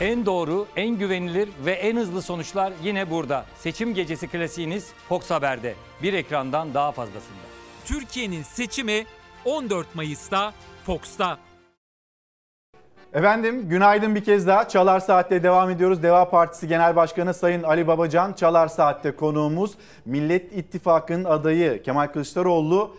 [0.00, 3.46] En doğru, en güvenilir ve en hızlı sonuçlar yine burada.
[3.58, 5.74] Seçim gecesi klasiğiniz Fox Haber'de.
[6.02, 7.46] Bir ekrandan daha fazlasında.
[7.84, 9.06] Türkiye'nin seçimi
[9.44, 10.54] 14 Mayıs'ta
[10.86, 11.38] Fox'ta.
[13.16, 14.68] Efendim günaydın bir kez daha.
[14.68, 16.02] Çalar Saat'te devam ediyoruz.
[16.02, 19.74] Deva Partisi Genel Başkanı Sayın Ali Babacan Çalar Saat'te konuğumuz.
[20.04, 22.96] Millet İttifakı'nın adayı Kemal Kılıçdaroğlu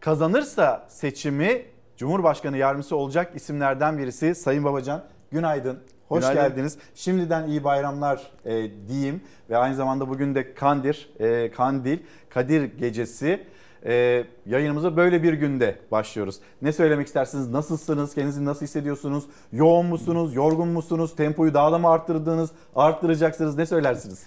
[0.00, 1.62] kazanırsa seçimi
[1.96, 4.34] Cumhurbaşkanı yardımcısı olacak isimlerden birisi.
[4.34, 5.78] Sayın Babacan günaydın.
[6.08, 6.42] Hoş Günaydın.
[6.42, 6.78] geldiniz.
[6.94, 9.20] Şimdiden iyi bayramlar e, diyeyim
[9.50, 11.98] ve aynı zamanda bugün de Kandir, e, Kandil,
[12.30, 13.46] Kadir Gecesi.
[13.84, 16.40] E, yayınımıza böyle bir günde başlıyoruz.
[16.62, 17.48] Ne söylemek istersiniz?
[17.48, 18.14] Nasılsınız?
[18.14, 19.24] Kendinizi nasıl hissediyorsunuz?
[19.52, 20.34] Yoğun musunuz?
[20.34, 21.16] Yorgun musunuz?
[21.16, 22.50] Tempoyu daha da mı arttırdınız?
[22.76, 23.56] Arttıracaksınız?
[23.56, 24.26] Ne söylersiniz?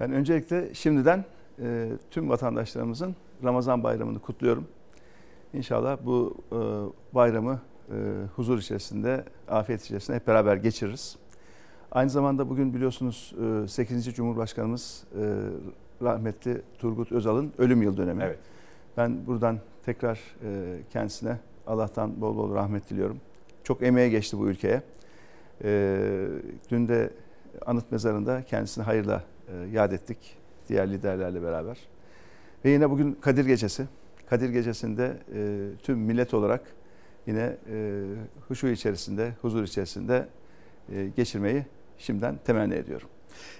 [0.00, 1.24] Ben öncelikle şimdiden
[1.62, 4.66] e, tüm vatandaşlarımızın Ramazan bayramını kutluyorum.
[5.54, 6.58] İnşallah bu e,
[7.14, 7.60] bayramı
[7.90, 7.94] e,
[8.36, 11.16] huzur içerisinde, afiyet içerisinde hep beraber geçiririz.
[11.92, 13.34] Aynı zamanda bugün biliyorsunuz
[13.64, 14.14] e, 8.
[14.14, 15.22] Cumhurbaşkanımız e,
[16.02, 18.22] rahmetli Turgut Özal'ın ölüm yıl dönemi.
[18.22, 18.38] Evet.
[18.96, 21.36] Ben buradan tekrar e, kendisine
[21.66, 23.20] Allah'tan bol bol rahmet diliyorum.
[23.64, 24.82] Çok emeğe geçti bu ülkeye.
[25.64, 26.00] E,
[26.70, 27.10] dün de
[27.66, 30.36] anıt mezarında kendisini hayırla e, yad ettik
[30.68, 31.78] diğer liderlerle beraber.
[32.64, 33.86] Ve yine bugün Kadir Gecesi.
[34.30, 36.62] Kadir Gecesi'nde e, tüm millet olarak
[37.26, 38.02] yine e,
[38.48, 40.28] huşu içerisinde, huzur içerisinde
[40.92, 41.66] e, geçirmeyi
[41.98, 43.08] şimdiden temenni ediyorum.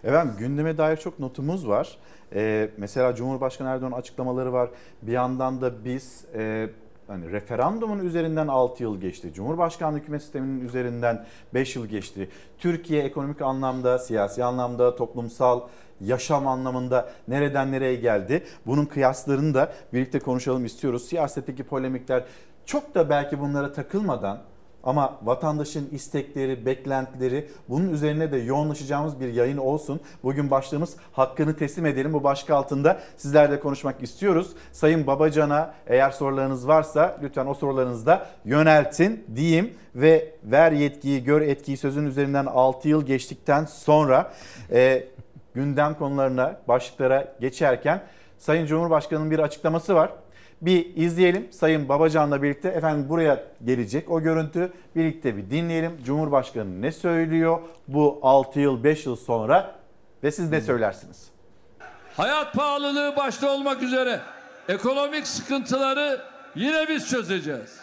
[0.04, 1.98] Efendim gündeme dair çok notumuz var.
[2.34, 4.70] Ee, mesela Cumhurbaşkanı Erdoğan açıklamaları var.
[5.02, 6.68] Bir yandan da biz e,
[7.06, 9.32] hani referandumun üzerinden 6 yıl geçti.
[9.34, 12.28] Cumhurbaşkanlığı hükümet sisteminin üzerinden 5 yıl geçti.
[12.58, 15.60] Türkiye ekonomik anlamda, siyasi anlamda, toplumsal
[16.00, 18.44] yaşam anlamında nereden nereye geldi?
[18.66, 21.08] Bunun kıyaslarını da birlikte konuşalım istiyoruz.
[21.08, 22.24] Siyasetteki polemikler
[22.66, 24.38] çok da belki bunlara takılmadan
[24.84, 30.00] ama vatandaşın istekleri, beklentileri bunun üzerine de yoğunlaşacağımız bir yayın olsun.
[30.22, 32.12] Bugün başlığımız hakkını teslim edelim.
[32.12, 34.50] Bu başlık altında sizlerle konuşmak istiyoruz.
[34.72, 39.74] Sayın Babacan'a eğer sorularınız varsa lütfen o sorularınızı da yöneltin diyeyim.
[39.94, 44.32] Ve ver yetkiyi, gör etkiyi sözün üzerinden 6 yıl geçtikten sonra
[44.72, 45.04] e,
[45.54, 48.02] gündem konularına, başlıklara geçerken
[48.38, 50.10] Sayın Cumhurbaşkanı'nın bir açıklaması var.
[50.62, 52.68] Bir izleyelim Sayın Babacan'la birlikte.
[52.68, 54.72] Efendim buraya gelecek o görüntü.
[54.96, 55.92] Birlikte bir dinleyelim.
[56.04, 59.74] Cumhurbaşkanı ne söylüyor bu 6 yıl 5 yıl sonra
[60.22, 61.30] ve siz ne söylersiniz?
[62.16, 64.20] Hayat pahalılığı başta olmak üzere
[64.68, 66.20] ekonomik sıkıntıları
[66.54, 67.80] yine biz çözeceğiz.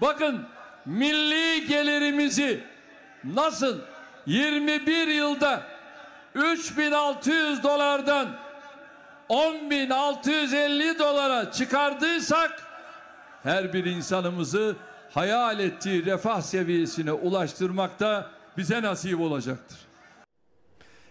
[0.00, 0.46] Bakın
[0.86, 2.60] milli gelirimizi
[3.24, 3.78] nasıl
[4.26, 5.62] 21 yılda
[6.34, 8.28] 3600 dolardan
[9.28, 12.62] 10.650 dolara çıkardıysak
[13.42, 14.76] her bir insanımızı
[15.10, 19.78] hayal ettiği refah seviyesine ulaştırmakta bize nasip olacaktır.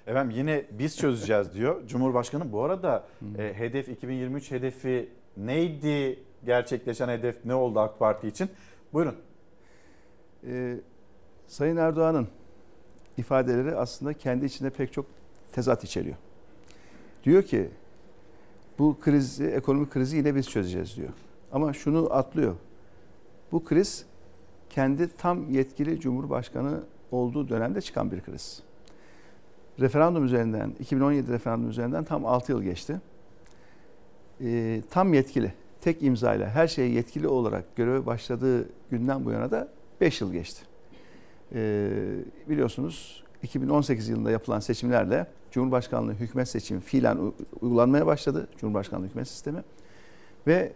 [0.07, 1.88] Efendim yine biz çözeceğiz diyor.
[1.88, 3.03] Cumhurbaşkanı bu arada
[3.38, 6.23] e, hedef 2023 hedefi neydi?
[6.45, 8.49] Gerçekleşen hedef ne oldu AK Parti için?
[8.94, 9.15] Buyurun.
[10.48, 10.76] Ee,
[11.48, 12.27] Sayın Erdoğan'ın
[13.18, 15.06] ifadeleri aslında kendi içinde pek çok
[15.52, 16.15] tezat içeriyor.
[17.23, 17.72] Diyor ki
[18.79, 21.09] bu krizi, ekonomik krizi yine biz çözeceğiz diyor.
[21.51, 22.55] Ama şunu atlıyor.
[23.51, 24.05] Bu kriz
[24.69, 28.63] kendi tam yetkili Cumhurbaşkanı olduğu dönemde çıkan bir kriz.
[29.79, 33.01] Referandum üzerinden, 2017 referandum üzerinden tam 6 yıl geçti.
[34.41, 39.67] Ee, tam yetkili, tek imzayla her şeye yetkili olarak göreve başladığı günden bu yana da
[40.01, 40.61] 5 yıl geçti.
[41.55, 41.89] Ee,
[42.49, 47.17] biliyorsunuz 2018 yılında yapılan seçimlerle Cumhurbaşkanlığı hükümet seçimi fiilen
[47.61, 48.47] uygulanmaya başladı.
[48.57, 49.63] Cumhurbaşkanlığı hükümet sistemi.
[50.47, 50.73] Ve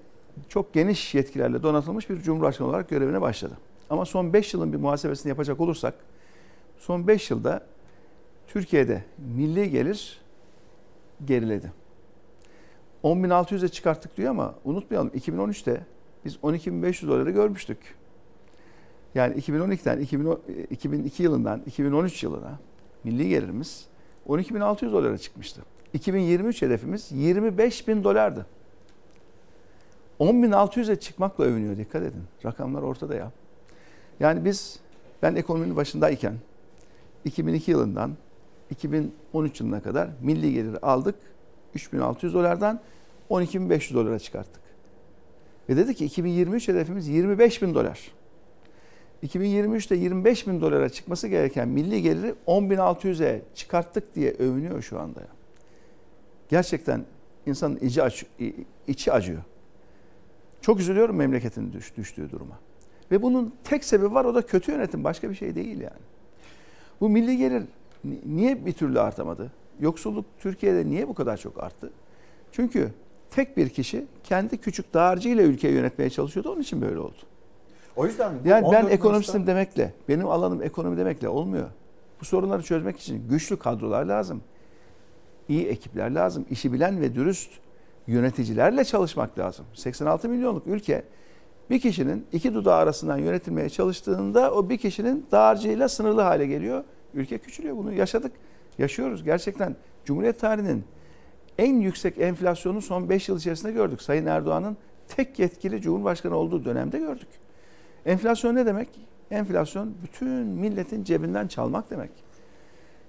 [0.49, 3.57] çok geniş yetkilerle donatılmış bir Cumhurbaşkanı olarak görevine başladı.
[3.89, 5.93] Ama son 5 yılın bir muhasebesini yapacak olursak
[6.77, 7.65] son 5 yılda
[8.47, 9.03] Türkiye'de
[9.35, 10.21] milli gelir
[11.25, 11.71] geriledi.
[13.03, 15.85] 10.600'e çıkarttık diyor ama unutmayalım 2013'te
[16.25, 17.95] biz 12.500 doları görmüştük.
[19.15, 19.99] Yani 2012'den
[20.69, 22.59] 2002 yılından 2013 yılına
[23.03, 23.87] milli gelirimiz
[24.27, 25.61] 12.600 dolara çıkmıştı.
[25.93, 28.45] 2023 hedefimiz 25.000 dolardı.
[30.19, 32.23] 10.600'e çıkmakla övünüyor dikkat edin.
[32.45, 33.31] Rakamlar ortada ya.
[34.19, 34.79] Yani biz
[35.21, 36.33] ben ekonominin başındayken
[37.25, 38.11] 2002 yılından
[38.69, 41.15] 2013 yılına kadar milli geliri aldık.
[41.75, 42.79] 3600 dolardan
[43.29, 44.61] 12.500 dolara çıkarttık.
[45.69, 48.11] Ve dedi ki 2023 hedefimiz 25 bin dolar.
[49.23, 55.21] 2023'te 25 bin dolara çıkması gereken milli geliri 10.600'e çıkarttık diye övünüyor şu anda.
[56.49, 57.05] Gerçekten
[57.45, 58.25] insanın içi, aç,
[58.87, 59.41] içi acıyor.
[60.61, 62.59] Çok üzülüyorum memleketin düş, düştüğü duruma.
[63.11, 66.01] Ve bunun tek sebebi var o da kötü yönetim başka bir şey değil yani.
[67.01, 67.63] Bu milli gelir
[68.25, 69.51] niye bir türlü artamadı?
[69.79, 71.91] Yoksulluk Türkiye'de niye bu kadar çok arttı?
[72.51, 72.91] Çünkü
[73.31, 76.51] tek bir kişi kendi küçük dağarcığıyla ülkeyi yönetmeye çalışıyordu.
[76.51, 77.17] Onun için böyle oldu.
[77.97, 79.51] O yüzden yani ben ekonomistim Mayıs'ta...
[79.51, 81.67] demekle, benim alanım ekonomi demekle olmuyor.
[82.21, 84.41] Bu sorunları çözmek için güçlü kadrolar lazım.
[85.49, 86.45] İyi ekipler lazım.
[86.49, 87.51] işi bilen ve dürüst
[88.07, 89.65] yöneticilerle çalışmak lazım.
[89.73, 91.03] 86 milyonluk ülke
[91.69, 96.83] bir kişinin iki dudağı arasından yönetilmeye çalıştığında o bir kişinin dağarcığıyla sınırlı hale geliyor.
[97.13, 97.77] Ülke küçülüyor.
[97.77, 98.31] Bunu yaşadık.
[98.77, 99.23] Yaşıyoruz.
[99.23, 99.75] Gerçekten
[100.05, 100.83] Cumhuriyet tarihinin
[101.57, 104.01] en yüksek enflasyonu son 5 yıl içerisinde gördük.
[104.01, 107.27] Sayın Erdoğan'ın tek yetkili Cumhurbaşkanı olduğu dönemde gördük.
[108.07, 108.89] Enflasyon ne demek?
[109.31, 112.11] Enflasyon bütün milletin cebinden çalmak demek.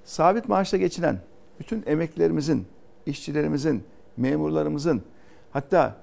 [0.04, 1.18] Sabit maaşla geçinen
[1.60, 2.66] bütün emeklilerimizin,
[3.06, 3.82] işçilerimizin,
[4.16, 5.02] memurlarımızın
[5.50, 5.96] hatta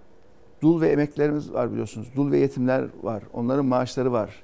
[0.62, 2.08] dul ve emeklilerimiz var biliyorsunuz.
[2.16, 3.24] Dul ve yetimler var.
[3.34, 4.44] Onların maaşları var.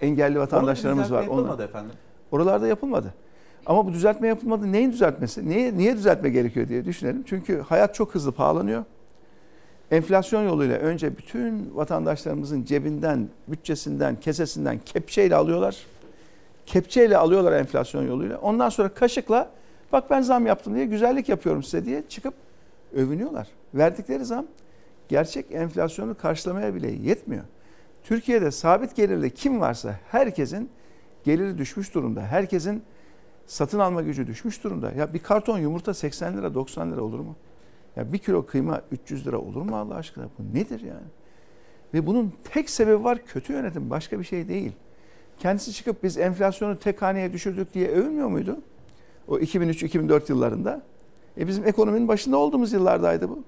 [0.00, 1.22] Engelli vatandaşlarımız var.
[1.22, 1.64] yapılmadı Onlar.
[1.64, 1.92] efendim.
[2.30, 3.14] Oralarda yapılmadı.
[3.66, 4.72] Ama bu düzeltme yapılmadı.
[4.72, 5.48] Neyin düzeltmesi?
[5.48, 7.22] Niye, niye düzeltme gerekiyor diye düşünelim.
[7.26, 8.84] Çünkü hayat çok hızlı pahalanıyor.
[9.90, 15.76] Enflasyon yoluyla önce bütün vatandaşlarımızın cebinden, bütçesinden, kesesinden kepçeyle alıyorlar.
[16.66, 18.38] Kepçeyle alıyorlar enflasyon yoluyla.
[18.38, 19.50] Ondan sonra kaşıkla
[19.92, 22.34] bak ben zam yaptım diye güzellik yapıyorum size diye çıkıp
[22.94, 23.48] övünüyorlar.
[23.74, 24.46] Verdikleri zam
[25.08, 27.44] gerçek enflasyonu karşılamaya bile yetmiyor.
[28.04, 30.70] Türkiye'de sabit gelirli kim varsa herkesin
[31.24, 32.20] geliri düşmüş durumda.
[32.22, 32.82] Herkesin
[33.46, 34.92] satın alma gücü düşmüş durumda.
[34.92, 37.36] Ya bir karton yumurta 80 lira 90 lira olur mu?
[37.96, 40.28] Ya bir kilo kıyma 300 lira olur mu Allah aşkına?
[40.38, 41.06] Bu nedir yani?
[41.94, 43.90] Ve bunun tek sebebi var kötü yönetim.
[43.90, 44.72] Başka bir şey değil.
[45.38, 48.58] Kendisi çıkıp biz enflasyonu tek haneye düşürdük diye övünmüyor muydu?
[49.28, 50.82] O 2003-2004 yıllarında.
[51.38, 53.42] E bizim ekonominin başında olduğumuz yıllardaydı bu.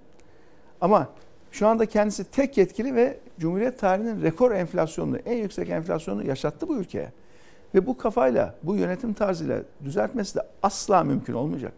[0.80, 1.08] Ama
[1.52, 6.76] şu anda kendisi tek yetkili ve Cumhuriyet tarihinin rekor enflasyonunu, en yüksek enflasyonu yaşattı bu
[6.76, 7.12] ülkeye.
[7.74, 11.72] Ve bu kafayla, bu yönetim tarzıyla düzeltmesi de asla mümkün olmayacak.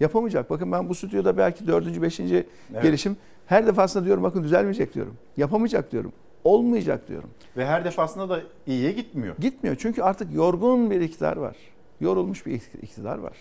[0.00, 0.50] Yapamayacak.
[0.50, 2.82] Bakın ben bu stüdyoda belki dördüncü, beşinci evet.
[2.82, 3.16] gelişim
[3.46, 5.16] her defasında diyorum bakın düzelmeyecek diyorum.
[5.36, 6.12] Yapamayacak diyorum.
[6.44, 7.30] Olmayacak diyorum.
[7.56, 9.36] Ve her defasında da iyiye gitmiyor.
[9.38, 11.56] Gitmiyor çünkü artık yorgun bir iktidar var.
[12.00, 12.52] Yorulmuş bir
[12.82, 13.36] iktidar var.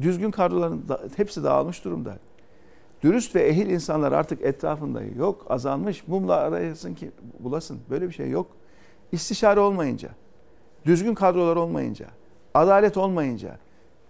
[0.00, 2.18] Düzgün kadroların da, hepsi dağılmış durumda.
[3.02, 5.46] Dürüst ve ehil insanlar artık etrafında yok.
[5.48, 6.08] Azalmış.
[6.08, 7.10] Mumla arayasın ki
[7.40, 7.80] bulasın.
[7.90, 8.46] Böyle bir şey yok.
[9.12, 10.08] İstişare olmayınca,
[10.84, 12.06] düzgün kadrolar olmayınca,
[12.54, 13.58] adalet olmayınca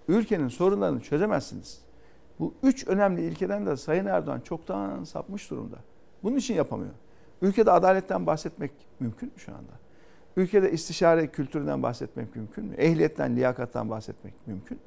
[0.08, 1.80] ülkenin sorunlarını çözemezsiniz.
[2.38, 5.76] Bu üç önemli ilkeden de Sayın Erdoğan çoktan sapmış durumda.
[6.22, 6.92] Bunun için yapamıyor.
[7.42, 8.70] Ülkede adaletten bahsetmek
[9.00, 9.72] mümkün mü şu anda?
[10.36, 12.74] Ülkede istişare kültüründen bahsetmek mümkün mü?
[12.74, 14.82] Ehliyetten, liyakattan bahsetmek mümkün mü?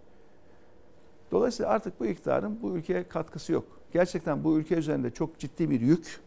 [1.31, 3.65] Dolayısıyla artık bu iktidarın bu ülkeye katkısı yok.
[3.93, 6.19] Gerçekten bu ülke üzerinde çok ciddi bir yük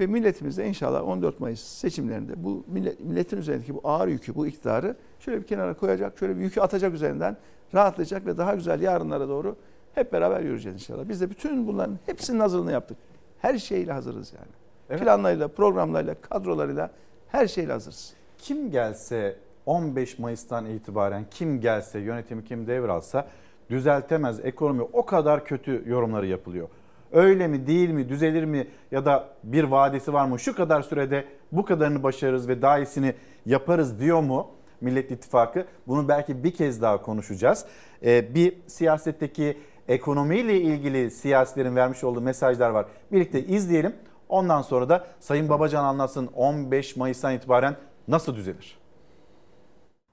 [0.00, 2.64] ve milletimiz de inşallah 14 Mayıs seçimlerinde bu
[3.00, 6.94] milletin üzerindeki bu ağır yükü, bu iktidarı şöyle bir kenara koyacak, şöyle bir yükü atacak
[6.94, 7.36] üzerinden
[7.74, 9.56] rahatlayacak ve daha güzel yarınlara doğru
[9.94, 11.08] hep beraber yürüyeceğiz inşallah.
[11.08, 12.96] Biz de bütün bunların hepsinin hazırlığını yaptık.
[13.38, 14.52] Her şeyle hazırız yani.
[14.90, 15.00] Evet.
[15.00, 16.90] Planlarıyla, programlarıyla, kadrolarıyla
[17.28, 18.12] her şeyle hazırız.
[18.38, 19.36] Kim gelse
[19.66, 23.26] 15 Mayıs'tan itibaren kim gelse, yönetimi kim devralsa
[23.70, 26.68] düzeltemez ekonomi o kadar kötü yorumları yapılıyor.
[27.12, 31.24] Öyle mi değil mi düzelir mi ya da bir vadesi var mı şu kadar sürede
[31.52, 33.14] bu kadarını başarırız ve daha iyisini
[33.46, 34.48] yaparız diyor mu
[34.80, 35.66] Millet İttifakı?
[35.86, 37.64] Bunu belki bir kez daha konuşacağız.
[38.04, 39.58] Ee, bir siyasetteki
[39.88, 42.86] ekonomiyle ilgili siyasilerin vermiş olduğu mesajlar var.
[43.12, 43.96] Birlikte izleyelim.
[44.28, 47.76] Ondan sonra da Sayın Babacan anlatsın 15 Mayıs'tan itibaren
[48.08, 48.78] nasıl düzelir?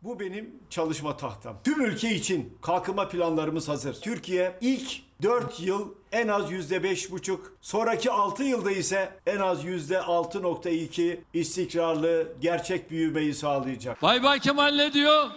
[0.02, 1.58] Bu benim çalışma tahtam.
[1.64, 3.94] Tüm ülke için kalkınma planlarımız hazır.
[3.94, 12.34] Türkiye ilk 4 yıl en az %5,5, sonraki 6 yılda ise en az %6,2 istikrarlı
[12.42, 14.02] gerçek büyümeyi sağlayacak.
[14.02, 15.28] Bay Bay Kemal ne diyor?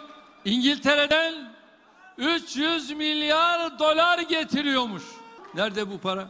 [0.45, 1.53] İngiltere'den
[2.19, 5.03] 300 milyar dolar getiriyormuş.
[5.55, 6.29] Nerede bu para?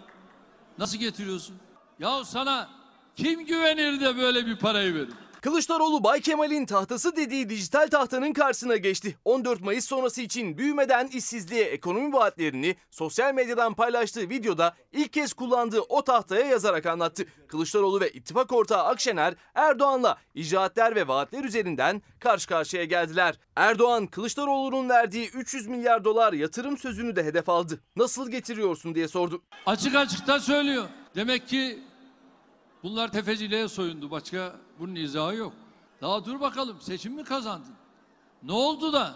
[0.78, 1.56] Nasıl getiriyorsun?
[1.98, 2.68] Ya sana
[3.16, 5.08] kim güvenir de böyle bir parayı verir?
[5.42, 9.16] Kılıçdaroğlu Bay Kemal'in tahtası dediği dijital tahtanın karşısına geçti.
[9.24, 15.80] 14 Mayıs sonrası için büyümeden işsizliğe ekonomi vaatlerini sosyal medyadan paylaştığı videoda ilk kez kullandığı
[15.80, 17.24] o tahtaya yazarak anlattı.
[17.48, 23.38] Kılıçdaroğlu ve ittifak ortağı Akşener Erdoğan'la icraatler ve vaatler üzerinden karşı karşıya geldiler.
[23.56, 27.80] Erdoğan Kılıçdaroğlu'nun verdiği 300 milyar dolar yatırım sözünü de hedef aldı.
[27.96, 29.42] Nasıl getiriyorsun diye sordu.
[29.66, 30.84] Açık açık da söylüyor.
[31.14, 31.78] Demek ki
[32.82, 34.10] bunlar tefeciliğe soyundu.
[34.10, 35.52] Başka bunun izahı yok.
[36.00, 37.74] Daha dur bakalım seçim mi kazandın?
[38.42, 39.14] Ne oldu da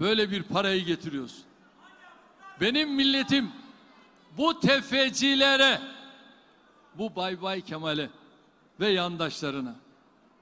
[0.00, 1.44] böyle bir parayı getiriyorsun?
[2.60, 3.50] Benim milletim
[4.38, 5.80] bu tefecilere,
[6.94, 8.10] bu Bay Bay Kemal'e
[8.80, 9.74] ve yandaşlarına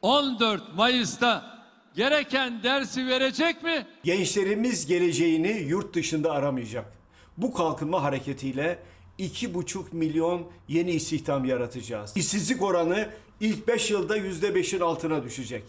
[0.02, 1.64] 14 Mayıs'ta
[1.94, 3.86] gereken dersi verecek mi?
[4.04, 6.92] Gençlerimiz geleceğini yurt dışında aramayacak.
[7.36, 8.82] Bu kalkınma hareketiyle
[9.18, 12.12] 2,5 milyon yeni istihdam yaratacağız.
[12.16, 13.08] İşsizlik oranı
[13.40, 15.62] ilk 5 yılda %5'in altına düşecek.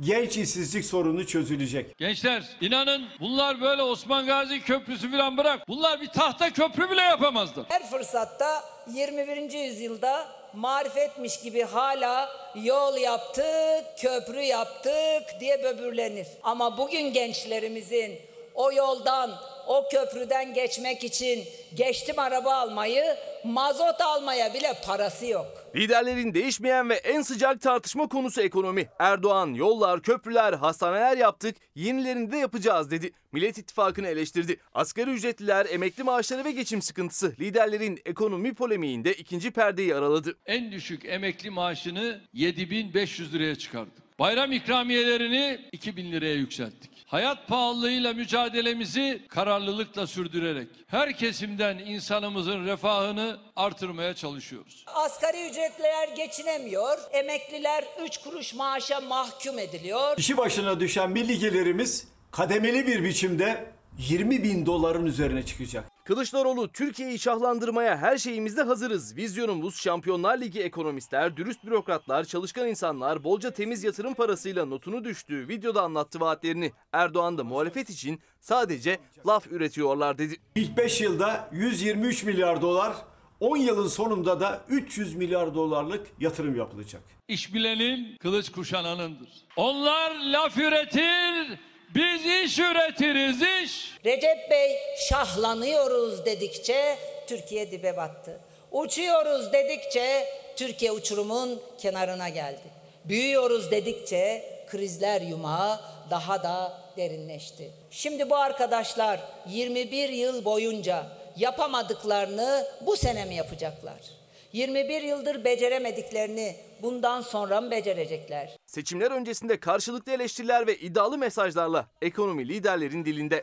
[0.00, 1.98] Genç işsizlik sorunu çözülecek.
[1.98, 5.68] Gençler inanın bunlar böyle Osman Gazi Köprüsü falan bırak.
[5.68, 7.66] Bunlar bir tahta köprü bile yapamazdı.
[7.68, 8.64] Her fırsatta
[8.94, 9.52] 21.
[9.52, 16.26] yüzyılda marifetmiş gibi hala yol yaptık, köprü yaptık diye böbürlenir.
[16.42, 18.18] Ama bugün gençlerimizin
[18.54, 19.30] o yoldan,
[19.68, 23.04] o köprüden geçmek için geçtim araba almayı,
[23.44, 25.46] mazot almaya bile parası yok.
[25.76, 28.88] Liderlerin değişmeyen ve en sıcak tartışma konusu ekonomi.
[28.98, 33.10] Erdoğan yollar, köprüler, hastaneler yaptık, yenilerini de yapacağız dedi.
[33.32, 34.56] Millet İttifakı'nı eleştirdi.
[34.74, 40.36] Asgari ücretliler, emekli maaşları ve geçim sıkıntısı liderlerin ekonomi polemiğinde ikinci perdeyi araladı.
[40.46, 44.07] En düşük emekli maaşını 7500 liraya çıkardık.
[44.18, 46.90] Bayram ikramiyelerini 2000 liraya yükselttik.
[47.06, 54.84] Hayat pahalılığıyla mücadelemizi kararlılıkla sürdürerek her kesimden insanımızın refahını artırmaya çalışıyoruz.
[54.94, 60.16] Asgari ücretliler geçinemiyor, emekliler 3 kuruş maaşa mahkum ediliyor.
[60.16, 63.64] Kişi başına düşen milli gelirimiz kademeli bir biçimde
[63.98, 65.84] 20 bin doların üzerine çıkacak.
[66.08, 69.16] Kılıçdaroğlu Türkiye'yi şahlandırmaya her şeyimizde hazırız.
[69.16, 75.82] Vizyonumuz Şampiyonlar Ligi ekonomistler, dürüst bürokratlar, çalışkan insanlar, bolca temiz yatırım parasıyla notunu düştüğü videoda
[75.82, 76.72] anlattı vaatlerini.
[76.92, 80.36] Erdoğan da muhalefet için sadece laf üretiyorlar dedi.
[80.54, 82.96] İlk 5 yılda 123 milyar dolar,
[83.40, 87.02] 10 yılın sonunda da 300 milyar dolarlık yatırım yapılacak.
[87.28, 89.28] İş bilenin kılıç kuşananındır.
[89.56, 91.58] Onlar laf üretir,
[91.94, 93.94] biz iş üretiriz iş.
[94.04, 94.78] Recep Bey
[95.08, 98.40] şahlanıyoruz dedikçe Türkiye dibe battı.
[98.72, 102.78] Uçuyoruz dedikçe Türkiye uçurumun kenarına geldi.
[103.04, 107.70] Büyüyoruz dedikçe krizler yumağı daha da derinleşti.
[107.90, 111.06] Şimdi bu arkadaşlar 21 yıl boyunca
[111.36, 114.17] yapamadıklarını bu sene mi yapacaklar?
[114.52, 118.56] 21 yıldır beceremediklerini bundan sonra mı becerecekler?
[118.66, 123.42] Seçimler öncesinde karşılıklı eleştiriler ve iddialı mesajlarla ekonomi liderlerin dilinde.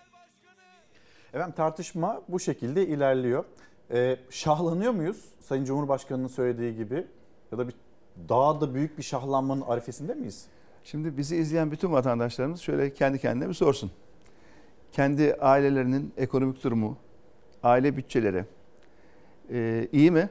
[1.33, 3.45] Efendim tartışma bu şekilde ilerliyor.
[3.91, 7.07] Ee, şahlanıyor muyuz Sayın Cumhurbaşkanı'nın söylediği gibi?
[7.51, 7.75] Ya da bir
[8.29, 10.45] daha da büyük bir şahlanmanın arifesinde miyiz?
[10.83, 13.91] Şimdi bizi izleyen bütün vatandaşlarımız şöyle kendi kendine bir sorsun.
[14.91, 16.97] Kendi ailelerinin ekonomik durumu,
[17.63, 18.45] aile bütçeleri
[19.51, 20.29] e, iyi mi?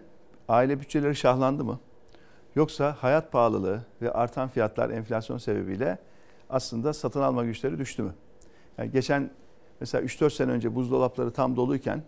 [0.48, 1.78] Aile bütçeleri şahlandı mı?
[2.54, 5.98] Yoksa hayat pahalılığı ve artan fiyatlar enflasyon sebebiyle
[6.50, 8.14] aslında satın alma güçleri düştü mü?
[8.78, 9.30] Yani geçen
[9.80, 12.02] mesela 3-4 sene önce buzdolapları tam doluyken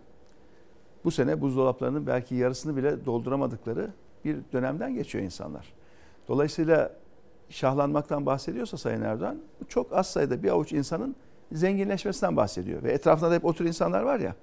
[1.03, 3.89] bu sene buzdolaplarının belki yarısını bile dolduramadıkları
[4.25, 5.73] bir dönemden geçiyor insanlar.
[6.27, 6.91] Dolayısıyla
[7.49, 11.15] şahlanmaktan bahsediyorsa Sayın Erdoğan bu çok az sayıda bir avuç insanın
[11.51, 12.83] zenginleşmesinden bahsediyor.
[12.83, 14.35] Ve etrafında da hep o tür insanlar var ya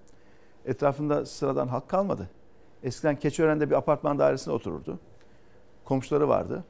[0.64, 2.30] etrafında sıradan halk kalmadı.
[2.84, 4.98] Eskiden Keçiören'de bir apartman dairesinde otururdu.
[5.84, 6.64] Komşuları vardı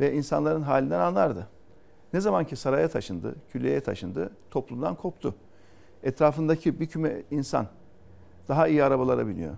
[0.00, 1.46] ve insanların halinden anlardı.
[2.12, 5.34] Ne zaman ki saraya taşındı, külliyeye taşındı, toplumdan koptu.
[6.02, 7.66] Etrafındaki bir küme insan
[8.48, 9.56] daha iyi arabalara biniyor.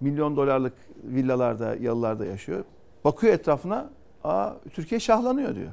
[0.00, 0.72] Milyon dolarlık
[1.04, 2.64] villalarda, yalılarda yaşıyor.
[3.04, 3.90] Bakıyor etrafına,
[4.24, 5.72] aa Türkiye şahlanıyor diyor.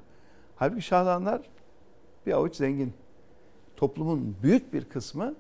[0.56, 1.42] Halbuki şahlananlar
[2.26, 2.94] bir avuç zengin.
[3.76, 5.36] Toplumun büyük bir kısmı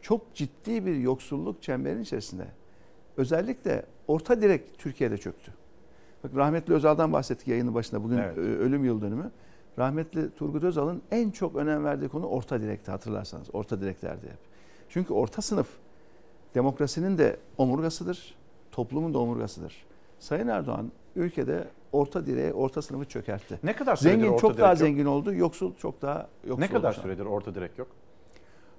[0.00, 2.46] çok ciddi bir yoksulluk çemberinin içerisinde.
[3.16, 5.52] Özellikle orta direk Türkiye'de çöktü.
[6.24, 8.04] Bak rahmetli Özal'dan bahsettik yayının başında.
[8.04, 8.38] Bugün Evet.
[8.38, 9.30] ö- ölüm yıl dönümü.
[9.78, 13.46] Rahmetli Turgut Özal'ın en çok önem verdiği konu orta direkti hatırlarsanız.
[13.52, 14.38] Orta direklerdi hep.
[14.88, 15.66] Çünkü orta sınıf
[16.54, 18.34] demokrasinin de omurgasıdır.
[18.72, 19.86] Toplumun da omurgasıdır.
[20.18, 23.58] Sayın Erdoğan ülkede orta direğe, orta sınıfı çökertti.
[23.62, 24.78] Ne kadar süredir Zengin orta çok direk daha yok?
[24.78, 27.88] zengin oldu, yoksul çok daha yoksul Ne kadar süredir orta direk yok?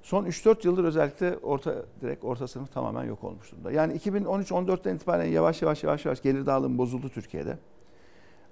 [0.08, 3.72] Son 3-4 yıldır özellikle orta direkt orta sınıf tamamen yok olmuş durumda.
[3.72, 7.58] Yani 2013-14'ten itibaren yavaş yavaş yavaş yavaş gelir dağılımı bozuldu Türkiye'de.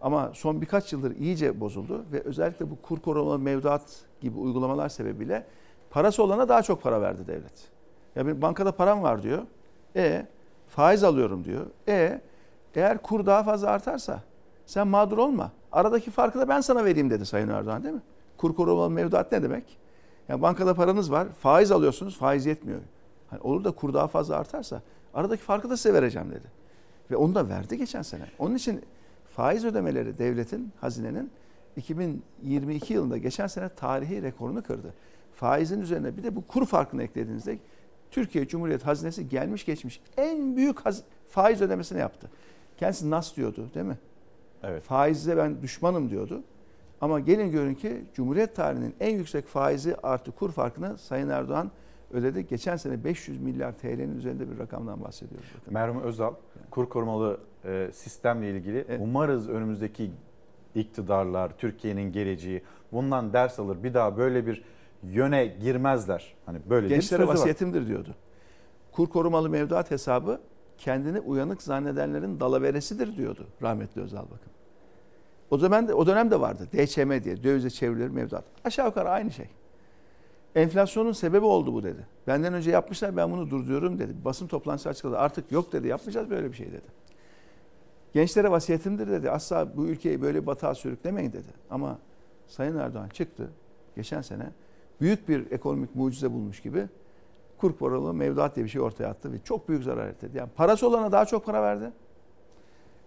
[0.02, 3.82] Ama son birkaç yıldır iyice bozuldu ve özellikle bu kur korumalı mevduat
[4.22, 5.45] gibi uygulamalar sebebiyle
[5.90, 7.69] parası olana daha çok para verdi devlet.
[8.15, 9.41] Ya bir bankada param var diyor.
[9.95, 10.26] E
[10.68, 11.65] faiz alıyorum diyor.
[11.88, 12.22] E
[12.76, 14.23] eğer kur daha fazla artarsa
[14.65, 15.52] sen mağdur olma.
[15.72, 18.02] Aradaki farkı da ben sana vereyim dedi Sayın Erdoğan değil mi?
[18.38, 19.85] Kur korumalı mevduat ne demek?
[20.30, 22.80] Yani bankada paranız var, faiz alıyorsunuz, faiz yetmiyor.
[23.30, 24.82] Hani olur da kur daha fazla artarsa
[25.14, 26.48] aradaki farkı da size vereceğim dedi.
[27.12, 28.24] Ve onu da verdi geçen sene.
[28.40, 28.82] Onun için
[29.36, 31.32] faiz ödemeleri devletin, hazinenin
[31.78, 34.94] 2022 yılında geçen sene tarihi rekorunu kırdı.
[35.36, 37.60] Faizin üzerine bir de bu kur farkını eklediğinizde
[38.12, 40.78] Türkiye Cumhuriyet Hazinesi gelmiş geçmiş en büyük
[41.30, 42.30] faiz ödemesini yaptı.
[42.78, 43.98] Kendisi nas diyordu değil mi?
[44.64, 44.84] Evet.
[44.84, 46.44] Faize ben düşmanım diyordu.
[47.06, 51.72] Ama gelin görün ki Cumhuriyet tarihinin en yüksek faizi artı kur farkını Sayın Erdoğan
[52.11, 52.48] ödedi.
[52.48, 55.48] Geçen sene 500 milyar TL'nin üzerinde bir rakamdan bahsediyoruz.
[55.61, 55.73] Bakın.
[55.73, 56.34] Merhum Özal,
[56.72, 60.11] kur korumalı e, sistemle ilgili umarız önümüzdeki
[60.76, 62.61] iktidarlar, Türkiye'nin geleceği
[62.91, 63.84] bundan ders alır.
[63.84, 64.64] Bir daha böyle bir
[65.03, 66.34] yöne girmezler.
[66.45, 67.34] Hani böyle Gençlere sözü var.
[67.34, 68.15] vasiyetimdir diyordu.
[68.91, 70.40] Kur korumalı mevduat hesabı
[70.77, 74.52] kendini uyanık zannedenlerin dalaveresidir diyordu rahmetli Özal bakın.
[75.50, 78.44] O zaman o dönemde vardı DÇM diye dövize çevrilir mevduat.
[78.64, 79.48] Aşağı yukarı aynı şey.
[80.56, 82.08] Enflasyonun sebebi oldu bu dedi.
[82.28, 84.16] Benden önce yapmışlar ben bunu durduruyorum dedi.
[84.26, 85.18] Basın toplantısı açıkladı.
[85.18, 85.88] Artık yok dedi.
[85.88, 86.88] Yapmayacağız böyle bir şey dedi.
[88.14, 89.32] Gençlere vasiyetimdir dedi.
[89.32, 91.48] Asla bu ülkeyi böyle batağa sürüklemeyin dedi.
[91.70, 91.98] Ama
[92.48, 93.50] Sayın Erdoğan çıktı
[93.96, 94.52] geçen sene
[95.02, 96.88] büyük bir ekonomik mucize bulmuş gibi
[97.58, 100.30] kur korumalı mevduat diye bir şey ortaya attı ve çok büyük zarar etti.
[100.34, 101.92] Yani parası olana daha çok para verdi.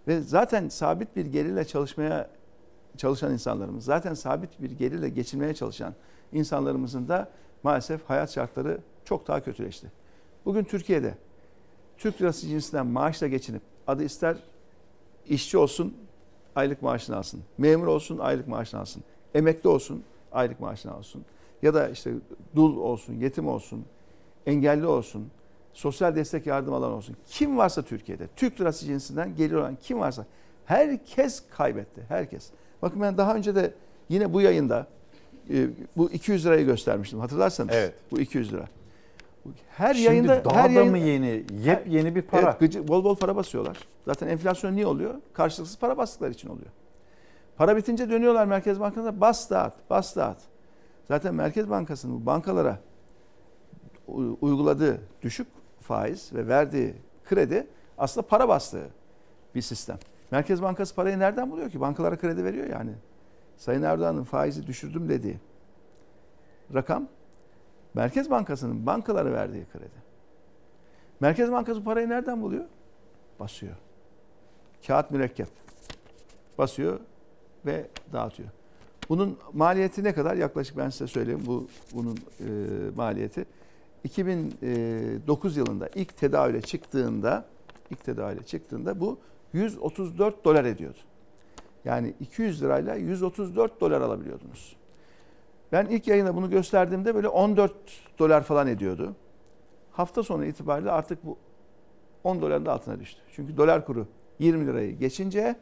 [0.09, 2.31] Ve zaten sabit bir gelirle çalışmaya
[2.97, 5.95] çalışan insanlarımız, zaten sabit bir gelirle geçinmeye çalışan
[6.33, 7.31] insanlarımızın da
[7.63, 9.93] maalesef hayat şartları çok daha kötüleşti.
[10.45, 11.15] Bugün Türkiye'de
[11.99, 14.37] Türk lirası cinsinden maaşla geçinip adı ister
[15.27, 15.97] işçi olsun
[16.57, 19.03] aylık maaşını alsın, memur olsun aylık maaşını alsın,
[19.35, 21.25] emekli olsun aylık maaşını alsın.
[21.63, 22.13] Ya da işte
[22.57, 23.85] dul olsun, yetim olsun,
[24.47, 25.31] engelli olsun,
[25.73, 27.17] sosyal destek yardım alan olsun.
[27.27, 30.27] Kim varsa Türkiye'de, Türk lirası cinsinden gelir olan kim varsa
[30.65, 32.03] herkes kaybetti.
[32.09, 32.51] Herkes.
[32.83, 33.75] Bakın ben daha önce de
[34.09, 34.87] yine bu yayında
[35.51, 37.21] e, bu 200 lirayı göstermiştim.
[37.21, 37.75] Hatırlarsanız.
[37.75, 37.95] Evet.
[38.11, 38.65] Bu 200 lira.
[39.71, 42.43] Her Şimdi yayında daha her da yayın, mı yeni, yepyeni bir para?
[42.43, 43.79] Evet, gıcı, bol bol para basıyorlar.
[44.07, 45.15] Zaten enflasyon niye oluyor?
[45.33, 46.71] Karşılıksız para bastıkları için oluyor.
[47.57, 50.39] Para bitince dönüyorlar Merkez Bankası'na bas dağıt, bas dağıt.
[51.09, 52.79] Zaten Merkez Bankası'nın bu bankalara
[54.41, 55.47] uyguladığı düşük
[55.89, 56.95] faiz ve verdiği
[57.29, 57.67] kredi
[57.99, 58.89] aslında para bastığı
[59.55, 59.99] bir sistem.
[60.31, 61.81] Merkez Bankası parayı nereden buluyor ki?
[61.81, 62.93] Bankalara kredi veriyor yani.
[63.57, 65.39] Sayın Erdoğan'ın faizi düşürdüm dediği
[66.75, 67.09] rakam
[67.95, 70.09] Merkez Bankası'nın bankalara verdiği kredi.
[71.21, 72.65] Merkez Bankası parayı nereden buluyor?
[73.41, 73.75] Basıyor.
[74.87, 75.49] Kağıt mürekkep.
[76.59, 77.01] Basıyor
[77.67, 78.49] ve dağıtıyor.
[79.09, 80.37] Bunun maliyeti ne kadar?
[80.37, 82.47] Yaklaşık ben size söyleyeyim bu bunun e,
[82.97, 83.45] maliyeti.
[84.09, 87.45] 2009 yılında ilk tedavüle çıktığında
[87.91, 89.19] ilk tedavüle çıktığında bu
[89.53, 90.99] 134 dolar ediyordu.
[91.85, 94.77] Yani 200 lirayla 134 dolar alabiliyordunuz.
[95.73, 97.73] Ben ilk yayında bunu gösterdiğimde böyle 14
[98.19, 99.15] dolar falan ediyordu.
[99.91, 101.39] Hafta sonu itibariyle artık bu
[102.25, 103.21] 10 doların da altına düştü.
[103.33, 104.07] Çünkü dolar kuru
[104.39, 105.57] 20 lirayı geçince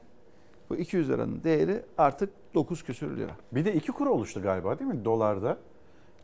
[0.70, 3.32] bu 200 liranın değeri artık 9 küsür lira.
[3.52, 5.58] Bir de iki kur oluştu galiba değil mi dolarda?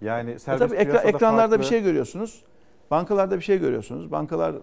[0.03, 1.59] Yani E tabii ekra- ekranlarda farklı.
[1.59, 2.43] bir şey görüyorsunuz.
[2.91, 4.13] Bankalarda bir şey görüyorsunuz.
[4.13, 4.55] Bankalar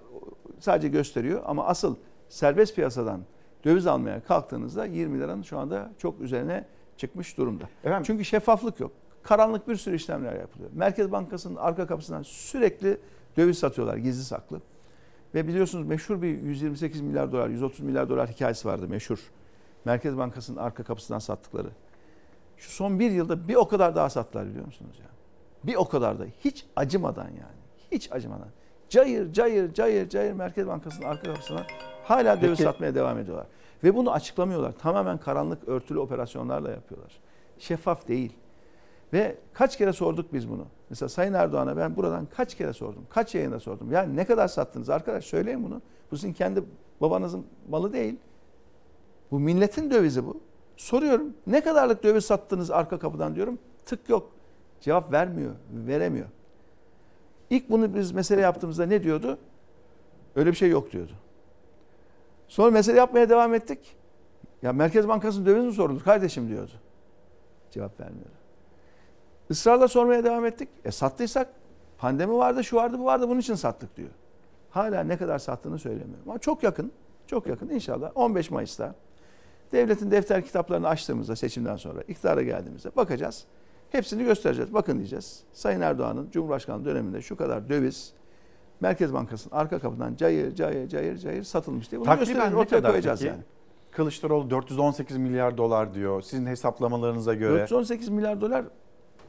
[0.59, 1.95] sadece gösteriyor ama asıl
[2.29, 3.21] serbest piyasadan
[3.65, 6.65] döviz almaya kalktığınızda 20 liranın şu anda çok üzerine
[6.97, 7.63] çıkmış durumda.
[7.83, 8.03] Efendim?
[8.07, 8.91] Çünkü şeffaflık yok.
[9.23, 10.69] Karanlık bir sürü işlemler yapılıyor.
[10.73, 12.97] Merkez Bankası'nın arka kapısından sürekli
[13.37, 14.61] döviz satıyorlar gizli saklı.
[15.35, 19.19] Ve biliyorsunuz meşhur bir 128 milyar dolar, 130 milyar dolar hikayesi vardı meşhur.
[19.85, 21.67] Merkez Bankası'nın arka kapısından sattıkları.
[22.57, 25.05] Şu son bir yılda bir o kadar daha sattılar biliyor musunuz ya?
[25.63, 27.59] Bir o kadar da hiç acımadan yani.
[27.91, 28.47] Hiç acımadan.
[28.89, 31.67] Cayır cayır cayır cayır Merkez Bankası'nın arka kapısına
[32.03, 33.47] hala döviz Peki- satmaya devam ediyorlar.
[33.83, 34.71] Ve bunu açıklamıyorlar.
[34.71, 37.19] Tamamen karanlık örtülü operasyonlarla yapıyorlar.
[37.59, 38.33] Şeffaf değil.
[39.13, 40.65] Ve kaç kere sorduk biz bunu.
[40.89, 43.05] Mesela Sayın Erdoğan'a ben buradan kaç kere sordum.
[43.09, 43.91] Kaç yayında sordum.
[43.91, 45.81] Ya ne kadar sattınız arkadaş söyleyin bunu.
[46.11, 46.63] Bu sizin kendi
[47.01, 48.15] babanızın malı değil.
[49.31, 50.41] Bu milletin dövizi bu.
[50.77, 53.59] Soruyorum ne kadarlık döviz sattınız arka kapıdan diyorum.
[53.85, 54.31] Tık yok.
[54.81, 56.27] Cevap vermiyor, veremiyor.
[57.49, 59.37] İlk bunu biz mesele yaptığımızda ne diyordu?
[60.35, 61.11] Öyle bir şey yok diyordu.
[62.47, 63.95] Sonra mesele yapmaya devam ettik.
[64.61, 66.71] Ya Merkez Bankası'nın döviz mi sorulur kardeşim diyordu.
[67.71, 68.29] Cevap vermiyor.
[69.49, 70.69] Israrla sormaya devam ettik.
[70.85, 71.47] E sattıysak
[71.97, 74.09] pandemi vardı, şu vardı, bu vardı bunun için sattık diyor.
[74.69, 76.19] Hala ne kadar sattığını söylemiyor.
[76.25, 76.91] Ama çok yakın,
[77.27, 78.95] çok yakın inşallah 15 Mayıs'ta
[79.71, 83.45] devletin defter kitaplarını açtığımızda seçimden sonra iktidara geldiğimizde bakacağız.
[83.91, 84.73] Hepsini göstereceğiz.
[84.73, 85.43] Bakın diyeceğiz.
[85.53, 88.13] Sayın Erdoğan'ın Cumhurbaşkanlığı döneminde şu kadar döviz
[88.81, 92.55] Merkez Bankası'nın arka kapıdan cayır cayır cayır cayır satılmış diye bunu Takriben göstereceğiz.
[92.55, 93.29] Ortaya kadar koyacağız peki?
[93.29, 93.43] yani.
[93.91, 96.21] Kılıçdaroğlu 418 milyar dolar diyor.
[96.21, 97.59] Sizin hesaplamalarınıza göre.
[97.59, 98.65] 418 milyar dolar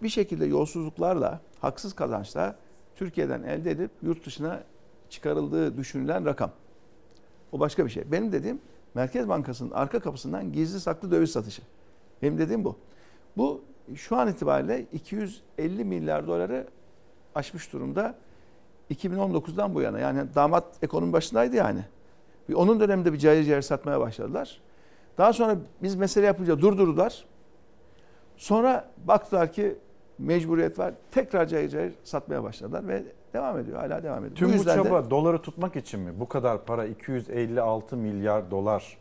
[0.03, 2.57] bir şekilde yolsuzluklarla, haksız kazançla
[2.97, 4.65] Türkiye'den elde edip yurt dışına
[5.11, 6.51] çıkarıldığı düşünülen rakam.
[7.53, 8.13] O başka bir şey.
[8.13, 8.61] Benim dediğim
[8.95, 11.63] Merkez Bankası'nın arka kapısından gizli saklı döviz satışı.
[12.23, 12.77] Benim dediğim bu.
[13.37, 13.63] Bu
[13.97, 16.67] şu an itibariyle 250 milyar doları
[17.35, 18.15] aşmış durumda.
[18.91, 21.85] 2019'dan bu yana yani damat ekonomi başındaydı yani.
[22.49, 24.61] Bir Onun döneminde bir cayır cayır satmaya başladılar.
[25.19, 27.25] Daha sonra biz mesele yapınca durdurdular.
[28.37, 29.77] Sonra baktılar ki
[30.19, 30.95] mecburiyet var.
[31.11, 33.03] Tekrar cayır cayır satmaya başladılar ve
[33.33, 33.79] devam ediyor.
[33.79, 34.37] Hala devam ediyor.
[34.37, 36.21] Tüm bu, de- çaba doları tutmak için mi?
[36.21, 38.99] Bu kadar para 256 milyar dolar.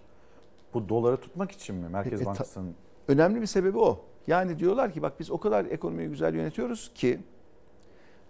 [0.74, 2.76] Bu doları tutmak için mi Merkez E, e, Bankası'nın?
[3.08, 4.00] Önemli bir sebebi o.
[4.30, 7.20] Yani diyorlar ki bak biz o kadar ekonomiyi güzel yönetiyoruz ki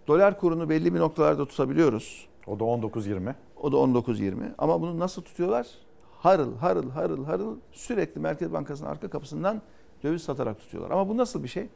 [0.07, 2.27] dolar kurunu belli bir noktalarda tutabiliyoruz.
[2.47, 3.33] O da 19-20.
[3.61, 4.33] O da 19-20.
[4.57, 5.67] Ama bunu nasıl tutuyorlar?
[6.19, 9.61] Harıl harıl harıl harıl sürekli Merkez Bankası'nın arka kapısından
[10.03, 10.91] döviz satarak tutuyorlar.
[10.91, 11.67] Ama bu nasıl bir şey?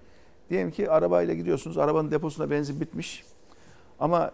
[0.49, 1.77] Diyelim ki arabayla gidiyorsunuz.
[1.77, 3.23] Arabanın deposuna benzin bitmiş.
[3.99, 4.31] Ama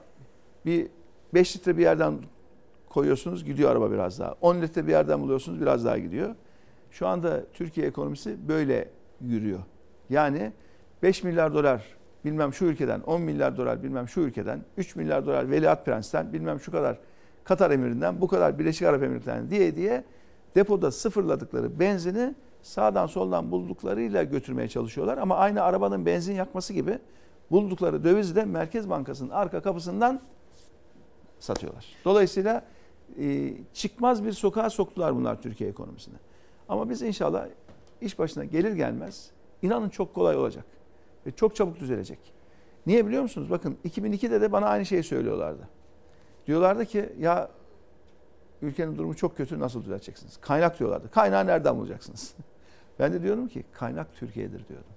[0.66, 0.88] bir
[1.34, 2.14] 5 litre bir yerden
[2.90, 4.36] koyuyorsunuz gidiyor araba biraz daha.
[4.42, 6.36] 10 litre bir yerden buluyorsunuz biraz daha gidiyor.
[6.92, 8.90] Şu anda Türkiye ekonomisi böyle
[9.22, 9.60] yürüyor.
[10.10, 10.52] Yani
[11.04, 11.84] 5 milyar dolar
[12.26, 16.60] bilmem şu ülkeden, 10 milyar dolar bilmem şu ülkeden, 3 milyar dolar Veliaht Prens'ten, bilmem
[16.60, 16.98] şu kadar
[17.44, 20.04] Katar Emiri'nden, bu kadar Birleşik Arap Emirlikleri'nden diye diye
[20.56, 25.18] depoda sıfırladıkları benzini sağdan soldan bulduklarıyla götürmeye çalışıyorlar.
[25.18, 27.00] Ama aynı arabanın benzin yakması gibi
[27.52, 30.22] buldukları dövizi de Merkez Bankası'nın arka kapısından
[31.40, 31.86] satıyorlar.
[32.06, 32.64] Dolayısıyla
[33.20, 36.16] e, çıkmaz bir sokağa soktular bunlar Türkiye ekonomisine.
[36.70, 37.48] Ama biz inşallah
[38.02, 39.32] iş başına gelir gelmez
[39.62, 40.66] inanın çok kolay olacak.
[41.26, 42.20] Ve çok çabuk düzelecek.
[42.86, 43.50] Niye biliyor musunuz?
[43.50, 45.70] Bakın 2002'de de bana aynı şeyi söylüyorlardı.
[46.48, 47.50] Diyorlardı ki ya
[48.62, 50.38] ülkenin durumu çok kötü nasıl düzelteceksiniz?
[50.38, 51.12] Kaynak diyorlardı.
[51.12, 52.34] Kaynağı nereden bulacaksınız?
[53.00, 54.92] Ben de diyorum ki kaynak Türkiye'dir diyordum.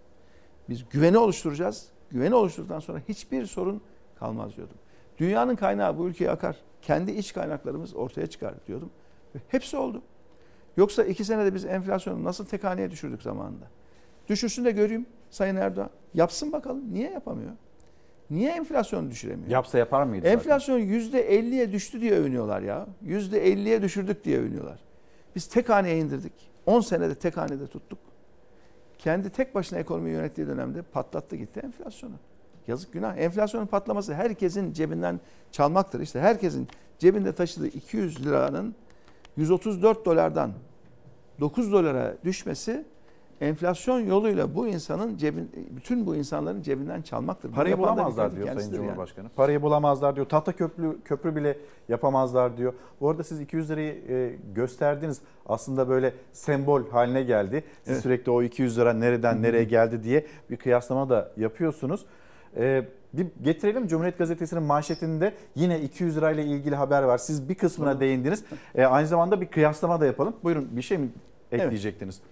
[0.68, 1.88] Biz güveni oluşturacağız.
[2.10, 3.82] Güveni oluşturduktan sonra hiçbir sorun
[4.18, 4.76] kalmaz diyordum.
[5.18, 6.56] Dünyanın kaynağı bu ülkeye akar.
[6.82, 8.90] Kendi iç kaynaklarımız ortaya çıkar diyordum.
[9.34, 10.02] Ve hepsi oldu.
[10.76, 13.64] Yoksa iki senede biz enflasyonu nasıl tek haneye düşürdük zamanında?
[14.28, 15.90] Düşürsün de göreyim Sayın Erdoğan.
[16.14, 16.92] Yapsın bakalım.
[16.92, 17.52] Niye yapamıyor?
[18.30, 19.50] Niye enflasyonu düşüremiyor?
[19.50, 20.26] Yapsa yapar mıydı?
[20.26, 22.86] Enflasyon %50'ye düştü diye övünüyorlar ya.
[23.06, 24.80] %50'ye düşürdük diye övünüyorlar.
[25.36, 26.32] Biz tek haneye indirdik.
[26.66, 27.98] 10 senede tek hanede tuttuk.
[28.98, 32.14] Kendi tek başına ekonomiyi yönettiği dönemde patlattı gitti enflasyonu.
[32.66, 33.16] Yazık günah.
[33.16, 35.20] Enflasyonun patlaması herkesin cebinden
[35.52, 36.00] çalmaktır.
[36.00, 36.68] İşte herkesin
[36.98, 38.74] cebinde taşıdığı 200 liranın
[39.36, 40.52] 134 dolardan
[41.40, 42.84] 9 dolara düşmesi
[43.42, 47.48] enflasyon yoluyla bu insanın cebin bütün bu insanların cebinden çalmaktır.
[47.48, 48.86] Bunu Parayı bulamazlar diyor Sayın kendisidir yani.
[48.86, 49.28] Cumhurbaşkanı.
[49.28, 50.26] Parayı bulamazlar diyor.
[50.26, 51.58] Tahta köprü köprü bile
[51.88, 52.72] yapamazlar diyor.
[53.00, 55.20] Bu arada siz 200 lirayı e, gösterdiniz.
[55.46, 57.64] Aslında böyle sembol haline geldi.
[57.84, 58.02] Siz Evet.
[58.02, 62.06] sürekli o 200 lira nereden nereye geldi diye bir kıyaslama da yapıyorsunuz.
[62.56, 67.18] E, bir getirelim Cumhuriyet Gazetesi'nin manşetinde yine 200 lirayla ilgili haber var.
[67.18, 68.44] Siz bir kısmına değindiniz.
[68.74, 70.34] E, aynı zamanda bir kıyaslama da yapalım.
[70.44, 71.08] Buyurun bir şey mi
[71.52, 72.20] ekleyecektiniz?
[72.22, 72.31] Evet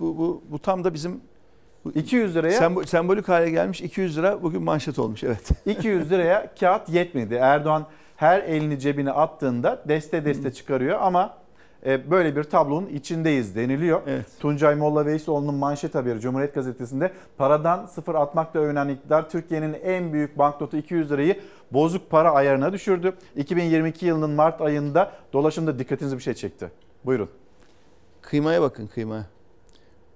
[0.00, 1.20] bu bu bu tam da bizim
[1.94, 5.48] 200 liraya Sembo- sembolik hale gelmiş 200 lira bugün manşet olmuş evet.
[5.66, 7.34] 200 liraya kağıt yetmedi.
[7.34, 7.86] Erdoğan
[8.16, 11.34] her elini cebine attığında deste deste çıkarıyor ama
[11.86, 14.00] e, böyle bir tablonun içindeyiz deniliyor.
[14.40, 20.38] Tuncay Molla Veysoğlu'nun manşet haberi Cumhuriyet Gazetesi'nde paradan sıfır atmakla övünen iktidar Türkiye'nin en büyük
[20.38, 21.40] banknotu 200 lirayı
[21.70, 23.12] bozuk para ayarına düşürdü.
[23.36, 26.70] 2022 yılının Mart ayında dolaşımda dikkatinizi bir şey çekti.
[27.04, 27.28] Buyurun.
[28.22, 29.26] Kıymaya bakın kıymaya.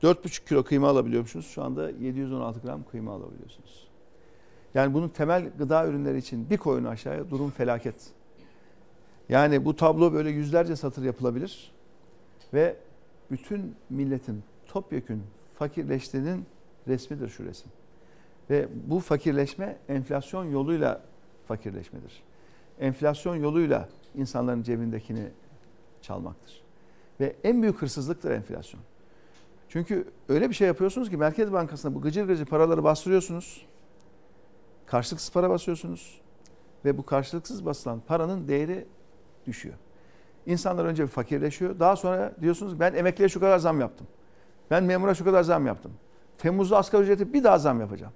[0.04, 1.46] 4,5 kilo kıyma alabiliyormuşsunuz.
[1.46, 3.88] Şu anda 716 gram kıyma alabiliyorsunuz.
[4.74, 7.94] Yani bunun temel gıda ürünleri için bir koyun aşağıya durum felaket.
[9.28, 11.72] Yani bu tablo böyle yüzlerce satır yapılabilir
[12.54, 12.76] ve
[13.30, 15.22] bütün milletin topyekün
[15.54, 16.46] fakirleştiğinin
[16.88, 17.70] resmidir şu resim.
[18.50, 21.02] Ve bu fakirleşme enflasyon yoluyla
[21.48, 22.22] fakirleşmedir.
[22.80, 25.28] Enflasyon yoluyla insanların cebindekini
[26.02, 26.62] çalmaktır.
[27.20, 28.80] Ve en büyük hırsızlıktır enflasyon.
[29.74, 33.66] Çünkü öyle bir şey yapıyorsunuz ki Merkez Bankası'na bu gıcır gıcır paraları bastırıyorsunuz.
[34.86, 36.20] Karşılıksız para basıyorsunuz.
[36.84, 38.86] Ve bu karşılıksız basılan paranın değeri
[39.46, 39.74] düşüyor.
[40.46, 41.78] İnsanlar önce bir fakirleşiyor.
[41.80, 44.06] Daha sonra diyorsunuz ben emekliye şu kadar zam yaptım.
[44.70, 45.92] Ben memura şu kadar zam yaptım.
[46.38, 48.12] Temmuz'da asgari ücreti bir daha zam yapacağım.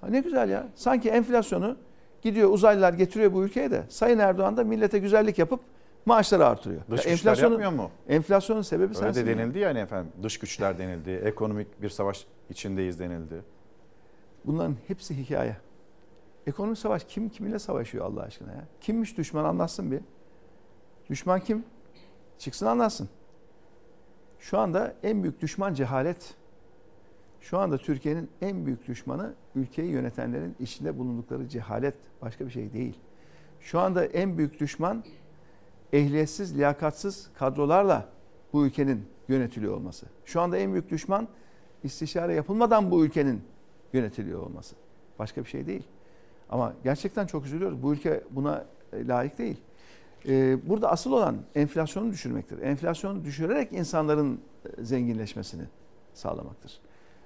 [0.00, 0.68] Ha ne güzel ya.
[0.74, 1.76] Sanki enflasyonu
[2.22, 5.60] gidiyor uzaylılar getiriyor bu ülkeye de Sayın Erdoğan da millete güzellik yapıp
[6.06, 6.82] maaşları artırıyor.
[6.90, 7.90] Dış Ya güçler yapmıyor mu?
[8.08, 9.26] Enflasyonun sebebi Öyle sensin.
[9.26, 9.38] de ya.
[9.38, 10.12] denildi yani efendim.
[10.22, 11.10] Dış güçler denildi.
[11.10, 13.42] Ekonomik bir savaş içindeyiz denildi.
[14.44, 15.56] Bunların hepsi hikaye.
[16.46, 18.64] Ekonomik savaş kim kiminle savaşıyor Allah aşkına ya?
[18.80, 20.00] Kimmiş düşman anlatsın bir.
[21.10, 21.64] Düşman kim?
[22.38, 23.08] Çıksın anlatsın.
[24.38, 26.34] Şu anda en büyük düşman cehalet.
[27.40, 31.94] Şu anda Türkiye'nin en büyük düşmanı ülkeyi yönetenlerin içinde bulundukları cehalet.
[32.22, 32.98] Başka bir şey değil.
[33.60, 35.04] Şu anda en büyük düşman
[35.92, 38.08] ehliyetsiz, liyakatsız kadrolarla
[38.52, 40.06] bu ülkenin yönetiliyor olması.
[40.24, 41.28] Şu anda en büyük düşman
[41.82, 43.42] istişare yapılmadan bu ülkenin
[43.92, 44.74] yönetiliyor olması.
[45.18, 45.82] Başka bir şey değil.
[46.50, 47.82] Ama gerçekten çok üzülüyoruz.
[47.82, 49.56] Bu ülke buna e, layık değil.
[50.28, 52.58] Ee, Burada asıl olan enflasyonu düşürmektir.
[52.62, 54.40] Enflasyonu düşürerek insanların
[54.78, 55.62] e, zenginleşmesini
[56.14, 56.80] sağlamaktır.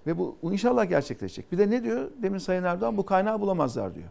[0.07, 1.53] Ve bu inşallah gerçekleşecek.
[1.53, 2.11] Bir de ne diyor?
[2.23, 4.09] Demin Sayın Erdoğan bu kaynağı bulamazlar diyor.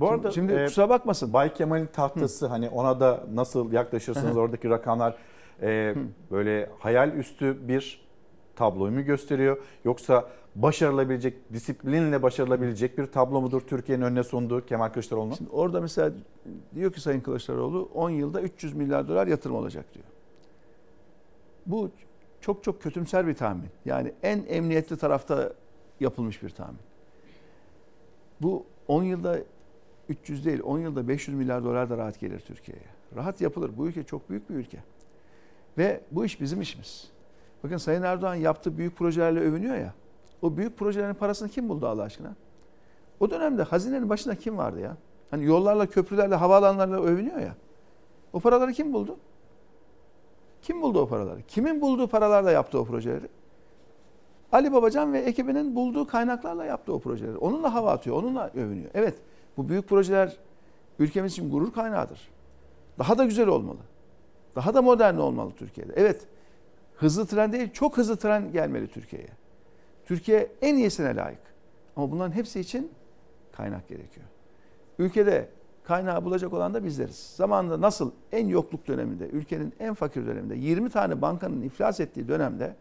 [0.00, 1.32] Bu Şimdi- arada şimdi e, kusura bakmasın.
[1.32, 4.40] Bay Kemal'in tahtası hani ona da nasıl yaklaşırsınız Hı.
[4.40, 5.14] oradaki rakamlar
[5.62, 5.94] e,
[6.30, 8.06] böyle hayal üstü bir
[8.56, 15.34] tabloyu mu gösteriyor yoksa başarılabilecek disiplinle başarılabilecek bir tablo mudur Türkiye'nin önüne sunduğu Kemal Kılıçdaroğlu'nun?
[15.34, 16.12] Şimdi orada mesela
[16.74, 20.04] diyor ki Sayın Kılıçdaroğlu 10 yılda 300 milyar dolar yatırım olacak diyor.
[21.66, 21.90] Bu
[22.40, 23.68] çok çok kötümser bir tahmin.
[23.84, 25.52] Yani en emniyetli tarafta
[26.00, 26.80] yapılmış bir tahmin.
[28.40, 29.38] Bu 10 yılda
[30.10, 32.84] 300 değil 10 yılda 500 milyar dolar da rahat gelir Türkiye'ye.
[33.16, 33.70] Rahat yapılır.
[33.76, 34.78] Bu ülke çok büyük bir ülke.
[35.78, 37.10] Ve bu iş bizim işimiz.
[37.64, 39.94] Bakın Sayın Erdoğan yaptığı büyük projelerle övünüyor ya.
[40.42, 42.34] O büyük projelerin parasını kim buldu Allah aşkına?
[43.20, 44.96] O dönemde hazinenin başında kim vardı ya?
[45.30, 47.54] Hani yollarla, köprülerle, havaalanlarla övünüyor ya.
[48.32, 49.16] O paraları kim buldu?
[50.62, 51.42] Kim buldu o paraları?
[51.48, 53.28] Kimin bulduğu paralarla yaptı o projeleri?
[54.52, 57.36] Ali Babacan ve ekibinin bulduğu kaynaklarla yaptı o projeleri.
[57.36, 58.90] Onunla hava atıyor, onunla övünüyor.
[58.94, 59.18] Evet,
[59.56, 60.36] bu büyük projeler
[60.98, 62.28] ülkemiz için gurur kaynağıdır.
[62.98, 63.78] Daha da güzel olmalı.
[64.56, 65.92] Daha da modern olmalı Türkiye'de.
[65.96, 66.26] Evet,
[66.94, 69.28] hızlı tren değil, çok hızlı tren gelmeli Türkiye'ye.
[70.04, 71.40] Türkiye en iyisine layık.
[71.96, 72.90] Ama bunların hepsi için
[73.52, 74.26] kaynak gerekiyor.
[74.98, 75.48] Ülkede
[75.84, 77.32] kaynağı bulacak olan da bizleriz.
[77.36, 82.76] Zamanında nasıl en yokluk döneminde, ülkenin en fakir döneminde, 20 tane bankanın iflas ettiği dönemde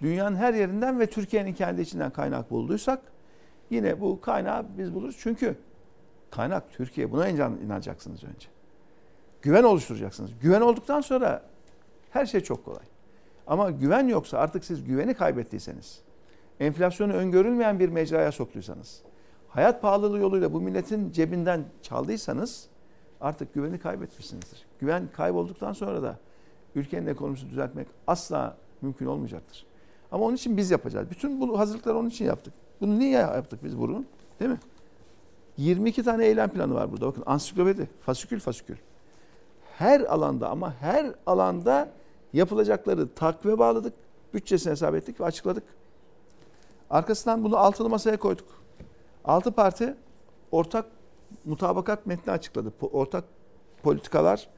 [0.00, 3.00] dünyanın her yerinden ve Türkiye'nin kendi içinden kaynak bulduysak
[3.70, 5.16] yine bu kaynağı biz buluruz.
[5.18, 5.56] Çünkü
[6.30, 7.12] kaynak Türkiye.
[7.12, 8.48] Buna inan- inanacaksınız önce.
[9.42, 10.30] Güven oluşturacaksınız.
[10.40, 11.42] Güven olduktan sonra
[12.10, 12.84] her şey çok kolay.
[13.46, 16.00] Ama güven yoksa artık siz güveni kaybettiyseniz,
[16.60, 19.02] enflasyonu öngörülmeyen bir mecraya soktuysanız,
[19.48, 22.68] hayat pahalılığı yoluyla bu milletin cebinden çaldıysanız
[23.20, 24.66] artık güveni kaybetmişsinizdir.
[24.78, 26.18] Güven kaybolduktan sonra da
[26.74, 29.66] ülkenin ekonomisini düzeltmek asla mümkün olmayacaktır.
[30.12, 31.10] Ama onun için biz yapacağız.
[31.10, 32.54] Bütün bu hazırlıkları onun için yaptık.
[32.80, 34.04] Bunu niye yaptık biz bunu?
[34.40, 34.58] Değil mi?
[35.56, 37.06] 22 tane eylem planı var burada.
[37.06, 38.76] Bakın ansiklopedi, fasikül fasikül.
[39.78, 41.88] Her alanda ama her alanda
[42.32, 43.92] yapılacakları takvime bağladık.
[44.34, 45.62] Bütçesini hesap ettik ve açıkladık.
[46.90, 48.46] Arkasından bunu altılı masaya koyduk.
[49.24, 49.94] Altı parti
[50.52, 50.84] ortak
[51.44, 52.72] mutabakat metni açıkladı.
[52.80, 53.24] Ortak
[53.82, 54.48] politikalar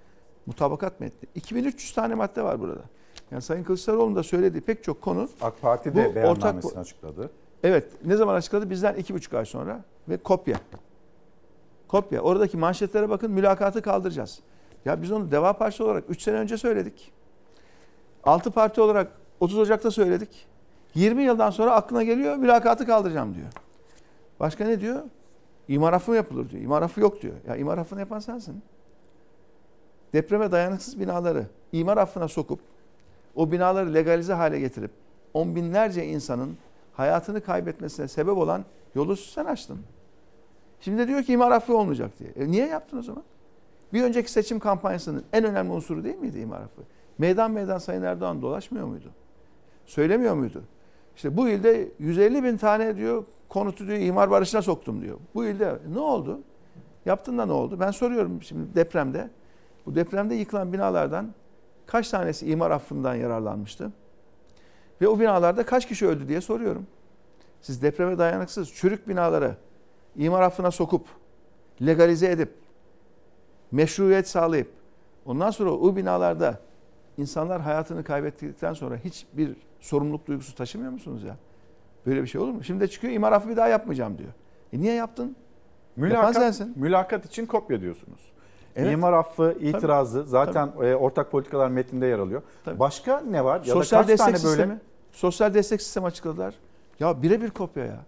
[0.47, 1.29] mutabakat metni.
[1.35, 2.81] 2300 tane madde var burada.
[3.31, 7.31] Yani Sayın Kılıçdaroğlu'nun da söylediği pek çok konu AK Parti de ortak- beyannamesini açıkladı.
[7.63, 7.93] Evet.
[8.05, 8.71] Ne zaman açıkladı?
[8.71, 9.85] Bizden iki buçuk ay sonra.
[10.09, 10.57] Ve kopya.
[11.89, 12.21] Kopya.
[12.21, 14.39] Oradaki manşetlere bakın mülakatı kaldıracağız.
[14.85, 17.13] Ya biz onu Deva Partisi olarak 3 sene önce söyledik.
[18.25, 20.47] 6 parti olarak 30 Ocak'ta söyledik.
[20.95, 23.47] 20 yıldan sonra aklına geliyor mülakatı kaldıracağım diyor.
[24.41, 25.03] Başka ne diyor?
[25.69, 26.63] İmar affı yapılır diyor.
[26.63, 27.35] İmar affı yok diyor.
[27.49, 28.63] Ya imar affını yapan sensin.
[30.13, 32.61] Depreme dayanıksız binaları imar affına sokup
[33.37, 34.91] o binaları legalize hale getirip
[35.35, 36.57] on binlerce insanın
[36.93, 39.79] hayatını kaybetmesine sebep olan yolu sen açtın.
[40.81, 42.31] Şimdi de diyor ki imar affı olmayacak diye.
[42.31, 43.23] E niye yaptın o zaman?
[43.93, 46.83] Bir önceki seçim kampanyasının en önemli unsuru değil miydi imar affı?
[47.19, 49.11] Meydan meydan Sayın Erdoğan dolaşmıyor muydu?
[49.87, 50.63] Söylemiyor muydu?
[51.17, 55.19] İşte bu ilde 150 bin tane diyor konutu diyor imar barışına soktum diyor.
[55.35, 56.41] Bu ilde ne oldu?
[57.07, 57.81] Yaptın da ne oldu?
[57.81, 59.31] Ben soruyorum şimdi depremde.
[59.87, 61.35] Bu depremde yıkılan binalardan
[61.87, 63.93] kaç tanesi imar affından yararlanmıştı?
[65.01, 66.87] Ve o binalarda kaç kişi öldü diye soruyorum.
[67.61, 69.55] Siz depreme dayanıksız çürük binaları
[70.19, 71.07] imar affına sokup
[71.87, 72.55] legalize edip
[73.73, 74.71] meşruiyet sağlayıp
[75.27, 76.61] ondan sonra o binalarda
[77.19, 81.37] insanlar hayatını kaybettikten sonra hiçbir sorumluluk duygusu taşımıyor musunuz ya?
[82.07, 82.65] Böyle bir şey olur mu?
[82.65, 84.31] Şimdi de çıkıyor imar affı bir daha yapmayacağım diyor.
[84.73, 85.37] E niye yaptın?
[85.97, 88.21] Mülakat, mülakat için kopya diyorsunuz.
[88.77, 88.93] Evet.
[88.93, 92.43] İmar affı, itirazı zaten e, ortak politikalar metninde yer alıyor.
[92.67, 93.65] Başka ne var?
[93.65, 94.63] Ya Sosyal da kaç destek tane böyle?
[94.63, 94.81] sistemi.
[95.13, 96.55] Sosyal destek sistemi açıkladılar.
[97.01, 97.99] Ya birebir kopya ya.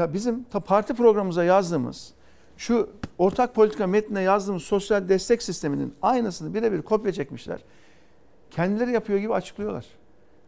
[0.00, 2.12] Ya bizim ta parti programımıza yazdığımız
[2.56, 7.64] şu ortak politika metnine yazdığımız sosyal destek sisteminin aynısını birebir kopya çekmişler.
[8.50, 9.86] Kendileri yapıyor gibi açıklıyorlar.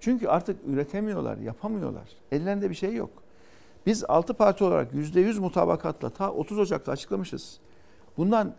[0.00, 2.08] Çünkü artık üretemiyorlar, yapamıyorlar.
[2.32, 3.10] Ellerinde bir şey yok.
[3.86, 7.60] Biz 6 parti olarak %100 mutabakatla ta 30 Ocak'ta açıklamışız.
[8.16, 8.54] Bundan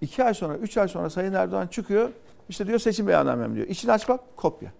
[0.00, 2.10] 2 ay sonra, 3 ay sonra Sayın Erdoğan çıkıyor.
[2.48, 3.66] İşte diyor seçim beyannamem diyor.
[3.66, 4.72] İçini aç bak kopya.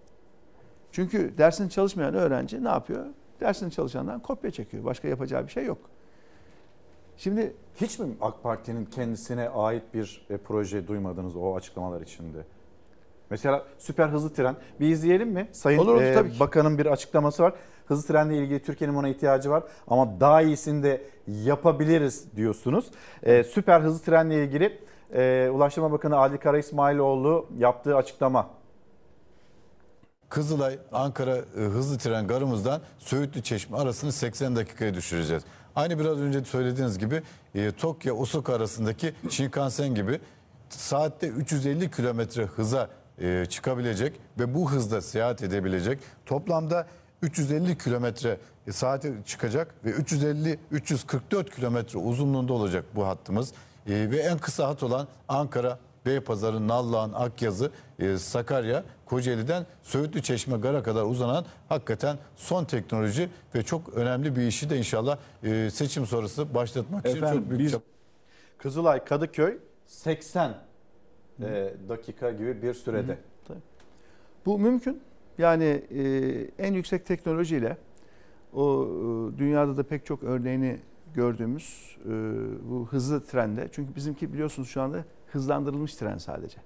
[0.91, 3.05] Çünkü dersini çalışmayan öğrenci ne yapıyor?
[3.41, 4.85] Dersini çalışandan kopya çekiyor.
[4.85, 5.77] Başka yapacağı bir şey yok.
[7.17, 12.37] Şimdi hiç mi AK Parti'nin kendisine ait bir e, proje duymadınız o açıklamalar içinde?
[13.29, 15.47] Mesela süper hızlı tren bir izleyelim mi?
[15.51, 16.39] Sayın Olur, olur, e, tabii ki.
[16.39, 17.53] Bakanın bir açıklaması var.
[17.85, 22.91] Hızlı trenle ilgili Türkiye'nin ona ihtiyacı var ama daha iyisini de yapabiliriz diyorsunuz.
[23.23, 24.79] E, süper hızlı trenle ilgili
[25.13, 28.49] e, Ulaştırma Bakanı Adil Kara İsmailoğlu yaptığı açıklama.
[30.31, 35.43] Kızılay Ankara e, hızlı tren garımızdan Söğütlü Çeşme arasını 80 dakikaya düşüreceğiz.
[35.75, 37.21] Aynı biraz önce söylediğiniz gibi
[37.55, 40.19] e, Tokyo Osaka arasındaki Shinkansen gibi
[40.69, 42.89] saatte 350 kilometre hıza
[43.21, 45.99] e, çıkabilecek ve bu hızda seyahat edebilecek.
[46.25, 46.87] Toplamda
[47.21, 48.37] 350 kilometre
[48.71, 53.53] saate çıkacak ve 350 344 kilometre uzunluğunda olacak bu hattımız.
[53.87, 60.57] E, ve en kısa hat olan Ankara Beypazarı, Nallıhan, Akyazı, e, Sakarya, Kocaeli'den Söğütlü Çeşme
[60.57, 66.05] Gar'a kadar uzanan hakikaten son teknoloji ve çok önemli bir işi de inşallah e, seçim
[66.05, 67.75] sonrası başlatmak için Efendim, çok büyük biz
[68.57, 69.57] Kızılay Kadıköy
[69.87, 70.57] 80
[71.39, 73.17] e, dakika gibi bir sürede.
[74.45, 75.01] Bu mümkün.
[75.37, 76.03] Yani e,
[76.59, 77.77] en yüksek teknolojiyle
[78.53, 80.79] o e, dünyada da pek çok örneğini
[81.13, 82.09] gördüğümüz e,
[82.69, 83.67] bu hızlı trende.
[83.71, 86.57] Çünkü bizimki biliyorsunuz şu anda hızlandırılmış tren sadece.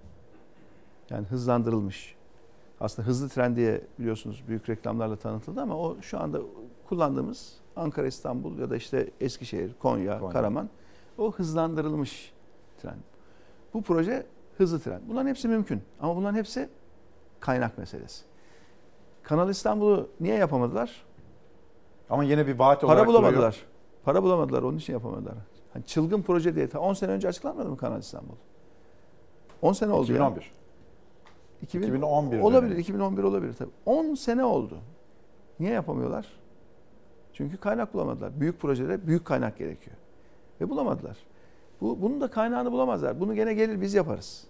[1.09, 2.15] Yani hızlandırılmış.
[2.79, 6.39] Aslında hızlı tren diye biliyorsunuz büyük reklamlarla tanıtıldı ama o şu anda
[6.89, 10.31] kullandığımız Ankara, İstanbul ya da işte Eskişehir, Konya, Konya.
[10.33, 10.69] Karaman
[11.17, 12.33] o hızlandırılmış
[12.81, 12.97] tren.
[13.73, 14.25] Bu proje
[14.57, 15.01] hızlı tren.
[15.09, 16.69] Bunların hepsi mümkün ama bunların hepsi
[17.39, 18.23] kaynak meselesi.
[19.23, 21.05] Kanal İstanbul'u niye yapamadılar?
[22.09, 23.33] Ama yine bir vaat Para olarak bulamadılar.
[23.35, 23.65] duruyor.
[24.03, 25.33] Para bulamadılar onun için yapamadılar.
[25.73, 28.35] Hani çılgın proje diye ta 10 sene önce açıklanmadı mı Kanal İstanbul?
[29.65, 30.41] 10 sene oldu 2011.
[30.41, 30.47] ya.
[31.61, 32.81] 2000 2011 Olabilir, dönemi.
[32.81, 33.71] 2011 olabilir tabii.
[33.85, 34.77] 10 sene oldu.
[35.59, 36.27] Niye yapamıyorlar?
[37.33, 38.39] Çünkü kaynak bulamadılar.
[38.39, 39.95] Büyük projede büyük kaynak gerekiyor.
[40.61, 41.17] Ve bulamadılar.
[41.81, 43.19] Bu, bunun da kaynağını bulamazlar.
[43.19, 44.47] Bunu gene gelir biz yaparız.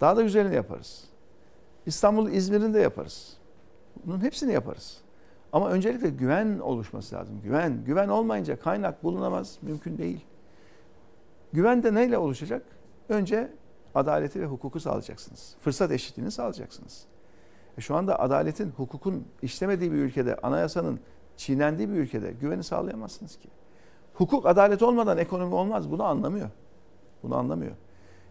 [0.00, 1.04] Daha da güzelini yaparız.
[1.86, 3.36] İstanbul, İzmir'in de yaparız.
[4.04, 5.00] Bunun hepsini yaparız.
[5.52, 7.40] Ama öncelikle güven oluşması lazım.
[7.44, 7.84] Güven.
[7.84, 9.58] Güven olmayınca kaynak bulunamaz.
[9.62, 10.20] Mümkün değil.
[11.52, 12.62] Güven de neyle oluşacak?
[13.08, 13.50] Önce
[13.94, 15.56] adaleti ve hukuku sağlayacaksınız.
[15.60, 17.04] Fırsat eşitliğini sağlayacaksınız.
[17.78, 21.00] E şu anda adaletin, hukukun işlemediği bir ülkede, anayasanın
[21.36, 23.48] çiğnendiği bir ülkede güveni sağlayamazsınız ki.
[24.14, 25.90] Hukuk, adalet olmadan ekonomi olmaz.
[25.90, 26.50] Bunu anlamıyor.
[27.22, 27.72] Bunu anlamıyor.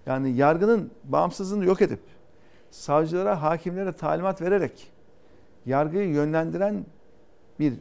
[0.06, 2.02] Yani yargının bağımsızlığını yok edip
[2.72, 4.91] savcılara, hakimlere talimat vererek
[5.65, 6.85] yargıyı yönlendiren
[7.60, 7.73] bir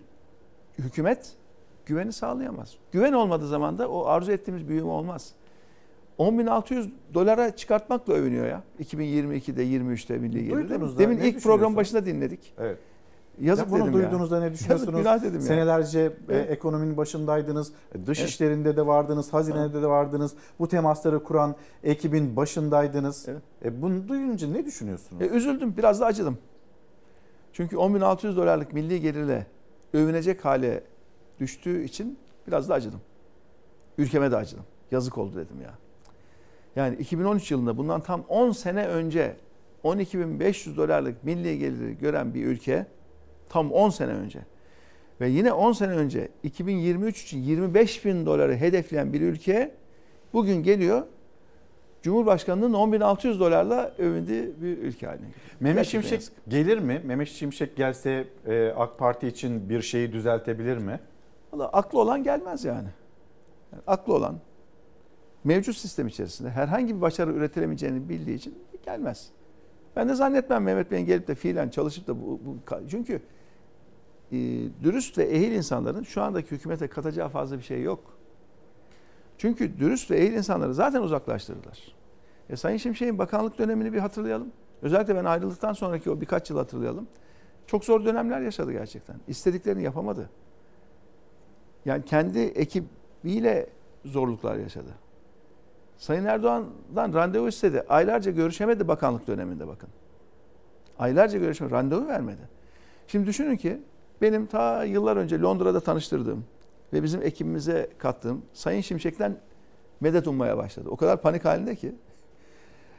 [0.79, 1.37] hükümet
[1.87, 2.77] güveni sağlayamaz.
[2.93, 5.33] Güven olmadığı zaman da o arzu ettiğimiz büyüme olmaz.
[6.19, 8.63] 10.600 dolara çıkartmakla övünüyor ya.
[8.85, 10.99] 2022'de, 23'te milli gelir.
[10.99, 12.55] Demin ne ilk program başında dinledik.
[12.59, 12.79] Evet.
[13.41, 14.11] Yazık Ya bunu dedim ya.
[14.11, 15.07] duyduğunuzda ne düşünüyorsunuz?
[15.07, 15.47] Yazık dedim ya.
[15.47, 16.51] Senelerce e, Evet.
[16.51, 17.73] ekonominin başındaydınız.
[17.95, 18.31] E, Dış Evet.
[18.31, 20.35] işlerinde de vardınız, hazinede de vardınız.
[20.59, 23.29] Bu temasları kuran ekibin başındaydınız.
[23.65, 25.23] E, bunu duyunca ne düşünüyorsunuz?
[25.23, 26.39] E, üzüldüm, biraz da acıdım.
[27.53, 29.47] Çünkü 10.600 dolarlık milli gelirle
[29.95, 30.85] övünecek hale
[31.41, 33.01] düştüğü için biraz da acıdım.
[33.99, 34.65] Ülkeme de acıdım.
[34.91, 35.71] Yazık oldu dedim ya.
[36.77, 39.37] Yani 2013 yılında bundan tam 10 sene önce
[39.85, 42.87] 12.500 dolarlık milli geliri gören bir ülke
[43.49, 44.39] tam 10 sene önce
[45.21, 49.75] ve yine 10 sene önce 2023 için 25 bin doları hedefleyen bir ülke
[50.33, 51.03] bugün geliyor
[52.03, 55.41] Cumhurbaşkanının 10.600 dolarla övündüğü bir ülke haline geliyor.
[55.61, 56.35] Mehmet Gerçekten Şimşek yazık.
[56.49, 57.03] gelir mi?
[57.05, 61.01] Mehmet Şimşek gelse e, AK Parti için bir şeyi düzeltebilir mi?
[61.53, 62.89] Valla aklı olan gelmez yani.
[63.73, 63.83] yani.
[63.87, 64.41] Aklı olan
[65.45, 69.29] mevcut sistem içerisinde herhangi bir başarı üretilemeyeceğini bildiği için gelmez.
[69.97, 72.57] Ben de zannetmem Mehmet Bey'in gelip de fiilen çalışıp da bu, bu
[72.89, 73.23] çünkü
[74.33, 74.37] e,
[74.83, 78.01] dürüst ve ehil insanların şu andaki hükümete katacağı fazla bir şey yok.
[79.39, 81.95] Çünkü dürüst ve ehil insanları zaten uzaklaştırdılar.
[82.51, 84.53] E, Sayın Şimşek'in bakanlık dönemini bir hatırlayalım.
[84.83, 87.09] Özellikle ben ayrıldıktan sonraki o birkaç yıl hatırlayalım.
[87.67, 89.17] Çok zor dönemler yaşadı gerçekten.
[89.29, 90.31] İstediklerini yapamadı.
[91.85, 93.67] Yani kendi ekibiyle
[94.05, 94.95] zorluklar yaşadı.
[96.03, 97.85] Sayın Erdoğan'dan randevu istedi.
[97.89, 99.89] Aylarca görüşemedi bakanlık döneminde bakın.
[100.99, 101.73] Aylarca görüşmedi.
[101.73, 102.41] Randevu vermedi.
[103.07, 103.83] Şimdi düşünün ki
[104.23, 106.45] benim ta yıllar önce Londra'da tanıştırdığım
[106.93, 109.37] ve bizim ekibimize kattığım Sayın Şimşek'ten
[110.01, 110.89] medet ummaya başladı.
[110.91, 111.95] O kadar panik halinde ki.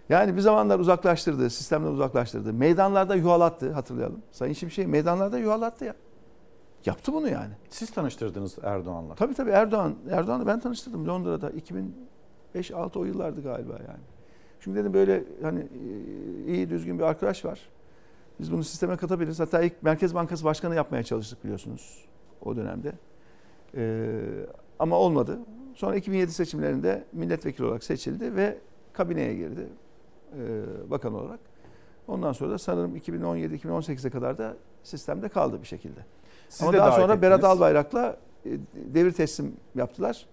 [0.09, 2.53] Yani bir zamanlar uzaklaştırdı, sistemden uzaklaştırdı.
[2.53, 4.21] Meydanlarda yuhalattı hatırlayalım.
[4.31, 5.95] Sayın Şimşek meydanlarda yuhalattı ya.
[6.85, 7.53] Yaptı bunu yani.
[7.69, 9.15] Siz tanıştırdınız Erdoğan'la.
[9.15, 9.95] Tabii tabii Erdoğan.
[10.11, 11.49] Erdoğan'ı ben tanıştırdım Londra'da
[12.55, 14.03] 2005-6 o yıllardı galiba yani.
[14.59, 15.67] Şimdi dedim böyle hani
[16.47, 17.59] iyi düzgün bir arkadaş var.
[18.39, 19.39] Biz bunu sisteme katabiliriz.
[19.39, 22.05] Hatta ilk Merkez Bankası Başkanı yapmaya çalıştık biliyorsunuz
[22.41, 22.93] o dönemde.
[23.75, 24.21] Ee,
[24.79, 25.39] ama olmadı.
[25.75, 28.57] Sonra 2007 seçimlerinde milletvekili olarak seçildi ve
[28.93, 29.67] kabineye girdi
[30.37, 31.39] e, bakan olarak.
[32.07, 35.99] Ondan sonra da sanırım 2017-2018'e kadar da sistemde kaldı bir şekilde.
[36.49, 37.21] Siz Ama daha sonra ettiniz.
[37.21, 40.25] Berat Albayrak'la e, devir teslim yaptılar.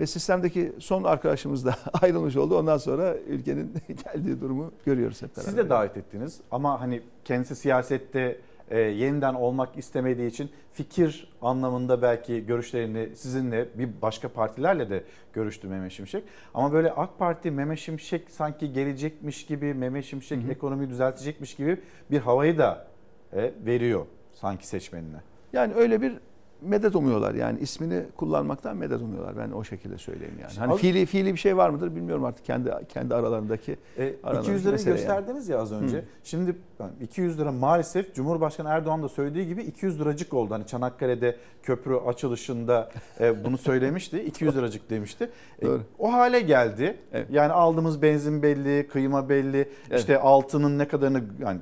[0.00, 2.58] Ve sistemdeki son arkadaşımız da ayrılmış oldu.
[2.58, 3.74] Ondan sonra ülkenin
[4.04, 5.50] geldiği durumu görüyoruz hep beraber.
[5.50, 8.38] Siz de davet ettiniz ama hani kendisi siyasette
[8.70, 15.68] e, yeniden olmak istemediği için fikir anlamında belki görüşlerini sizinle bir başka partilerle de görüştü
[15.68, 16.24] Mehmet Şimşek.
[16.54, 20.50] Ama böyle AK Parti Mehmet Şimşek sanki gelecekmiş gibi, Mehmet Şimşek Hı hı.
[20.52, 22.86] ekonomiyi düzeltecekmiş gibi bir havayı da
[23.32, 25.20] e, veriyor sanki seçmenine.
[25.52, 26.18] Yani öyle bir
[26.62, 27.34] medet umuyorlar.
[27.34, 29.36] Yani ismini kullanmaktan medet umuyorlar.
[29.36, 30.52] Ben o şekilde söyleyeyim yani.
[30.58, 33.76] Hani Az- fiili fiili bir şey var mıdır bilmiyorum artık kendi kendi aralarındaki.
[33.98, 34.98] E, aralarındaki 200 lirayı mesele yani.
[34.98, 35.96] gösterdiniz ya az önce.
[35.98, 36.04] Hı.
[36.24, 40.54] Şimdi yani 200 lira maalesef Cumhurbaşkanı Erdoğan da söylediği gibi 200 liracık oldu.
[40.54, 44.22] Hani Çanakkale'de köprü açılışında e, bunu söylemişti.
[44.22, 45.30] 200 liracık demişti.
[45.58, 45.80] E, Doğru.
[45.98, 46.96] o hale geldi.
[47.12, 47.26] Evet.
[47.30, 49.68] Yani aldığımız benzin belli, kıyma belli.
[49.90, 50.00] Evet.
[50.00, 51.60] İşte altının ne kadarını yani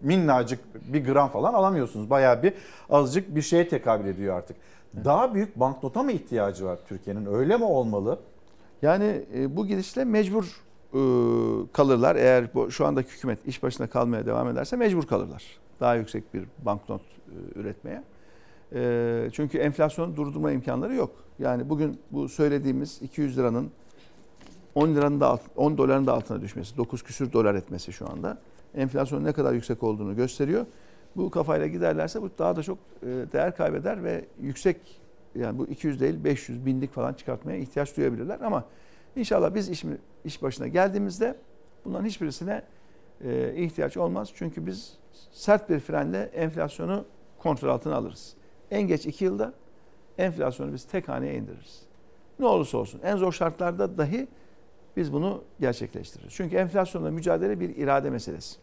[0.00, 0.60] minnacık
[0.92, 2.10] bir gram falan alamıyorsunuz.
[2.10, 2.52] Bayağı bir
[2.90, 4.56] azıcık bir şeye tekabül ediyor artık.
[5.04, 7.26] Daha büyük banknota mı ihtiyacı var Türkiye'nin?
[7.34, 8.18] Öyle mi olmalı?
[8.82, 10.44] Yani e, bu gidişle mecbur
[10.92, 11.00] e,
[11.72, 12.16] kalırlar.
[12.16, 15.44] Eğer şu andaki hükümet iş başına kalmaya devam ederse mecbur kalırlar.
[15.80, 18.02] Daha yüksek bir banknot e, üretmeye.
[19.32, 21.10] Çünkü enflasyonu durdurma imkanları yok.
[21.38, 23.70] Yani bugün bu söylediğimiz 200 liranın
[24.74, 28.38] 10 liranın da alt- 10 doların da altına düşmesi, 9 küsür dolar etmesi şu anda
[28.74, 30.66] enflasyonun ne kadar yüksek olduğunu gösteriyor.
[31.16, 34.76] Bu kafayla giderlerse bu daha da çok e, değer kaybeder ve yüksek
[35.34, 38.64] yani bu 200 değil 500 binlik falan çıkartmaya ihtiyaç duyabilirler ama
[39.16, 39.84] inşallah biz iş,
[40.24, 41.36] iş başına geldiğimizde
[41.84, 42.62] bunların hiçbirisine
[43.24, 44.30] e, ihtiyaç olmaz.
[44.34, 44.98] Çünkü biz
[45.32, 47.04] sert bir frenle enflasyonu
[47.38, 48.34] kontrol altına alırız.
[48.70, 49.52] En geç 2 yılda
[50.18, 51.82] enflasyonu biz tek haneye indiririz.
[52.38, 54.28] Ne olursa olsun en zor şartlarda dahi
[54.96, 56.32] biz bunu gerçekleştiririz.
[56.32, 58.56] Çünkü enflasyonla mücadele bir irade meselesi.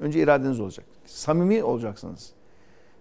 [0.00, 0.86] Önce iradeniz olacak.
[1.06, 2.32] Samimi olacaksınız.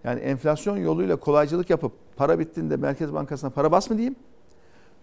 [0.04, 4.16] Yani enflasyon yoluyla kolaycılık yapıp para bittiğinde Merkez Bankası'na para bas mı diyeyim?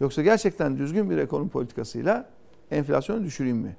[0.00, 2.26] Yoksa gerçekten düzgün bir ekonomi politikasıyla
[2.70, 3.76] enflasyonu düşüreyim mi?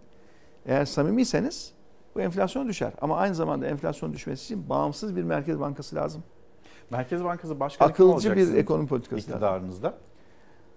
[0.65, 1.73] Eğer samimiyseniz
[2.15, 2.93] bu enflasyon düşer.
[3.01, 6.23] Ama aynı zamanda enflasyon düşmesi için bağımsız bir Merkez Bankası lazım.
[6.89, 9.33] Merkez Bankası Başkanı kim Akılcı olacak bir ekonomi politikası lazım.
[9.33, 9.93] iktidarınızda?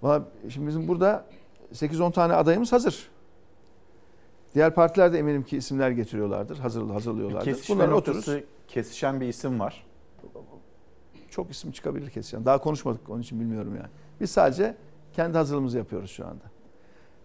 [0.02, 1.24] Valla şimdi bizim burada
[1.72, 3.10] 8-10 tane adayımız hazır.
[4.54, 7.44] Diğer partiler de eminim ki isimler getiriyorlardır, hazır, hazırlıyorlardır.
[7.44, 8.44] Kesişme Bunları noktası, otururuz.
[8.68, 9.86] kesişen bir isim var.
[11.30, 12.44] Çok isim çıkabilir kesişen.
[12.44, 13.88] Daha konuşmadık onun için bilmiyorum yani.
[14.20, 14.76] Biz sadece
[15.12, 16.44] kendi hazırlığımızı yapıyoruz şu anda.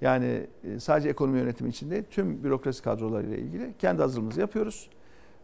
[0.01, 4.89] Yani e, sadece ekonomi yönetimi için değil, tüm bürokrasi kadrolarıyla ilgili kendi hazırlığımızı yapıyoruz.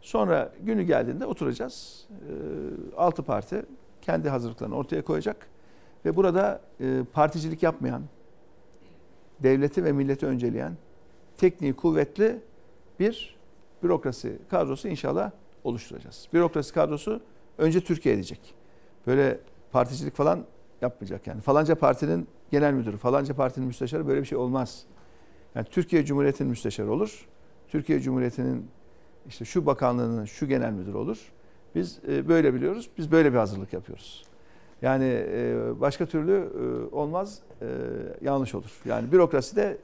[0.01, 2.07] Sonra günü geldiğinde oturacağız.
[2.11, 2.31] E,
[2.97, 3.65] Altı parti
[4.01, 5.47] kendi hazırlıklarını ortaya koyacak.
[6.05, 8.01] Ve burada e, particilik yapmayan,
[9.43, 10.77] devleti ve milleti önceleyen,
[11.37, 12.39] tekniği kuvvetli
[12.99, 13.35] bir
[13.83, 15.31] bürokrasi kadrosu inşallah
[15.63, 16.27] oluşturacağız.
[16.33, 17.21] Bürokrasi kadrosu
[17.57, 18.55] önce Türkiye edecek.
[19.07, 19.39] Böyle
[19.71, 20.45] particilik falan
[20.81, 21.41] yapmayacak yani.
[21.41, 24.83] Falanca partinin genel müdürü, falanca partinin müsteşarı böyle bir şey olmaz.
[25.55, 27.27] Yani Türkiye Cumhuriyeti'nin müsteşarı olur.
[27.67, 28.67] Türkiye Cumhuriyeti'nin
[29.27, 31.31] işte şu bakanlığının şu genel müdürü olur.
[31.75, 32.89] Biz e, böyle biliyoruz.
[32.97, 34.25] Biz böyle bir hazırlık yapıyoruz.
[34.81, 37.65] Yani e, başka türlü e, olmaz, e,
[38.21, 38.71] yanlış olur.
[38.85, 39.77] Yani bürokrasi de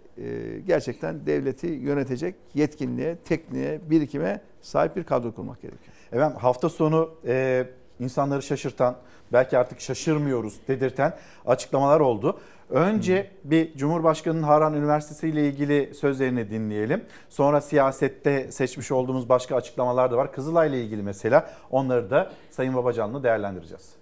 [0.67, 5.95] gerçekten devleti yönetecek yetkinliğe, tekniğe, birikime sahip bir kadro kurmak gerekiyor.
[6.11, 7.65] Efendim hafta sonu e,
[7.99, 8.95] insanları şaşırtan,
[9.33, 11.13] belki artık şaşırmıyoruz dedirten
[11.45, 12.39] açıklamalar oldu.
[12.69, 17.03] Önce bir Cumhurbaşkanı'nın Harran Üniversitesi ile ilgili sözlerini dinleyelim.
[17.29, 20.31] Sonra siyasette seçmiş olduğumuz başka açıklamalar da var.
[20.31, 23.97] Kızılay ile ilgili mesela onları da Sayın Babacan'la değerlendireceğiz.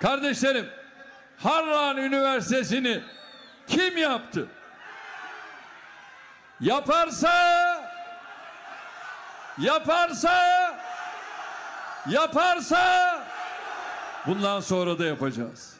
[0.00, 0.66] Kardeşlerim,
[1.36, 3.00] Harran Üniversitesi'ni
[3.66, 4.48] kim yaptı?
[6.60, 7.32] Yaparsa
[9.58, 10.32] yaparsa
[12.10, 13.22] yaparsa
[14.26, 15.76] bundan sonra da yapacağız.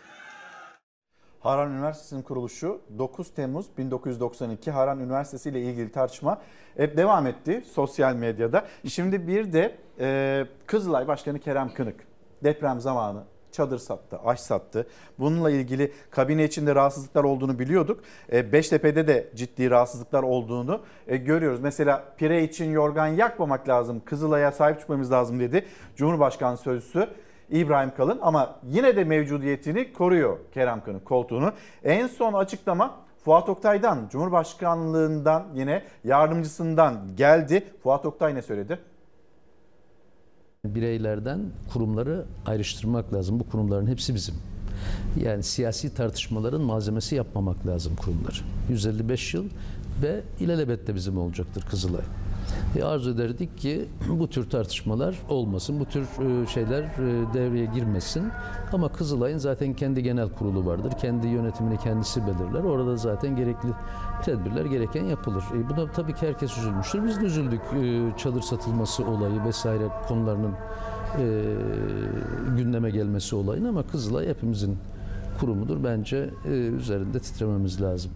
[1.41, 6.43] Harran Üniversitesi'nin kuruluşu 9 Temmuz 1992 Harran Üniversitesi ile ilgili tartışma
[6.77, 8.67] hep devam etti sosyal medyada.
[8.89, 12.07] Şimdi bir de e, Kızılay Başkanı Kerem Kınık
[12.45, 13.25] deprem zamanı
[13.57, 14.87] çadır sattı, aş sattı.
[15.19, 18.01] Bununla ilgili kabine içinde rahatsızlıklar olduğunu biliyorduk.
[18.33, 21.61] E, Beştepe'de de ciddi rahatsızlıklar olduğunu e, görüyoruz.
[21.61, 25.66] Mesela pire için yorgan yakmamak lazım, Kızılay'a sahip çıkmamız lazım dedi
[25.97, 27.09] Cumhurbaşkanı Sözcüsü.
[27.51, 31.53] İbrahim Kalın ama yine de mevcudiyetini koruyor Kerem Kınık koltuğunu.
[31.85, 37.65] En son açıklama Fuat Oktay'dan, Cumhurbaşkanlığından yine yardımcısından geldi.
[37.83, 38.78] Fuat Oktay ne söyledi?
[40.75, 41.41] Bireylerden
[41.73, 43.41] kurumları ayrıştırmak lazım.
[43.41, 44.35] Bu kurumların hepsi bizim.
[45.23, 48.37] Yani siyasi tartışmaların malzemesi yapmamak lazım kurumları.
[48.71, 49.45] 155 yıl
[50.03, 52.03] ve ilelebette bizim olacaktır Kızılay.
[52.77, 58.28] E, arzu ederdik ki bu tür tartışmalar olmasın, bu tür e, şeyler e, devreye girmesin.
[58.73, 60.93] Ama Kızılay'ın zaten kendi genel kurulu vardır.
[61.01, 62.65] Kendi yönetimini kendisi belirler.
[62.65, 63.69] Orada zaten gerekli
[64.24, 65.45] tedbirler gereken yapılır.
[65.55, 67.07] E, buna tabii ki herkes üzülmüştür.
[67.07, 70.53] Biz de üzüldük e, çadır satılması olayı vesaire konularının
[71.19, 71.24] e,
[72.57, 74.78] gündeme gelmesi olayını ama Kızılay hepimizin
[75.41, 75.85] kurumudur.
[75.85, 78.11] Bence e, üzerinde titrememiz lazım.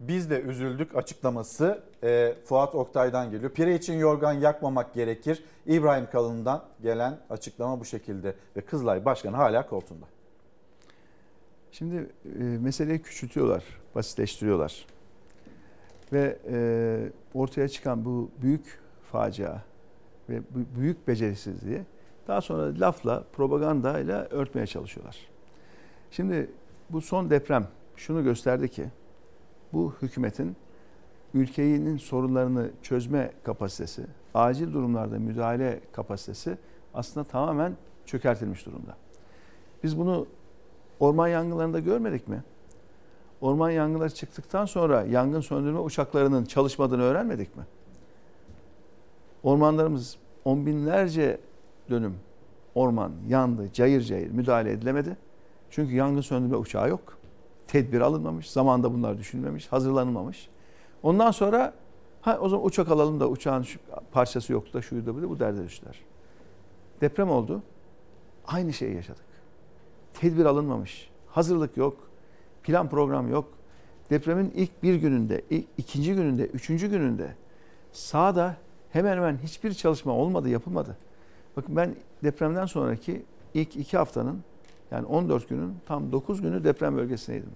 [0.00, 3.50] Biz de üzüldük açıklaması e, Fuat Oktay'dan geliyor.
[3.50, 5.44] Pire için yorgan yakmamak gerekir.
[5.66, 10.06] İbrahim Kalın'dan gelen açıklama bu şekilde ve Kızılay Başkanı hala koltuğunda.
[11.72, 12.08] Şimdi
[12.38, 13.64] e, meseleyi küçültüyorlar,
[13.94, 14.86] basitleştiriyorlar.
[16.12, 16.58] Ve e,
[17.34, 18.80] ortaya çıkan bu büyük
[19.12, 19.58] facia
[20.28, 21.82] ve bu büyük becerisizliği
[22.28, 25.16] daha sonra lafla, propagandayla örtmeye çalışıyorlar.
[26.10, 26.50] Şimdi
[26.90, 28.84] bu son deprem şunu gösterdi ki
[29.76, 30.56] bu hükümetin
[31.34, 36.58] ülkenin sorunlarını çözme kapasitesi, acil durumlarda müdahale kapasitesi
[36.94, 37.76] aslında tamamen
[38.06, 38.96] çökertilmiş durumda.
[39.82, 40.26] Biz bunu
[41.00, 42.42] orman yangınlarında görmedik mi?
[43.40, 47.62] Orman yangınları çıktıktan sonra yangın söndürme uçaklarının çalışmadığını öğrenmedik mi?
[49.42, 51.40] Ormanlarımız on binlerce
[51.90, 52.14] dönüm
[52.74, 55.16] orman yandı, cayır cayır müdahale edilemedi.
[55.70, 57.18] Çünkü yangın söndürme uçağı yok.
[57.68, 60.48] Tedbir alınmamış, zamanda bunlar düşünülmemiş, hazırlanılmamış.
[61.02, 61.74] Ondan sonra
[62.20, 63.78] ha o zaman uçak alalım da uçağın şu
[64.12, 66.00] parçası yoktu da şuydu da bu derde düştüler.
[67.00, 67.62] Deprem oldu.
[68.46, 69.24] Aynı şeyi yaşadık.
[70.14, 71.10] Tedbir alınmamış.
[71.28, 71.96] Hazırlık yok.
[72.62, 73.48] Plan program yok.
[74.10, 77.34] Depremin ilk bir gününde, ilk ikinci gününde, üçüncü gününde
[77.92, 78.56] sahada
[78.90, 80.96] hemen hemen hiçbir çalışma olmadı, yapılmadı.
[81.56, 81.94] Bakın ben
[82.24, 83.22] depremden sonraki
[83.54, 84.42] ilk iki haftanın
[84.90, 87.50] yani 14 günün tam 9 günü deprem bölgesindeydim.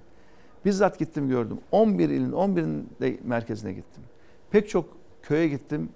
[0.64, 1.58] Bizzat gittim gördüm.
[1.72, 4.02] 11 ilin 11'inde merkezine gittim.
[4.50, 4.88] Pek çok
[5.22, 5.88] köye gittim,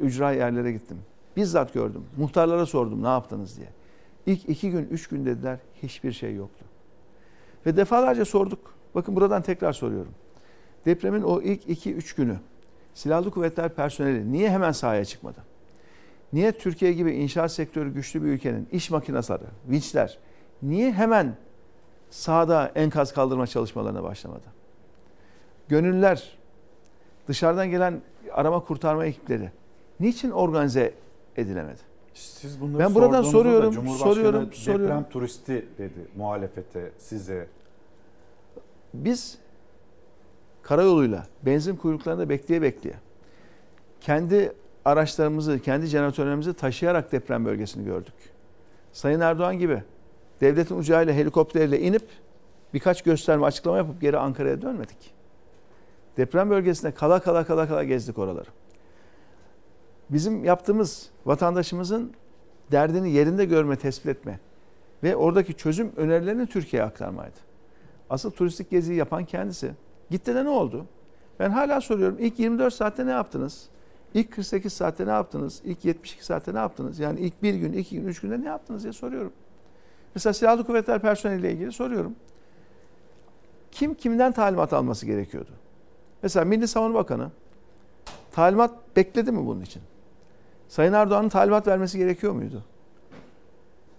[0.00, 0.98] ücra yerlere gittim.
[1.36, 2.04] Bizzat gördüm.
[2.16, 3.68] Muhtarlara sordum ne yaptınız diye.
[4.26, 6.64] İlk iki gün, üç gün dediler hiçbir şey yoktu.
[7.66, 8.74] Ve defalarca sorduk.
[8.94, 10.12] Bakın buradan tekrar soruyorum.
[10.86, 12.36] Depremin o ilk iki, üç günü
[12.94, 15.38] silahlı kuvvetler personeli niye hemen sahaya çıkmadı?
[16.32, 20.18] Niye Türkiye gibi inşaat sektörü güçlü bir ülkenin iş makineleri, vinçler
[20.62, 21.36] niye hemen
[22.10, 24.44] sahada enkaz kaldırma çalışmalarına başlamadı?
[25.68, 26.38] Gönüller,
[27.28, 28.02] dışarıdan gelen
[28.32, 29.50] arama kurtarma ekipleri
[30.00, 30.94] niçin organize
[31.36, 31.80] edilemedi?
[32.14, 35.04] Siz bunları ben buradan soruyorum, Cumhurbaşkanı soruyorum, deprem soruyorum.
[35.10, 37.48] turisti dedi muhalefete, size.
[38.94, 39.38] Biz
[40.62, 42.96] karayoluyla benzin kuyruklarında bekleye bekleye
[44.00, 44.52] kendi
[44.84, 48.14] araçlarımızı, kendi jeneratörlerimizi taşıyarak deprem bölgesini gördük.
[48.92, 49.82] Sayın Erdoğan gibi
[50.40, 52.08] devletin uçağıyla, helikopterle inip
[52.74, 55.14] birkaç gösterme, açıklama yapıp geri Ankara'ya dönmedik.
[56.16, 58.48] Deprem bölgesinde kala kala kala kala gezdik oraları.
[60.10, 62.12] Bizim yaptığımız vatandaşımızın
[62.72, 64.40] derdini yerinde görme, tespit etme
[65.02, 67.36] ve oradaki çözüm önerilerini Türkiye'ye aktarmaydı.
[68.10, 69.72] Asıl turistik geziyi yapan kendisi.
[70.10, 70.86] Gitti de ne oldu?
[71.40, 72.16] Ben hala soruyorum.
[72.20, 73.68] İlk 24 saatte ne yaptınız?
[74.14, 75.62] İlk 48 saatte ne yaptınız?
[75.64, 76.98] İlk 72 saatte ne yaptınız?
[76.98, 79.32] Yani ilk bir gün, iki gün, üç günde ne yaptınız diye soruyorum.
[80.16, 82.16] Mesela silahlı kuvvetler personeliyle ilgili soruyorum.
[83.72, 85.50] Kim kimden talimat alması gerekiyordu?
[86.22, 87.30] Mesela Milli Savunma Bakanı
[88.32, 89.82] talimat bekledi mi bunun için?
[90.68, 92.64] Sayın Erdoğan'ın talimat vermesi gerekiyor muydu?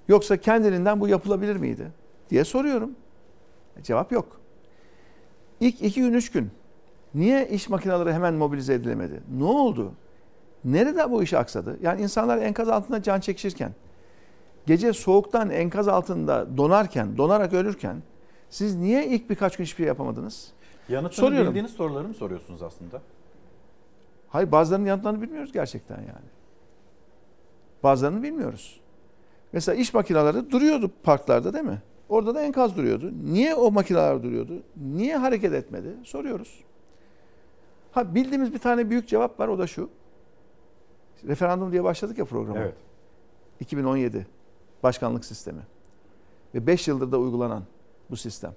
[0.07, 1.91] Yoksa kendiliğinden bu yapılabilir miydi?
[2.29, 2.91] diye soruyorum.
[3.83, 4.39] Cevap yok.
[5.59, 6.51] İlk iki gün, üç gün
[7.15, 9.21] niye iş makineleri hemen mobilize edilemedi?
[9.37, 9.93] Ne oldu?
[10.63, 11.77] Nerede bu iş aksadı?
[11.81, 13.71] Yani insanlar enkaz altında can çekişirken,
[14.67, 18.03] gece soğuktan enkaz altında donarken, donarak ölürken
[18.49, 20.51] siz niye ilk birkaç gün hiçbir şey yapamadınız?
[20.89, 21.47] Yanıtını Soruyorum.
[21.47, 23.01] bildiğiniz soruları mı soruyorsunuz aslında?
[24.29, 26.27] Hayır bazılarının yanıtlarını bilmiyoruz gerçekten yani.
[27.83, 28.79] Bazılarını bilmiyoruz.
[29.53, 31.81] Mesela iş makineleri duruyordu parklarda değil mi?
[32.09, 33.11] Orada da enkaz duruyordu.
[33.23, 34.63] Niye o makineler duruyordu?
[34.77, 35.87] Niye hareket etmedi?
[36.03, 36.63] Soruyoruz.
[37.91, 39.89] Ha bildiğimiz bir tane büyük cevap var o da şu.
[41.27, 42.59] Referandum diye başladık ya programa.
[42.59, 42.75] Evet.
[43.59, 44.27] 2017
[44.83, 45.61] başkanlık sistemi.
[46.55, 47.63] Ve 5 yıldır da uygulanan
[48.09, 48.53] bu sistem.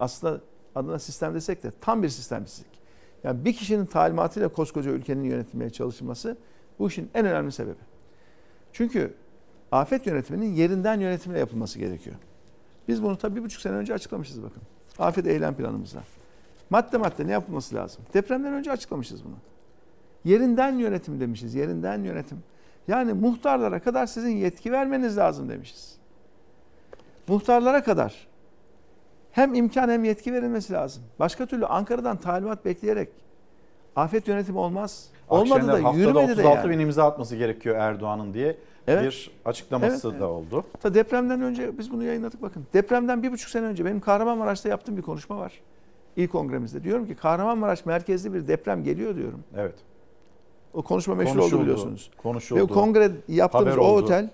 [0.00, 0.40] Aslında
[0.74, 2.80] adına sistem desek de tam bir sistemsizlik.
[3.24, 6.36] Yani bir kişinin talimatıyla koskoca ülkenin yönetilmeye çalışılması
[6.78, 7.80] bu işin en önemli sebebi.
[8.72, 9.14] Çünkü
[9.72, 12.16] afet yönetiminin yerinden yönetimle yapılması gerekiyor.
[12.88, 14.62] Biz bunu tabii bir buçuk sene önce açıklamışız bakın.
[14.98, 16.02] Afet eylem planımızda.
[16.70, 18.02] Madde madde ne yapılması lazım?
[18.14, 19.36] Depremden önce açıklamışız bunu.
[20.24, 21.54] Yerinden yönetim demişiz.
[21.54, 22.38] Yerinden yönetim.
[22.88, 25.96] Yani muhtarlara kadar sizin yetki vermeniz lazım demişiz.
[27.28, 28.26] Muhtarlara kadar
[29.32, 31.02] hem imkan hem yetki verilmesi lazım.
[31.18, 33.08] Başka türlü Ankara'dan talimat bekleyerek
[33.96, 35.08] afet yönetimi olmaz.
[35.28, 36.70] Olmadı Akşener da yürümedi de 36 yani.
[36.70, 39.02] bin imza atması gerekiyor Erdoğan'ın diye Evet.
[39.04, 40.34] bir açıklaması Evet, da evet.
[40.34, 40.64] oldu.
[40.80, 42.66] Ta depremden önce biz bunu yayınladık bakın.
[42.72, 45.60] Depremden bir buçuk sene önce benim Kahramanmaraş'ta yaptığım bir konuşma var.
[46.16, 46.84] İl kongremizde.
[46.84, 49.44] Diyorum ki Kahramanmaraş merkezli bir deprem geliyor diyorum.
[49.56, 49.74] Evet.
[50.74, 52.10] O konuşma meşhur Konuşuldu, oldu biliyorsunuz.
[52.16, 52.58] konuşuldu.
[52.60, 54.04] Ve o kongre yaptığımız Haber o oldu.
[54.04, 54.30] otel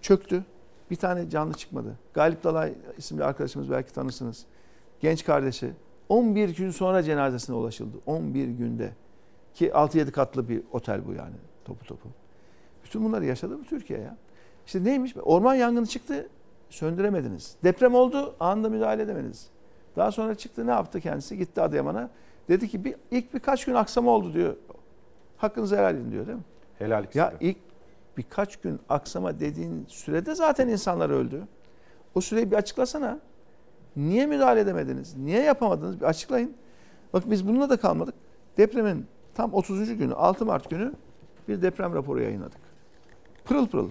[0.00, 0.44] çöktü.
[0.90, 1.98] Bir tane canlı çıkmadı.
[2.14, 4.44] Galip Dalay isimli arkadaşımız belki tanırsınız.
[5.00, 5.70] Genç kardeşi
[6.08, 7.96] 11 gün sonra cenazesine ulaşıldı.
[8.06, 8.92] 11 günde.
[9.54, 11.34] Ki 6-7 katlı bir otel bu yani
[11.64, 12.08] topu topu.
[12.84, 14.16] Bütün bunları yaşadı bu Türkiye ya.
[14.66, 15.14] İşte neymiş?
[15.22, 16.28] Orman yangını çıktı,
[16.70, 17.56] söndüremediniz.
[17.64, 19.46] Deprem oldu, anında müdahale edemediniz.
[19.96, 21.38] Daha sonra çıktı, ne yaptı kendisi?
[21.38, 22.10] Gitti Adıyaman'a.
[22.48, 24.56] Dedi ki bir, ilk birkaç gün aksama oldu diyor.
[25.36, 26.44] Hakkınızı helal edin diyor değil mi?
[26.78, 27.56] Helal Ya ilk
[28.16, 31.42] birkaç gün aksama dediğin sürede zaten insanlar öldü.
[32.14, 33.18] O süreyi bir açıklasana.
[33.96, 35.16] Niye müdahale edemediniz?
[35.16, 36.00] Niye yapamadınız?
[36.00, 36.54] Bir açıklayın.
[37.12, 38.14] Bak biz bununla da kalmadık.
[38.56, 39.98] Depremin tam 30.
[39.98, 40.92] günü 6 Mart günü
[41.48, 42.60] bir deprem raporu yayınladık.
[43.44, 43.90] Pırıl pırıl.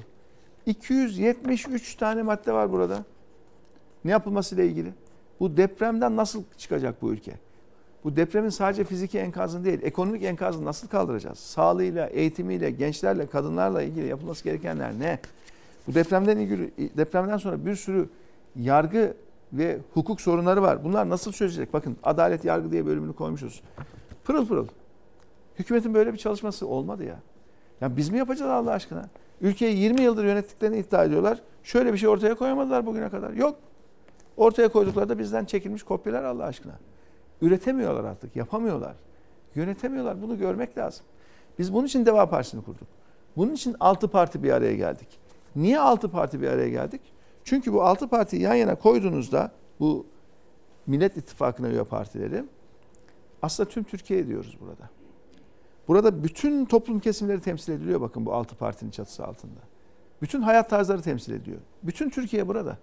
[0.66, 3.04] 273 tane madde var burada.
[4.06, 4.94] Ne yapılması ile ilgili?
[5.40, 7.34] Bu depremden nasıl çıkacak bu ülke?
[8.06, 11.40] Bu depremin sadece fiziki enkazını değil, ekonomik enkazını nasıl kaldıracağız?
[11.40, 15.20] Sağlığıyla, eğitimiyle, gençlerle, kadınlarla ilgili yapılması gerekenler ne?
[15.88, 18.10] Bu depremden ilgili depremden sonra bir sürü
[18.56, 19.14] yargı
[19.54, 20.84] ve hukuk sorunları var.
[20.84, 21.74] Bunlar nasıl çözülecek?
[21.74, 23.62] Bakın adalet yargı diye bölümünü koymuşuz.
[24.24, 24.68] Pırıl pırıl.
[25.60, 27.20] Hükümetin böyle bir çalışması olmadı ya.
[27.82, 29.10] Ya biz mi yapacağız Allah aşkına?
[29.42, 31.42] Ülkeyi 20 yıldır yönettiklerini iddia ediyorlar.
[31.64, 33.34] Şöyle bir şey ortaya koyamadılar bugüne kadar.
[33.34, 33.56] Yok.
[34.38, 36.74] Ortaya koydukları da bizden çekilmiş kopyalar Allah aşkına.
[37.46, 38.96] Üretemiyorlar artık, yapamıyorlar.
[39.56, 40.22] Yönetemiyorlar.
[40.22, 41.06] Bunu görmek lazım.
[41.60, 42.88] Biz bunun için Deva Partisi'ni kurduk.
[43.38, 45.08] Bunun için 6 parti bir araya geldik.
[45.56, 47.02] Niye 6 parti bir araya geldik?
[47.44, 50.06] Çünkü bu 6 partiyi yan yana koyduğunuzda bu
[50.88, 52.44] Millet İttifakı'na üye partileri
[53.42, 54.90] aslında tüm Türkiye diyoruz burada.
[55.88, 59.60] Burada bütün toplum kesimleri temsil ediliyor bakın bu 6 partinin çatısı altında.
[60.22, 61.58] Bütün hayat tarzları temsil ediyor.
[61.84, 62.78] Bütün Türkiye burada.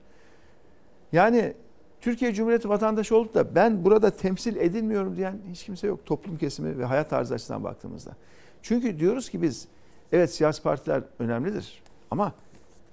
[1.13, 1.55] Yani
[2.03, 6.07] Türkiye Cumhuriyeti vatandaşı olup da ben burada temsil edilmiyorum diyen hiç kimse yok.
[6.07, 8.17] Toplum kesimi ve hayat tarzı açısından baktığımızda.
[8.63, 9.69] Çünkü diyoruz ki biz
[10.13, 12.33] evet siyasi partiler önemlidir ama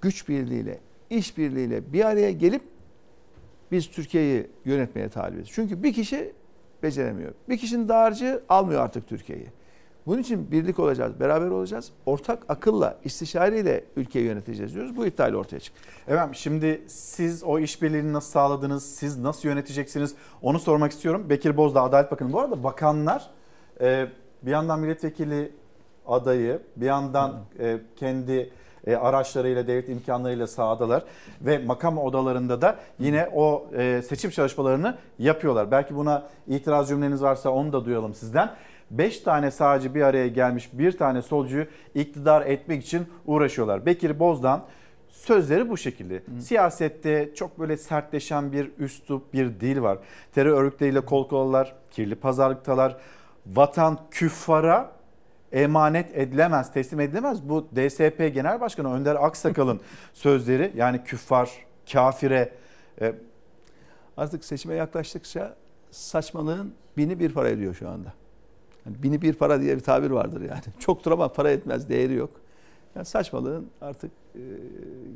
[0.00, 0.78] güç birliğiyle,
[1.10, 2.62] iş birliğiyle bir araya gelip
[3.72, 5.48] biz Türkiye'yi yönetmeye talibiz.
[5.48, 6.32] Çünkü bir kişi
[6.82, 7.32] beceremiyor.
[7.48, 9.46] Bir kişinin dağarcığı almıyor artık Türkiye'yi.
[10.06, 11.90] Bunun için birlik olacağız, beraber olacağız.
[12.06, 14.96] Ortak akılla, istişareyle ülkeyi yöneteceğiz diyoruz.
[14.96, 15.80] Bu iddiayla ortaya çıktı.
[16.08, 18.94] Efendim şimdi siz o işbirliğini nasıl sağladınız?
[18.94, 20.14] Siz nasıl yöneteceksiniz?
[20.42, 21.26] Onu sormak istiyorum.
[21.30, 22.32] Bekir Bozdağ Adalet Bakanı.
[22.32, 23.30] Bu arada bakanlar
[23.80, 24.06] e,
[24.42, 25.52] bir yandan milletvekili
[26.06, 28.50] adayı, bir yandan e, kendi
[28.86, 31.04] e, araçlarıyla, devlet imkanlarıyla sahadalar
[31.40, 33.66] ve makam odalarında da yine o
[34.08, 35.70] seçim çalışmalarını yapıyorlar.
[35.70, 38.50] Belki buna itiraz cümleniz varsa onu da duyalım sizden.
[38.90, 43.86] 5 tane sağcı bir araya gelmiş bir tane solcuyu iktidar etmek için uğraşıyorlar.
[43.86, 44.66] Bekir Bozdağ
[45.08, 46.22] sözleri bu şekilde.
[46.40, 49.98] Siyasette çok böyle sertleşen bir üslup, bir dil var.
[50.34, 52.96] Terör örgütleriyle kol kolalar, kirli pazarlıktalar.
[53.46, 54.92] Vatan küffara,
[55.52, 57.48] emanet edilemez, teslim edilemez.
[57.48, 59.80] Bu DSP Genel Başkanı Önder Aksakal'ın
[60.12, 61.50] sözleri yani küffar,
[61.92, 62.52] kafire
[63.00, 63.14] e,
[64.16, 65.56] Artık seçime yaklaştıkça
[65.90, 68.12] saçmalığın bini bir para ediyor şu anda.
[68.90, 70.60] Yani bini bir para diye bir tabir vardır yani.
[70.78, 72.30] Çoktur ama para etmez, değeri yok.
[72.94, 74.40] Yani saçmalığın artık e,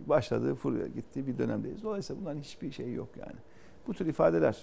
[0.08, 1.82] başladığı, furya gittiği bir dönemdeyiz.
[1.82, 3.36] Dolayısıyla bunların hiçbir şeyi yok yani.
[3.86, 4.58] Bu tür ifadeler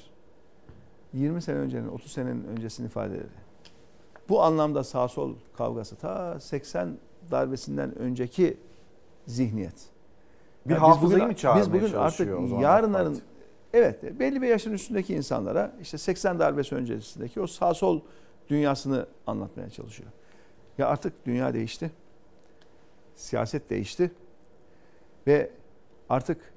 [1.13, 3.27] 20 sene öncenin, 30 senenin öncesinin ifadeleri.
[4.29, 6.97] Bu anlamda sağ sol kavgası ta 80
[7.31, 8.57] darbesinden önceki
[9.27, 9.89] zihniyet.
[10.65, 12.29] Bir Yani biz hafızayı bugün- mı çağırmaya Biz bugün artık
[12.61, 13.19] yarınların
[13.73, 18.01] evet belli bir yaşın üstündeki insanlara işte 80 darbesi öncesindeki o sağ sol
[18.51, 20.09] dünyasını anlatmaya çalışıyor.
[20.77, 21.91] Ya artık dünya değişti.
[23.15, 24.11] Siyaset değişti.
[25.27, 25.51] Ve
[26.09, 26.53] artık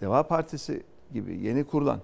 [0.00, 0.82] Deva Partisi
[1.12, 2.00] gibi yeni kurulan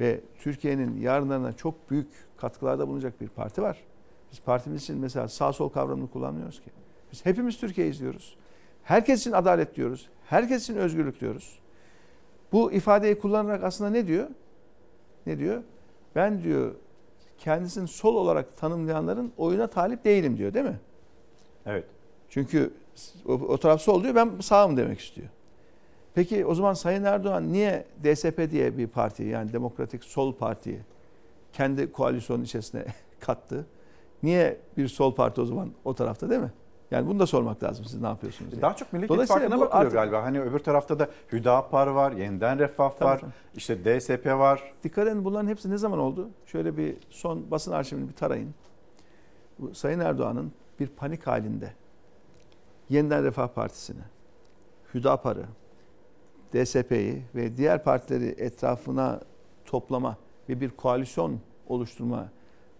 [0.00, 3.84] ve Türkiye'nin yarınlarına çok büyük katkılarda bulunacak bir parti var.
[4.32, 6.70] Biz partimiz için mesela sağ sol kavramını kullanmıyoruz ki.
[7.12, 8.36] Biz hepimiz Türkiye izliyoruz.
[8.82, 10.08] Herkes için adalet diyoruz.
[10.26, 11.58] Herkes için özgürlük diyoruz.
[12.52, 14.28] Bu ifadeyi kullanarak aslında ne diyor?
[15.26, 15.62] Ne diyor?
[16.14, 16.74] Ben diyor
[17.38, 20.80] kendisini sol olarak tanımlayanların oyuna talip değilim diyor değil mi?
[21.66, 21.84] Evet.
[22.28, 22.72] Çünkü
[23.26, 25.28] o, o taraf sol diyor ben sağım demek istiyor.
[26.14, 30.80] Peki o zaman Sayın Erdoğan niye DSP diye bir parti yani Demokratik Sol Parti'yi
[31.52, 32.84] kendi koalisyonun içerisine
[33.20, 33.66] kattı?
[34.22, 36.52] Niye bir sol parti o zaman o tarafta değil mi?
[36.90, 38.62] Yani bunu da sormak lazım siz ne yapıyorsunuz diye.
[38.62, 40.22] Daha çok Millet İttifakı'na bakılıyor artık- galiba.
[40.22, 43.30] Hani öbür tarafta da Hüdapar var, Yeniden Refah Tabii, var, tabii.
[43.56, 44.72] işte DSP var.
[44.84, 46.28] Dikkat edin bunların hepsi ne zaman oldu?
[46.46, 48.54] Şöyle bir son basın arşivini bir tarayın.
[49.58, 51.72] Bu Sayın Erdoğan'ın bir panik halinde
[52.88, 54.00] Yeniden Refah Partisi'ni,
[54.94, 55.44] Hüdapar'ı,
[56.52, 59.20] DSP'yi ve diğer partileri etrafına
[59.64, 60.16] toplama
[60.48, 62.28] ve bir koalisyon oluşturma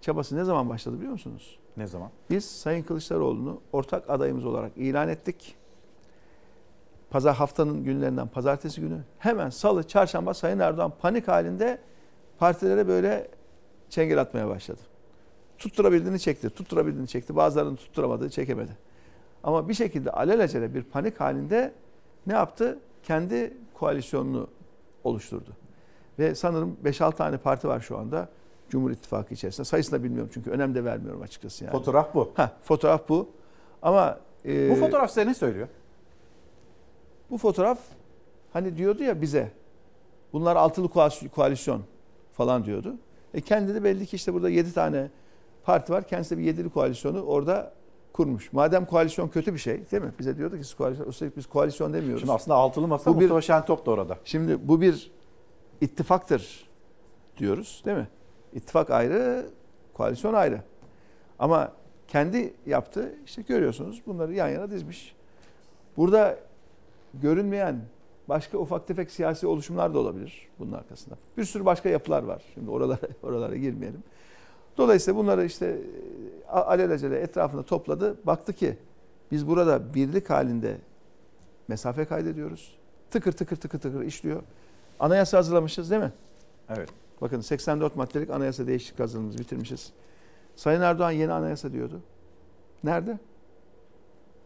[0.00, 1.58] çabası ne zaman başladı biliyor musunuz?
[1.78, 2.10] Ne zaman?
[2.30, 5.56] Biz Sayın Kılıçdaroğlu'nu ortak adayımız olarak ilan ettik.
[7.10, 11.78] Pazar haftanın günlerinden pazartesi günü hemen salı, çarşamba Sayın Erdoğan panik halinde
[12.38, 13.28] partilere böyle
[13.90, 14.80] çengel atmaya başladı.
[15.58, 17.36] Tutturabildiğini çekti, tutturabildiğini çekti.
[17.36, 18.76] Bazılarını tutturamadı, çekemedi.
[19.44, 21.72] Ama bir şekilde alelacele bir panik halinde
[22.26, 22.78] ne yaptı?
[23.02, 24.48] Kendi koalisyonunu
[25.04, 25.56] oluşturdu.
[26.18, 28.28] Ve sanırım 5-6 tane parti var şu anda
[28.68, 29.64] Cumhur İttifakı içerisinde.
[29.64, 31.64] Sayısını da bilmiyorum çünkü önem de vermiyorum açıkçası.
[31.64, 31.72] Yani.
[31.72, 32.32] Fotoğraf bu.
[32.34, 33.28] Ha, fotoğraf bu.
[33.82, 35.68] Ama e, Bu fotoğraf size ne söylüyor?
[37.30, 37.78] bu fotoğraf
[38.52, 39.52] hani diyordu ya bize
[40.32, 41.82] bunlar altılı koalis- koalisyon
[42.32, 42.94] falan diyordu.
[43.34, 45.10] E kendi de belli ki işte burada 7 tane
[45.64, 46.08] parti var.
[46.08, 47.72] Kendisi de bir yedili koalisyonu orada
[48.12, 48.52] kurmuş.
[48.52, 50.12] Madem koalisyon kötü bir şey değil mi?
[50.18, 52.20] Bize diyordu ki siz koalisyon, üstelik biz koalisyon demiyoruz.
[52.20, 54.18] Şimdi aslında altılı masa Bu bir- Mustafa Şentop da orada.
[54.24, 55.10] Şimdi bu bir
[55.80, 56.68] ittifaktır
[57.38, 58.08] diyoruz değil mi?
[58.54, 59.46] İttifak ayrı,
[59.94, 60.62] koalisyon ayrı.
[61.38, 61.72] Ama
[62.08, 65.14] kendi yaptı işte görüyorsunuz bunları yan yana dizmiş.
[65.96, 66.38] Burada
[67.14, 67.80] görünmeyen
[68.28, 71.14] başka ufak tefek siyasi oluşumlar da olabilir bunun arkasında.
[71.36, 72.42] Bir sürü başka yapılar var.
[72.54, 74.02] Şimdi oralara oralara girmeyelim.
[74.78, 75.78] Dolayısıyla bunları işte
[76.48, 78.16] a- alelacele etrafına topladı.
[78.26, 78.76] Baktı ki
[79.30, 80.76] biz burada birlik halinde
[81.68, 82.78] mesafe kaydediyoruz.
[83.10, 84.42] Tıkır tıkır tıkır tıkır işliyor.
[85.00, 86.12] Anayasa hazırlamışız değil mi?
[86.76, 86.88] Evet.
[87.20, 89.92] Bakın 84 maddelik anayasa değişiklik hazırlığımızı bitirmişiz.
[90.56, 92.00] Sayın Erdoğan yeni anayasa diyordu.
[92.84, 93.18] Nerede?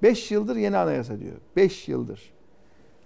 [0.03, 1.37] 5 yıldır yeni anayasa diyor.
[1.57, 2.33] 5 yıldır.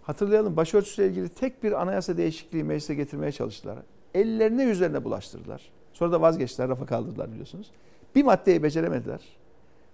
[0.03, 3.79] Hatırlayalım başörtüsüyle ilgili tek bir anayasa değişikliği meclise getirmeye çalıştılar.
[4.15, 5.63] Ellerine yüzlerine bulaştırdılar.
[5.93, 7.71] Sonra da vazgeçtiler, rafa kaldırdılar biliyorsunuz.
[8.15, 9.21] Bir maddeyi beceremediler.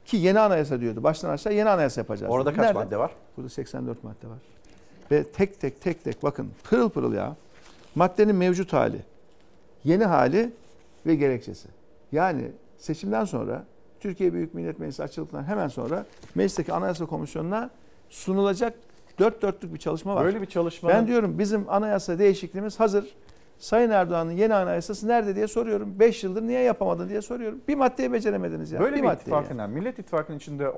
[0.05, 1.03] Ki yeni anayasa diyordu.
[1.03, 2.33] Baştan aşağı yeni anayasa yapacağız.
[2.33, 2.73] Orada kaç Nerede?
[2.73, 3.13] madde var?
[3.37, 4.39] Burada 84 madde var.
[5.11, 7.37] Ve tek tek tek tek bakın pırıl pırıl ya.
[7.95, 8.99] Maddenin mevcut hali,
[9.85, 10.53] yeni hali
[11.07, 11.69] ve gerekçesi.
[12.13, 13.65] Yani seçimden sonra
[14.01, 17.71] Türkiye Büyük Millet Meclisi açıldıktan hemen sonra meclisteki Anayasa Komisyonu'na
[18.09, 18.75] sunulacak
[19.19, 20.25] dört dörtlük bir çalışma var.
[20.25, 20.89] Böyle bir çalışma.
[20.89, 23.15] Ben diyorum bizim anayasa değişikliğimiz hazır.
[23.59, 25.99] Sayın Erdoğan'ın yeni anayasası nerede diye soruyorum.
[25.99, 27.61] 5 yıldır niye yapamadın diye soruyorum.
[27.69, 28.81] Bir maddeyi beceremediniz ya.
[28.81, 29.63] Böyle bir, maddeyi ittifakın, ya.
[29.63, 30.69] yani Millet İttifakı'nın içinde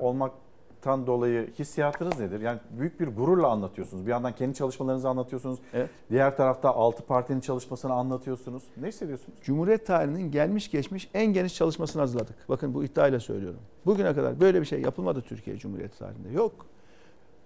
[0.85, 2.41] olmaktan dolayı hissiyatınız nedir?
[2.41, 4.05] Yani büyük bir gururla anlatıyorsunuz.
[4.05, 5.59] Bir yandan kendi çalışmalarınızı anlatıyorsunuz.
[5.73, 5.89] Evet.
[6.09, 8.63] Diğer tarafta altı partinin çalışmasını anlatıyorsunuz.
[8.77, 9.39] Ne hissediyorsunuz?
[9.41, 12.35] Cumhuriyet tarihinin gelmiş geçmiş en geniş çalışmasını hazırladık.
[12.49, 13.59] Bakın bu iddiayla söylüyorum.
[13.85, 16.29] Bugüne kadar böyle bir şey yapılmadı Türkiye Cumhuriyeti tarihinde.
[16.29, 16.65] Yok.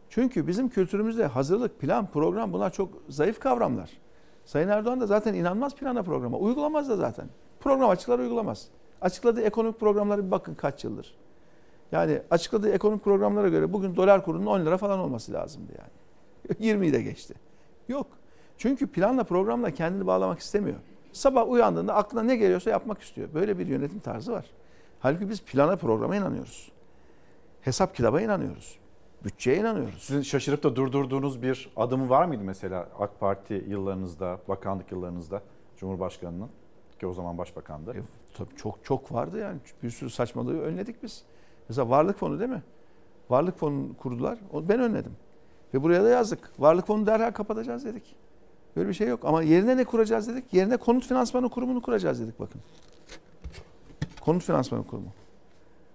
[0.09, 3.89] Çünkü bizim kültürümüzde hazırlık, plan, program bunlar çok zayıf kavramlar.
[4.45, 6.37] Sayın Erdoğan da zaten inanmaz plana programa.
[6.37, 7.25] Uygulamaz da zaten.
[7.59, 8.67] Program açıklar uygulamaz.
[9.01, 11.15] Açıkladığı ekonomik programlara bir bakın kaç yıldır.
[11.91, 16.59] Yani açıkladığı ekonomik programlara göre bugün dolar kurunun 10 lira falan olması lazımdı yani.
[16.71, 17.33] 20'yi de geçti.
[17.87, 18.07] Yok.
[18.57, 20.77] Çünkü planla programla kendini bağlamak istemiyor.
[21.13, 23.29] Sabah uyandığında aklına ne geliyorsa yapmak istiyor.
[23.33, 24.45] Böyle bir yönetim tarzı var.
[24.99, 26.71] Halbuki biz plana programa inanıyoruz.
[27.61, 28.79] hesap kitaba inanıyoruz.
[29.23, 30.03] Bütçeye inanıyoruz.
[30.03, 35.41] Sizin şaşırıp da durdurduğunuz bir adımı var mıydı mesela AK Parti yıllarınızda, bakanlık yıllarınızda
[35.77, 36.49] Cumhurbaşkanı'nın
[36.99, 37.91] ki o zaman başbakandı.
[37.91, 38.01] E,
[38.37, 41.23] tabii çok çok vardı yani bir sürü saçmalığı önledik biz.
[41.69, 42.63] Mesela varlık fonu değil mi?
[43.29, 44.39] Varlık fonu kurdular.
[44.53, 45.11] Ben önledim.
[45.73, 46.51] Ve buraya da yazdık.
[46.59, 48.15] Varlık fonu derhal kapatacağız dedik.
[48.75, 49.19] Böyle bir şey yok.
[49.23, 50.53] Ama yerine ne kuracağız dedik?
[50.53, 52.61] Yerine konut finansmanı kurumunu kuracağız dedik bakın.
[54.21, 55.09] Konut finansmanı kurumu.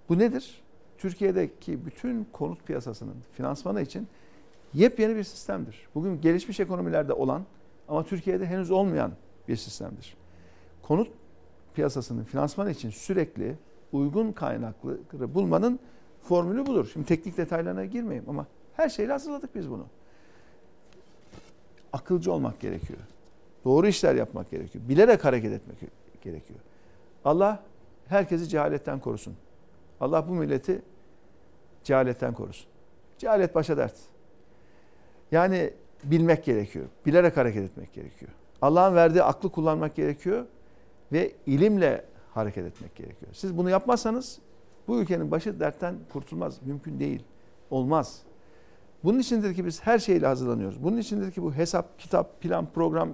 [0.09, 0.63] Bu nedir?
[0.99, 4.09] Türkiye'deki bütün konut piyasasının finansmanı için
[4.75, 5.89] yepyeni bir sistemdir.
[5.95, 7.43] Bugün gelişmiş ekonomilerde olan
[7.89, 9.13] ama Türkiye'de henüz olmayan
[9.49, 10.17] bir sistemdir.
[10.83, 11.09] Konut
[11.75, 13.57] piyasasının finansmanı için sürekli
[13.95, 15.81] uygun kaynakları bulmanın
[16.23, 16.91] formülü budur.
[16.93, 18.47] Şimdi teknik detaylarına girmeyeyim ama
[18.77, 19.87] her şeyle hazırladık biz bunu.
[21.93, 22.99] Akılcı olmak gerekiyor.
[23.65, 24.89] Doğru işler yapmak gerekiyor.
[24.89, 25.77] Bilerek hareket etmek
[26.23, 26.61] gerekiyor.
[27.25, 27.63] Allah
[28.09, 29.35] herkesi cehaletten korusun.
[30.01, 30.83] Allah bu milleti
[31.85, 32.67] cehaletten korusun.
[33.19, 33.95] Cehalet başa dert.
[35.33, 35.71] Yani
[36.05, 36.87] bilmek gerekiyor.
[37.07, 38.33] Bilerek hareket etmek gerekiyor.
[38.63, 40.47] Allah'ın verdiği aklı kullanmak gerekiyor
[41.13, 42.05] ve ilimle
[42.35, 43.33] hareket etmek gerekiyor.
[43.35, 44.39] Siz bunu yapmazsanız
[44.89, 46.59] bu ülkenin başı dertten kurtulmaz.
[46.63, 47.23] Mümkün değil.
[47.71, 48.23] Olmaz.
[49.05, 50.83] Bunun içindir ki biz her şeyle hazırlanıyoruz.
[50.83, 53.09] Bunun içindir ki bu hesap, kitap, plan, program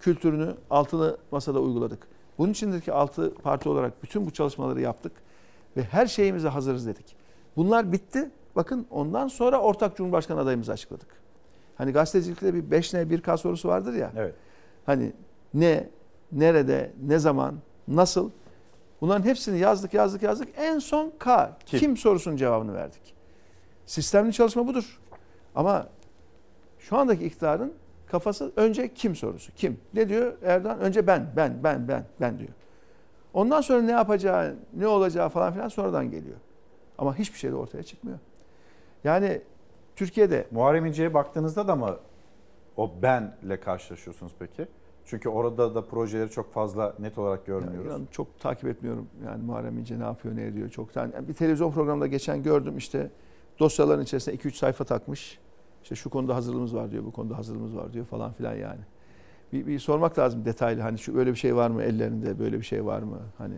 [0.00, 2.06] kültürünü altılı masada uyguladık.
[2.38, 5.12] Bunun içindir ki altı parti olarak bütün bu çalışmaları yaptık
[5.76, 7.16] ve her şeyimize hazırız dedik.
[7.56, 8.30] Bunlar bitti.
[8.56, 11.08] Bakın ondan sonra ortak Cumhurbaşkanı adayımızı açıkladık.
[11.76, 14.12] Hani gazetecilikte bir 5 ne 1 K sorusu vardır ya.
[14.16, 14.34] Evet.
[14.86, 15.12] Hani
[15.54, 15.88] ne,
[16.32, 17.54] nerede, ne zaman,
[17.88, 18.30] nasıl?
[19.02, 20.48] Bunların hepsini yazdık, yazdık, yazdık.
[20.56, 21.56] En son K.
[21.66, 23.14] Kim, Kim sorusunun cevabını verdik.
[23.86, 25.00] Sistemli çalışma budur.
[25.54, 25.88] Ama
[26.78, 27.74] şu andaki iktidarın
[28.06, 29.52] kafası önce kim sorusu.
[29.52, 29.80] Kim?
[29.94, 30.80] Ne diyor Erdoğan?
[30.80, 32.50] Önce ben, ben, ben, ben, ben diyor.
[33.34, 36.36] Ondan sonra ne yapacağı, ne olacağı falan filan sonradan geliyor.
[36.98, 38.18] Ama hiçbir şey de ortaya çıkmıyor.
[39.04, 39.42] Yani
[39.96, 40.46] Türkiye'de...
[40.50, 41.96] Muharrem İnce'ye baktığınızda da mı
[42.76, 44.66] o benle karşılaşıyorsunuz peki?
[45.06, 47.92] Çünkü orada da projeleri çok fazla net olarak görmüyoruz.
[47.92, 49.06] Yani çok takip etmiyorum.
[49.26, 50.96] Yani Muharrem İnce ne yapıyor, ne ediyor çok.
[50.96, 53.10] Yani bir televizyon programında geçen gördüm işte
[53.58, 55.38] dosyaların içerisine 2-3 sayfa takmış.
[55.82, 58.80] İşte şu konuda hazırlığımız var diyor, bu konuda hazırlığımız var diyor falan filan yani.
[59.52, 62.64] Bir, bir sormak lazım detaylı hani şu öyle bir şey var mı ellerinde, böyle bir
[62.64, 63.18] şey var mı?
[63.38, 63.54] Hani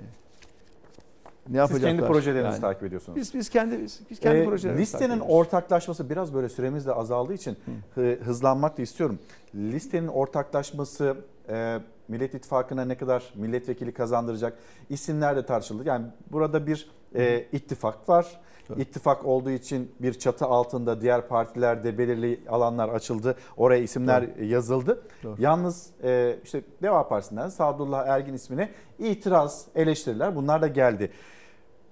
[1.49, 1.91] ne yapacaklar?
[1.91, 2.61] Siz kendi projelerinizi yani.
[2.61, 3.17] takip ediyorsunuz.
[3.17, 7.35] Biz biz kendi biz, biz kendi ee, projelerimizi Listenin ortaklaşması biraz böyle süremiz de azaldığı
[7.35, 7.57] için
[7.95, 8.01] Hı.
[8.03, 9.19] hızlanmak da istiyorum.
[9.55, 11.17] Listenin ortaklaşması
[11.49, 14.59] e, Millet İttifakı'na ne kadar milletvekili kazandıracak
[14.91, 15.83] isimler de tartışıldı.
[15.89, 18.41] Yani burada bir e, ittifak var.
[18.69, 18.83] Tabii.
[18.83, 23.37] İttifak olduğu için bir çatı altında diğer partilerde belirli alanlar açıldı.
[23.57, 24.45] Oraya isimler Doğru.
[24.45, 25.03] yazıldı.
[25.23, 25.37] Doğru.
[25.39, 31.11] Yalnız e, işte Deva Partisi'nden Sadullah Ergin ismine itiraz, eleştiriler bunlar da geldi.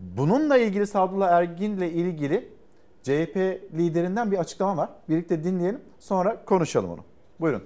[0.00, 2.48] Bununla ilgili Sadullah Ergin'le ilgili
[3.02, 3.36] CHP
[3.74, 4.90] liderinden bir açıklama var.
[5.08, 7.00] Birlikte dinleyelim sonra konuşalım onu.
[7.40, 7.62] Buyurun.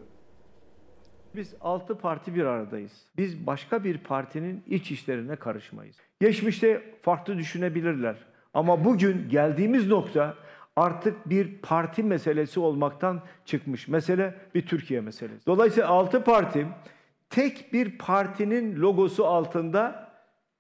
[1.37, 3.07] Biz altı parti bir aradayız.
[3.17, 5.97] Biz başka bir partinin iç işlerine karışmayız.
[6.21, 8.17] Geçmişte farklı düşünebilirler.
[8.55, 10.35] Ama bugün geldiğimiz nokta
[10.77, 13.89] artık bir parti meselesi olmaktan çıkmış.
[13.89, 15.47] Mesele bir Türkiye meselesi.
[15.47, 16.67] Dolayısıyla altı parti
[17.31, 20.09] tek bir partinin logosu altında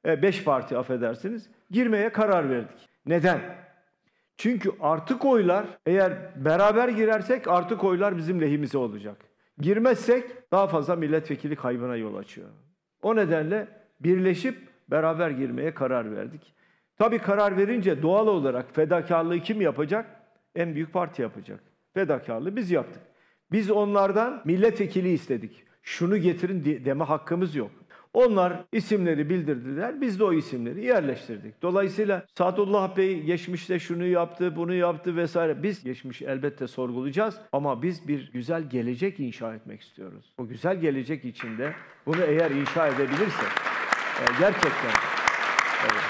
[0.06, 2.88] e, beş parti affedersiniz girmeye karar verdik.
[3.06, 3.40] Neden?
[4.36, 6.12] Çünkü artık oylar eğer
[6.44, 9.16] beraber girersek artık oylar bizim lehimize olacak.
[9.58, 12.48] Girmezsek daha fazla milletvekili kaybına yol açıyor.
[13.02, 13.68] O nedenle
[14.00, 14.58] birleşip
[14.90, 16.54] beraber girmeye karar verdik.
[16.98, 20.06] Tabii karar verince doğal olarak fedakarlığı kim yapacak?
[20.54, 21.60] En büyük parti yapacak.
[21.94, 23.02] Fedakarlığı biz yaptık.
[23.52, 25.64] Biz onlardan milletvekili istedik.
[25.82, 27.70] Şunu getirin deme hakkımız yok.
[28.16, 30.00] Onlar isimleri bildirdiler.
[30.00, 31.62] Biz de o isimleri yerleştirdik.
[31.62, 35.62] Dolayısıyla Sadullah Bey geçmişte şunu yaptı, bunu yaptı vesaire.
[35.62, 40.32] Biz geçmiş elbette sorgulayacağız ama biz bir güzel gelecek inşa etmek istiyoruz.
[40.38, 41.72] O güzel gelecek içinde
[42.06, 43.48] bunu eğer inşa edebilirsek
[44.20, 44.92] e, gerçekten
[45.82, 46.02] evet.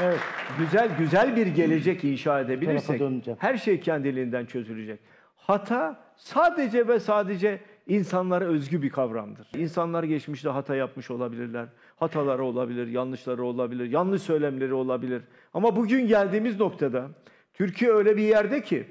[0.00, 0.20] evet,
[0.58, 3.02] güzel güzel bir gelecek inşa edebilirsek
[3.38, 5.00] her şey kendiliğinden çözülecek.
[5.36, 9.48] Hata sadece ve sadece insanlara özgü bir kavramdır.
[9.56, 11.68] İnsanlar geçmişte hata yapmış olabilirler.
[11.96, 15.22] Hataları olabilir, yanlışları olabilir, yanlış söylemleri olabilir.
[15.54, 17.10] Ama bugün geldiğimiz noktada
[17.54, 18.86] Türkiye öyle bir yerde ki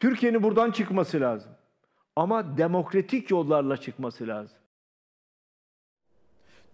[0.00, 1.52] Türkiye'nin buradan çıkması lazım.
[2.16, 4.58] Ama demokratik yollarla çıkması lazım.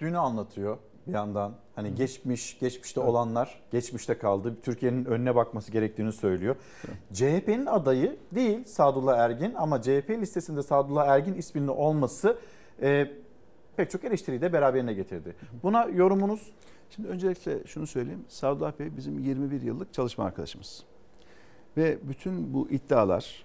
[0.01, 0.78] Dünü anlatıyor
[1.10, 1.54] bir yandan.
[1.74, 3.10] Hani geçmiş, geçmişte evet.
[3.10, 4.56] olanlar geçmişte kaldı.
[4.62, 6.56] Türkiye'nin önüne bakması gerektiğini söylüyor.
[6.88, 6.96] Evet.
[7.12, 12.36] CHP'nin adayı değil Sadullah Ergin ama CHP listesinde Sadullah Ergin isminin olması
[12.82, 13.10] e,
[13.76, 15.36] pek çok eleştiriyi de beraberine getirdi.
[15.62, 16.52] Buna yorumunuz?
[16.90, 18.24] Şimdi öncelikle şunu söyleyeyim.
[18.28, 20.84] Sadullah Bey bizim 21 yıllık çalışma arkadaşımız.
[21.76, 23.44] Ve bütün bu iddialar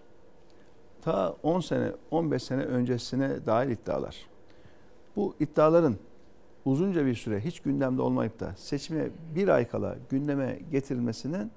[1.01, 4.15] ta 10 sene, 15 sene öncesine dair iddialar.
[5.15, 5.95] Bu iddiaların
[6.65, 11.51] uzunca bir süre hiç gündemde olmayıp da seçime bir ay kala gündeme getirilmesinin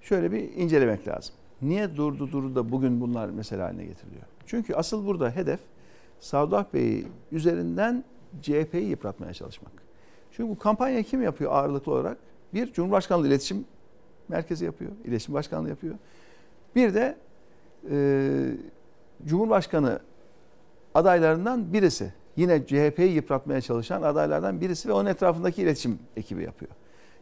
[0.00, 1.34] şöyle bir incelemek lazım.
[1.62, 4.24] Niye durdu durdu da bugün bunlar mesele haline getiriliyor?
[4.46, 5.60] Çünkü asıl burada hedef
[6.20, 8.04] Sadullah Bey üzerinden
[8.42, 9.72] CHP'yi yıpratmaya çalışmak.
[10.32, 12.18] Çünkü bu kampanya kim yapıyor ağırlıklı olarak?
[12.54, 13.64] Bir, Cumhurbaşkanlığı İletişim
[14.28, 15.94] Merkezi yapıyor, İletişim Başkanlığı yapıyor.
[16.76, 17.16] Bir de
[17.90, 17.98] e,
[19.26, 20.00] Cumhurbaşkanı
[20.94, 22.12] adaylarından birisi.
[22.36, 26.70] Yine CHP'yi yıpratmaya çalışan adaylardan birisi ve onun etrafındaki iletişim ekibi yapıyor.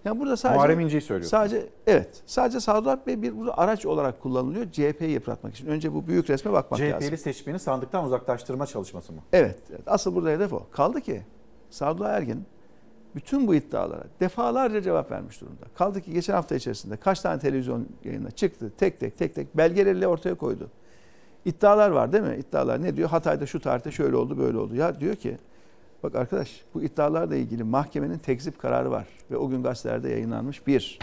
[0.05, 1.31] Yani burada sadece Muharrem İnce'yi söylüyorsunuz.
[1.31, 2.23] Sadece evet.
[2.27, 5.67] Sadece Sadullah Bey bir burada araç olarak kullanılıyor CHP'yi yıpratmak için.
[5.67, 7.01] Önce bu büyük resme bakmak lazım.
[7.01, 9.21] CHP'li seçmeni sandıktan uzaklaştırma çalışması mı?
[9.33, 9.83] Evet, evet.
[9.87, 10.67] Asıl burada hedef o.
[10.71, 11.23] Kaldı ki
[11.71, 12.45] Sadullah Ergin
[13.15, 15.65] bütün bu iddialara defalarca cevap vermiş durumda.
[15.75, 20.09] Kaldı ki geçen hafta içerisinde kaç tane televizyon yayına çıktı tek tek tek tek belgeleriyle
[20.09, 20.71] ortaya koydu.
[21.45, 22.37] İddialar var değil mi?
[22.37, 23.09] İddialar ne diyor?
[23.09, 24.75] Hatay'da şu tarihte şöyle oldu böyle oldu.
[24.75, 25.39] Ya diyor ki
[26.03, 30.99] bak arkadaş bu iddialarla ilgili mahkemenin tekzip kararı var ve o gün gazetelerde yayınlanmış bir.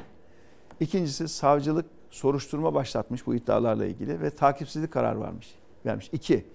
[0.79, 5.55] İkincisi savcılık soruşturma başlatmış bu iddialarla ilgili ve takipsizlik kararı varmış.
[5.85, 6.09] Vermiş.
[6.13, 6.45] İki,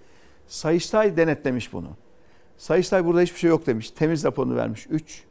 [0.47, 1.89] Sayıştay denetlemiş bunu.
[2.57, 3.91] Sayıştay burada hiçbir şey yok demiş.
[3.91, 4.87] Temiz raporunu vermiş.
[4.89, 5.23] Üç,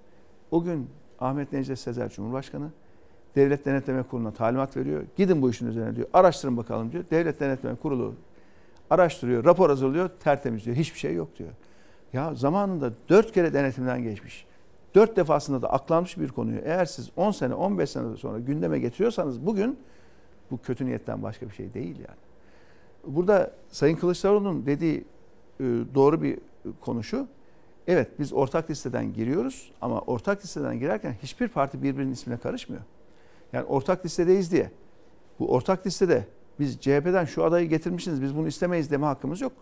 [0.51, 2.70] o gün Ahmet Necdet Sezer Cumhurbaşkanı
[3.37, 5.03] Devlet Denetleme Kurulu'na talimat veriyor.
[5.16, 6.09] Gidin bu işin üzerine diyor.
[6.12, 7.05] Araştırın bakalım diyor.
[7.11, 8.15] Devlet Denetleme Kurulu
[8.90, 10.76] araştırıyor, rapor hazırlıyor, tertemiz diyor.
[10.76, 11.50] Hiçbir şey yok diyor.
[12.12, 14.46] Ya zamanında dört kere denetimden geçmiş.
[14.94, 19.46] Dört defasında da aklanmış bir konuyu eğer siz 10 sene, 15 sene sonra gündeme getiriyorsanız
[19.46, 19.78] bugün
[20.50, 22.18] bu kötü niyetten başka bir şey değil yani.
[23.06, 25.04] Burada Sayın Kılıçdaroğlu'nun dediği
[25.60, 25.64] e,
[25.94, 26.38] doğru bir
[26.80, 27.26] konu şu.
[27.86, 32.82] Evet biz ortak listeden giriyoruz ama ortak listeden girerken hiçbir parti birbirinin ismine karışmıyor.
[33.52, 34.70] Yani ortak listedeyiz diye.
[35.38, 36.26] Bu ortak listede
[36.61, 39.53] biz CHP'den şu adayı getirmişsiniz biz bunu istemeyiz deme hakkımız yok.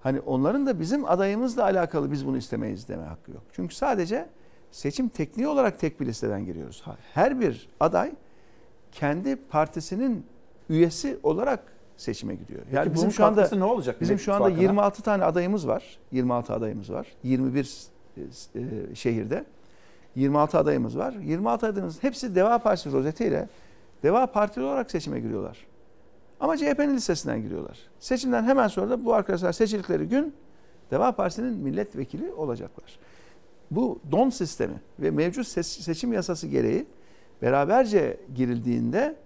[0.00, 3.42] Hani onların da bizim adayımızla alakalı biz bunu istemeyiz deme hakkı yok.
[3.52, 4.28] Çünkü sadece
[4.70, 6.84] seçim tekniği olarak tek bir listeden giriyoruz.
[7.14, 8.12] Her bir aday
[8.92, 10.26] kendi partisinin
[10.68, 11.60] üyesi olarak
[11.96, 12.60] seçime gidiyor.
[12.64, 14.62] Peki Yani bunun bizim şu anda ne olacak Bizim şu anda İttifakı'na?
[14.62, 15.98] 26 tane adayımız var.
[16.12, 17.06] 26 adayımız var.
[17.22, 19.44] 21 e, şehirde
[20.14, 21.12] 26 adayımız var.
[21.12, 23.48] 26 adayımız hepsi Deva Partisi rozetiyle
[24.02, 25.66] Deva Partili olarak seçime giriyorlar.
[26.40, 27.78] Ama CHP'nin listesinden giriyorlar.
[28.00, 30.34] Seçimden hemen sonra da bu arkadaşlar seçildikleri gün
[30.90, 32.98] Deva Partisi'nin milletvekili olacaklar.
[33.70, 36.86] Bu don sistemi ve mevcut seçim yasası gereği
[37.42, 39.16] beraberce girildiğinde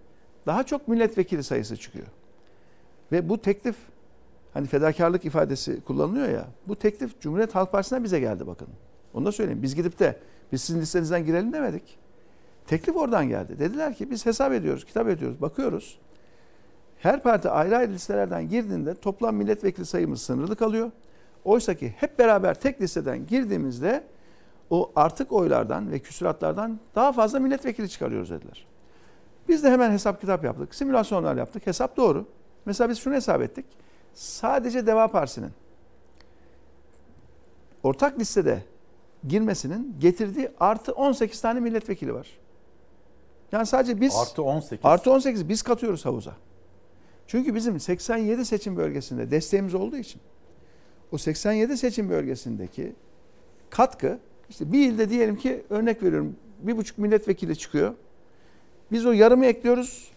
[0.46, 2.06] daha çok milletvekili sayısı çıkıyor.
[3.12, 3.76] Ve bu teklif
[4.54, 6.46] hani fedakarlık ifadesi kullanılıyor ya.
[6.68, 8.68] Bu teklif Cumhuriyet Halk Partisi'ne bize geldi bakın.
[9.14, 9.62] Onu da söyleyeyim.
[9.62, 10.18] Biz gidip de
[10.52, 11.98] biz sizin listenizden girelim demedik.
[12.66, 13.58] Teklif oradan geldi.
[13.58, 15.98] Dediler ki biz hesap ediyoruz, kitap ediyoruz, bakıyoruz.
[17.02, 20.90] Her parti ayrı ayrı listelerden girdiğinde toplam milletvekili sayımız sınırlı kalıyor.
[21.44, 24.04] Oysa ki hep beraber tek listeden girdiğimizde
[24.70, 28.66] o artık oylardan ve küsuratlardan daha fazla milletvekili çıkarıyoruz dediler.
[29.48, 30.74] Biz de hemen hesap kitap yaptık.
[30.74, 31.66] Simülasyonlar yaptık.
[31.66, 32.26] Hesap doğru.
[32.64, 33.66] Mesela biz şunu hesap ettik.
[34.14, 35.50] Sadece Deva Partisi'nin
[37.82, 38.62] ortak listede
[39.28, 42.26] girmesinin getirdiği artı 18 tane milletvekili var.
[43.52, 44.86] Yani sadece biz Artı 18.
[44.86, 46.32] Artı 18 biz katıyoruz havuza.
[47.30, 50.20] Çünkü bizim 87 seçim bölgesinde desteğimiz olduğu için
[51.12, 52.92] o 87 seçim bölgesindeki
[53.70, 57.94] katkı işte bir ilde diyelim ki örnek veriyorum bir buçuk milletvekili çıkıyor.
[58.92, 60.10] Biz o yarımı ekliyoruz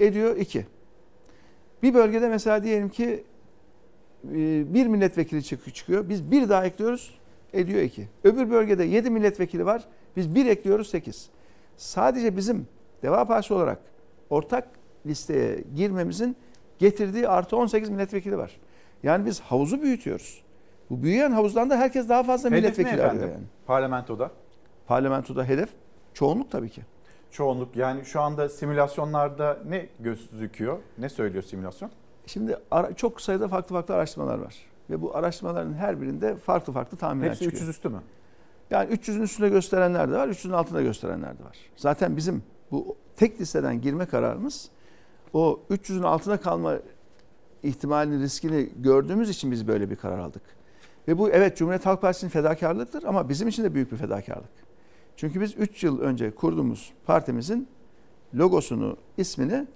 [0.00, 0.66] ediyor iki.
[1.82, 3.24] Bir bölgede mesela diyelim ki
[4.24, 6.08] e, bir milletvekili çık- çıkıyor.
[6.08, 7.18] Biz bir daha ekliyoruz
[7.52, 8.08] ediyor iki.
[8.24, 9.84] Öbür bölgede yedi milletvekili var.
[10.16, 11.28] Biz bir ekliyoruz sekiz.
[11.76, 12.66] Sadece bizim
[13.02, 13.78] Deva Partisi olarak
[14.30, 14.68] ortak
[15.06, 16.36] listeye girmemizin
[16.78, 18.56] getirdiği artı 18 milletvekili var.
[19.02, 20.44] Yani biz havuzu büyütüyoruz.
[20.90, 23.44] Bu büyüyen havuzdan da herkes daha fazla Hedef ne milletvekili arıyor yani.
[23.66, 24.30] Parlamentoda.
[24.86, 25.68] Parlamentoda hedef
[26.14, 26.82] çoğunluk tabii ki.
[27.30, 30.78] Çoğunluk yani şu anda simülasyonlarda ne gözüküyor?
[30.98, 31.90] Ne söylüyor simülasyon?
[32.26, 34.54] Şimdi ara- çok sayıda farklı farklı araştırmalar var.
[34.90, 37.52] Ve bu araştırmaların her birinde farklı farklı tahminler Hepsi çıkıyor.
[37.62, 38.02] 300 üstü mü?
[38.70, 41.56] Yani 300'ün üstünde gösterenler de var, 300'ün altında gösterenler de var.
[41.76, 44.70] Zaten bizim bu tek listeden girme kararımız
[45.34, 46.78] o 300'ün altına kalma
[47.62, 50.42] ihtimalini, riskini gördüğümüz için biz böyle bir karar aldık.
[51.08, 54.64] Ve bu evet Cumhuriyet Halk Partisi'nin fedakarlıktır ama bizim için de büyük bir fedakarlık.
[55.16, 57.68] Çünkü biz 3 yıl önce kurduğumuz partimizin
[58.34, 59.66] logosunu, ismini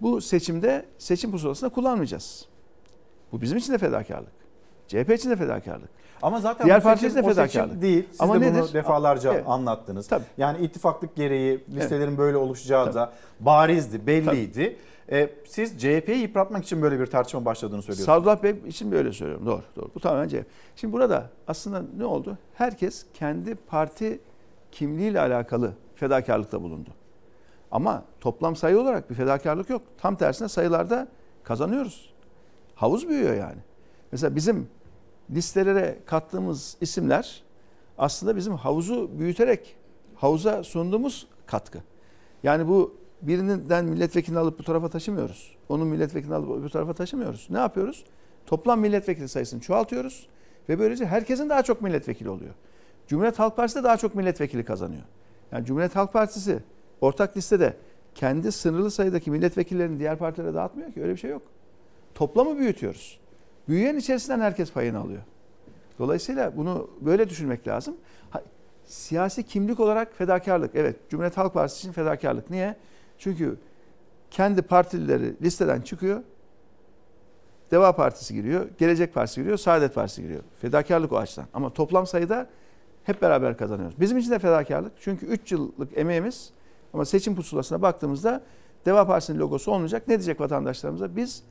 [0.00, 2.48] bu seçimde seçim pusulasında kullanmayacağız.
[3.32, 4.35] Bu bizim için de fedakarlık.
[4.88, 5.88] CHP için de fedakarlık.
[6.22, 7.82] Ama zaten Diğer parti için de fedakarlık.
[7.82, 8.06] değil.
[8.10, 8.60] Siz Ama de nedir?
[8.62, 9.44] bunu defalarca Evet.
[9.46, 10.08] anlattınız.
[10.08, 10.24] Tabii.
[10.38, 14.76] Yani ittifaklık gereği listelerin böyle oluşacağı da barizdi, belliydi.
[15.12, 18.06] Ee, siz CHP'yi yıpratmak için böyle bir tartışma başladığını söylüyorsunuz.
[18.06, 19.46] Sadullah Bey için böyle söylüyorum.
[19.46, 19.90] Doğru, doğru.
[19.94, 20.44] Bu tamamen CHP.
[20.76, 22.38] Şimdi burada aslında ne oldu?
[22.54, 24.20] Herkes kendi parti
[24.72, 26.90] kimliğiyle alakalı fedakarlıkta bulundu.
[27.70, 29.82] Ama toplam sayı olarak bir fedakarlık yok.
[29.98, 31.08] Tam tersine sayılarda
[31.42, 32.14] kazanıyoruz.
[32.74, 33.58] Havuz büyüyor yani.
[34.12, 34.68] Mesela bizim
[35.30, 37.42] listelere kattığımız isimler
[37.98, 39.76] aslında bizim havuzu büyüterek
[40.14, 41.78] havuza sunduğumuz katkı.
[42.42, 45.56] Yani bu birinden milletvekilini alıp bu tarafa taşımıyoruz.
[45.68, 47.46] Onun milletvekilini alıp bu tarafa taşımıyoruz.
[47.50, 48.04] Ne yapıyoruz?
[48.46, 50.28] Toplam milletvekili sayısını çoğaltıyoruz
[50.68, 52.54] ve böylece herkesin daha çok milletvekili oluyor.
[53.06, 55.02] Cumhuriyet Halk Partisi de daha çok milletvekili kazanıyor.
[55.52, 56.58] Yani Cumhuriyet Halk Partisi
[57.00, 57.76] ortak listede
[58.14, 61.42] kendi sınırlı sayıdaki milletvekillerini diğer partilere dağıtmıyor ki öyle bir şey yok.
[62.14, 63.20] Toplamı büyütüyoruz.
[63.68, 65.22] Büyüyen içerisinden herkes payını alıyor.
[65.98, 67.96] Dolayısıyla bunu böyle düşünmek lazım.
[68.84, 70.70] Siyasi kimlik olarak fedakarlık.
[70.74, 72.50] Evet Cumhuriyet Halk Partisi için fedakarlık.
[72.50, 72.76] Niye?
[73.18, 73.58] Çünkü
[74.30, 76.22] kendi partilileri listeden çıkıyor.
[77.70, 80.42] Deva Partisi giriyor, Gelecek Partisi giriyor, Saadet Partisi giriyor.
[80.60, 81.46] Fedakarlık o açıdan.
[81.54, 82.46] Ama toplam sayıda
[83.04, 84.00] hep beraber kazanıyoruz.
[84.00, 84.92] Bizim için de fedakarlık.
[85.00, 86.50] Çünkü 3 yıllık emeğimiz
[86.94, 88.42] ama seçim pusulasına baktığımızda
[88.86, 90.08] Deva Partisi'nin logosu olmayacak.
[90.08, 91.16] Ne diyecek vatandaşlarımıza?
[91.16, 91.42] Biz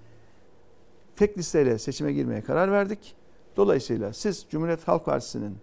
[1.16, 3.16] tek listeyle seçime girmeye karar verdik.
[3.58, 5.58] Dolayısıyla siz Cumhuriyet Halk Partisi'nin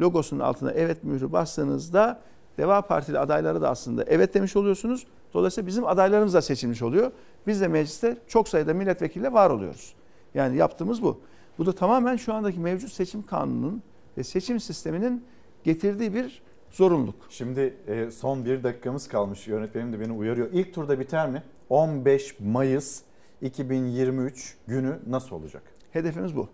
[0.00, 2.20] logosunun altına evet mührü bastığınızda
[2.58, 5.06] Deva Partili adayları da aslında evet demiş oluyorsunuz.
[5.34, 7.12] Dolayısıyla bizim adaylarımız da seçilmiş oluyor.
[7.46, 9.94] Biz de mecliste çok sayıda milletvekiliyle var oluyoruz.
[10.34, 11.20] Yani yaptığımız bu.
[11.58, 13.82] Bu da tamamen şu andaki mevcut seçim kanununun
[14.18, 15.24] ve seçim sisteminin
[15.64, 17.14] getirdiği bir zorunluluk.
[17.30, 19.48] Şimdi e, son bir dakikamız kalmış.
[19.48, 20.48] Yönetmenim de beni uyarıyor.
[20.52, 21.42] İlk turda biter mi?
[21.68, 23.02] 15 Mayıs
[23.42, 25.62] 2023 günü nasıl olacak?
[25.92, 26.48] Hedefimiz bu.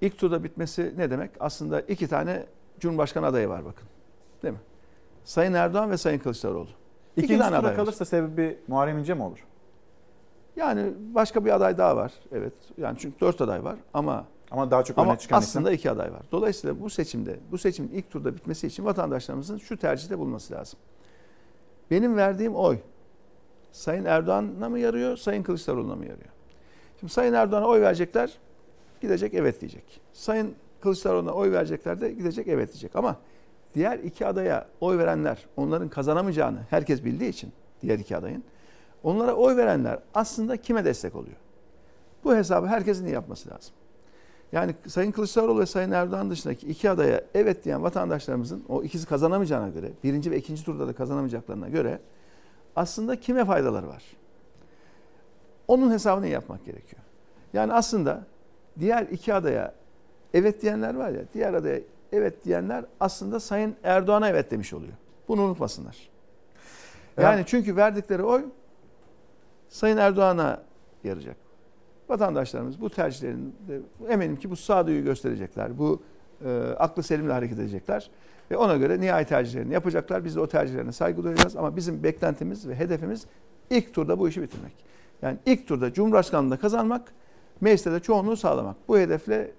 [0.00, 1.30] İlk turda bitmesi ne demek?
[1.40, 2.46] Aslında iki tane
[2.80, 3.88] Cumhurbaşkanı adayı var bakın.
[4.42, 4.60] Değil mi?
[5.24, 6.68] Sayın Erdoğan ve Sayın Kılıçdaroğlu.
[7.16, 7.76] İki İkinci tane aday var.
[7.76, 9.38] kalırsa sebebi Muharrem İnce mi olur?
[10.56, 12.12] Yani başka bir aday daha var.
[12.32, 12.52] Evet.
[12.78, 15.78] Yani çünkü dört aday var ama Ama daha çok ama öne çıkan aslında isim.
[15.78, 16.22] iki aday var.
[16.32, 20.78] Dolayısıyla bu seçimde, bu seçimin ilk turda bitmesi için vatandaşlarımızın şu tercihte bulması lazım.
[21.90, 22.78] Benim verdiğim oy
[23.76, 26.30] Sayın Erdoğan'a mı yarıyor, Sayın Kılıçdaroğlu'na mı yarıyor?
[27.00, 28.38] Şimdi Sayın Erdoğan'a oy verecekler,
[29.00, 30.00] gidecek evet diyecek.
[30.12, 32.96] Sayın Kılıçdaroğlu'na oy verecekler de gidecek evet diyecek.
[32.96, 33.16] Ama
[33.74, 38.44] diğer iki adaya oy verenler, onların kazanamayacağını herkes bildiği için diğer iki adayın,
[39.02, 41.36] onlara oy verenler aslında kime destek oluyor?
[42.24, 43.74] Bu hesabı herkesin yapması lazım.
[44.52, 49.68] Yani Sayın Kılıçdaroğlu ve Sayın Erdoğan dışındaki iki adaya evet diyen vatandaşlarımızın o ikisi kazanamayacağına
[49.68, 52.00] göre, birinci ve ikinci turda da kazanamayacaklarına göre
[52.76, 54.02] aslında kime faydaları var?
[55.68, 57.02] Onun hesabını yapmak gerekiyor.
[57.52, 58.24] Yani aslında
[58.80, 59.74] diğer iki adaya
[60.34, 61.80] evet diyenler var ya, diğer adaya
[62.12, 64.92] evet diyenler aslında Sayın Erdoğan'a evet demiş oluyor.
[65.28, 65.96] Bunu unutmasınlar.
[67.20, 68.44] Yani çünkü verdikleri oy
[69.68, 70.62] Sayın Erdoğan'a
[71.04, 71.36] yarayacak.
[72.08, 75.78] Vatandaşlarımız bu tercihlerinde eminim ki bu sağduyu gösterecekler.
[75.78, 76.02] Bu
[76.44, 78.10] e, aklı selimle hareket edecekler.
[78.50, 80.24] Ve ona göre nihai tercihlerini yapacaklar.
[80.24, 81.56] Biz de o tercihlerine saygı duyacağız.
[81.56, 83.26] Ama bizim beklentimiz ve hedefimiz
[83.70, 84.72] ilk turda bu işi bitirmek.
[85.22, 87.12] Yani ilk turda Cumhurbaşkanlığında kazanmak,
[87.60, 88.76] mecliste de çoğunluğu sağlamak.
[88.88, 89.52] Bu hedefle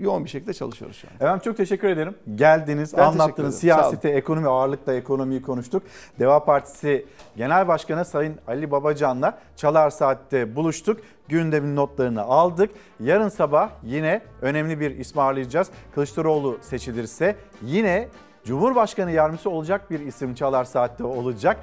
[0.00, 1.14] yoğun bir şekilde çalışıyoruz şu an.
[1.14, 2.14] Efendim çok teşekkür ederim.
[2.34, 3.58] Geldiniz, Ben anlattınız.
[3.58, 5.82] Siyasete, ekonomi, ağırlıkla ekonomiyi konuştuk.
[6.18, 11.00] Deva Partisi Genel Başkanı Sayın Ali Babacan'la Çalar Saat'te buluştuk.
[11.28, 12.70] Gündemin notlarını aldık.
[13.00, 15.70] Yarın sabah yine önemli bir ismi ağırlayacağız.
[15.94, 18.08] Kılıçdaroğlu seçilirse yine
[18.44, 21.56] Cumhurbaşkanı yardımcısı olacak bir isim Çalar Saat'te olacak.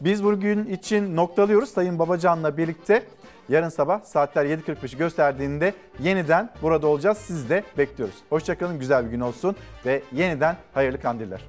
[0.00, 1.68] Biz bugün için noktalıyoruz.
[1.70, 3.02] Sayın Babacan'la birlikte
[3.48, 7.18] yarın sabah saatler 7.45'i gösterdiğinde yeniden burada olacağız.
[7.18, 8.14] Sizi de bekliyoruz.
[8.30, 9.56] Hoşçakalın, güzel bir gün olsun
[9.86, 11.40] ve yeniden hayırlı kandiller.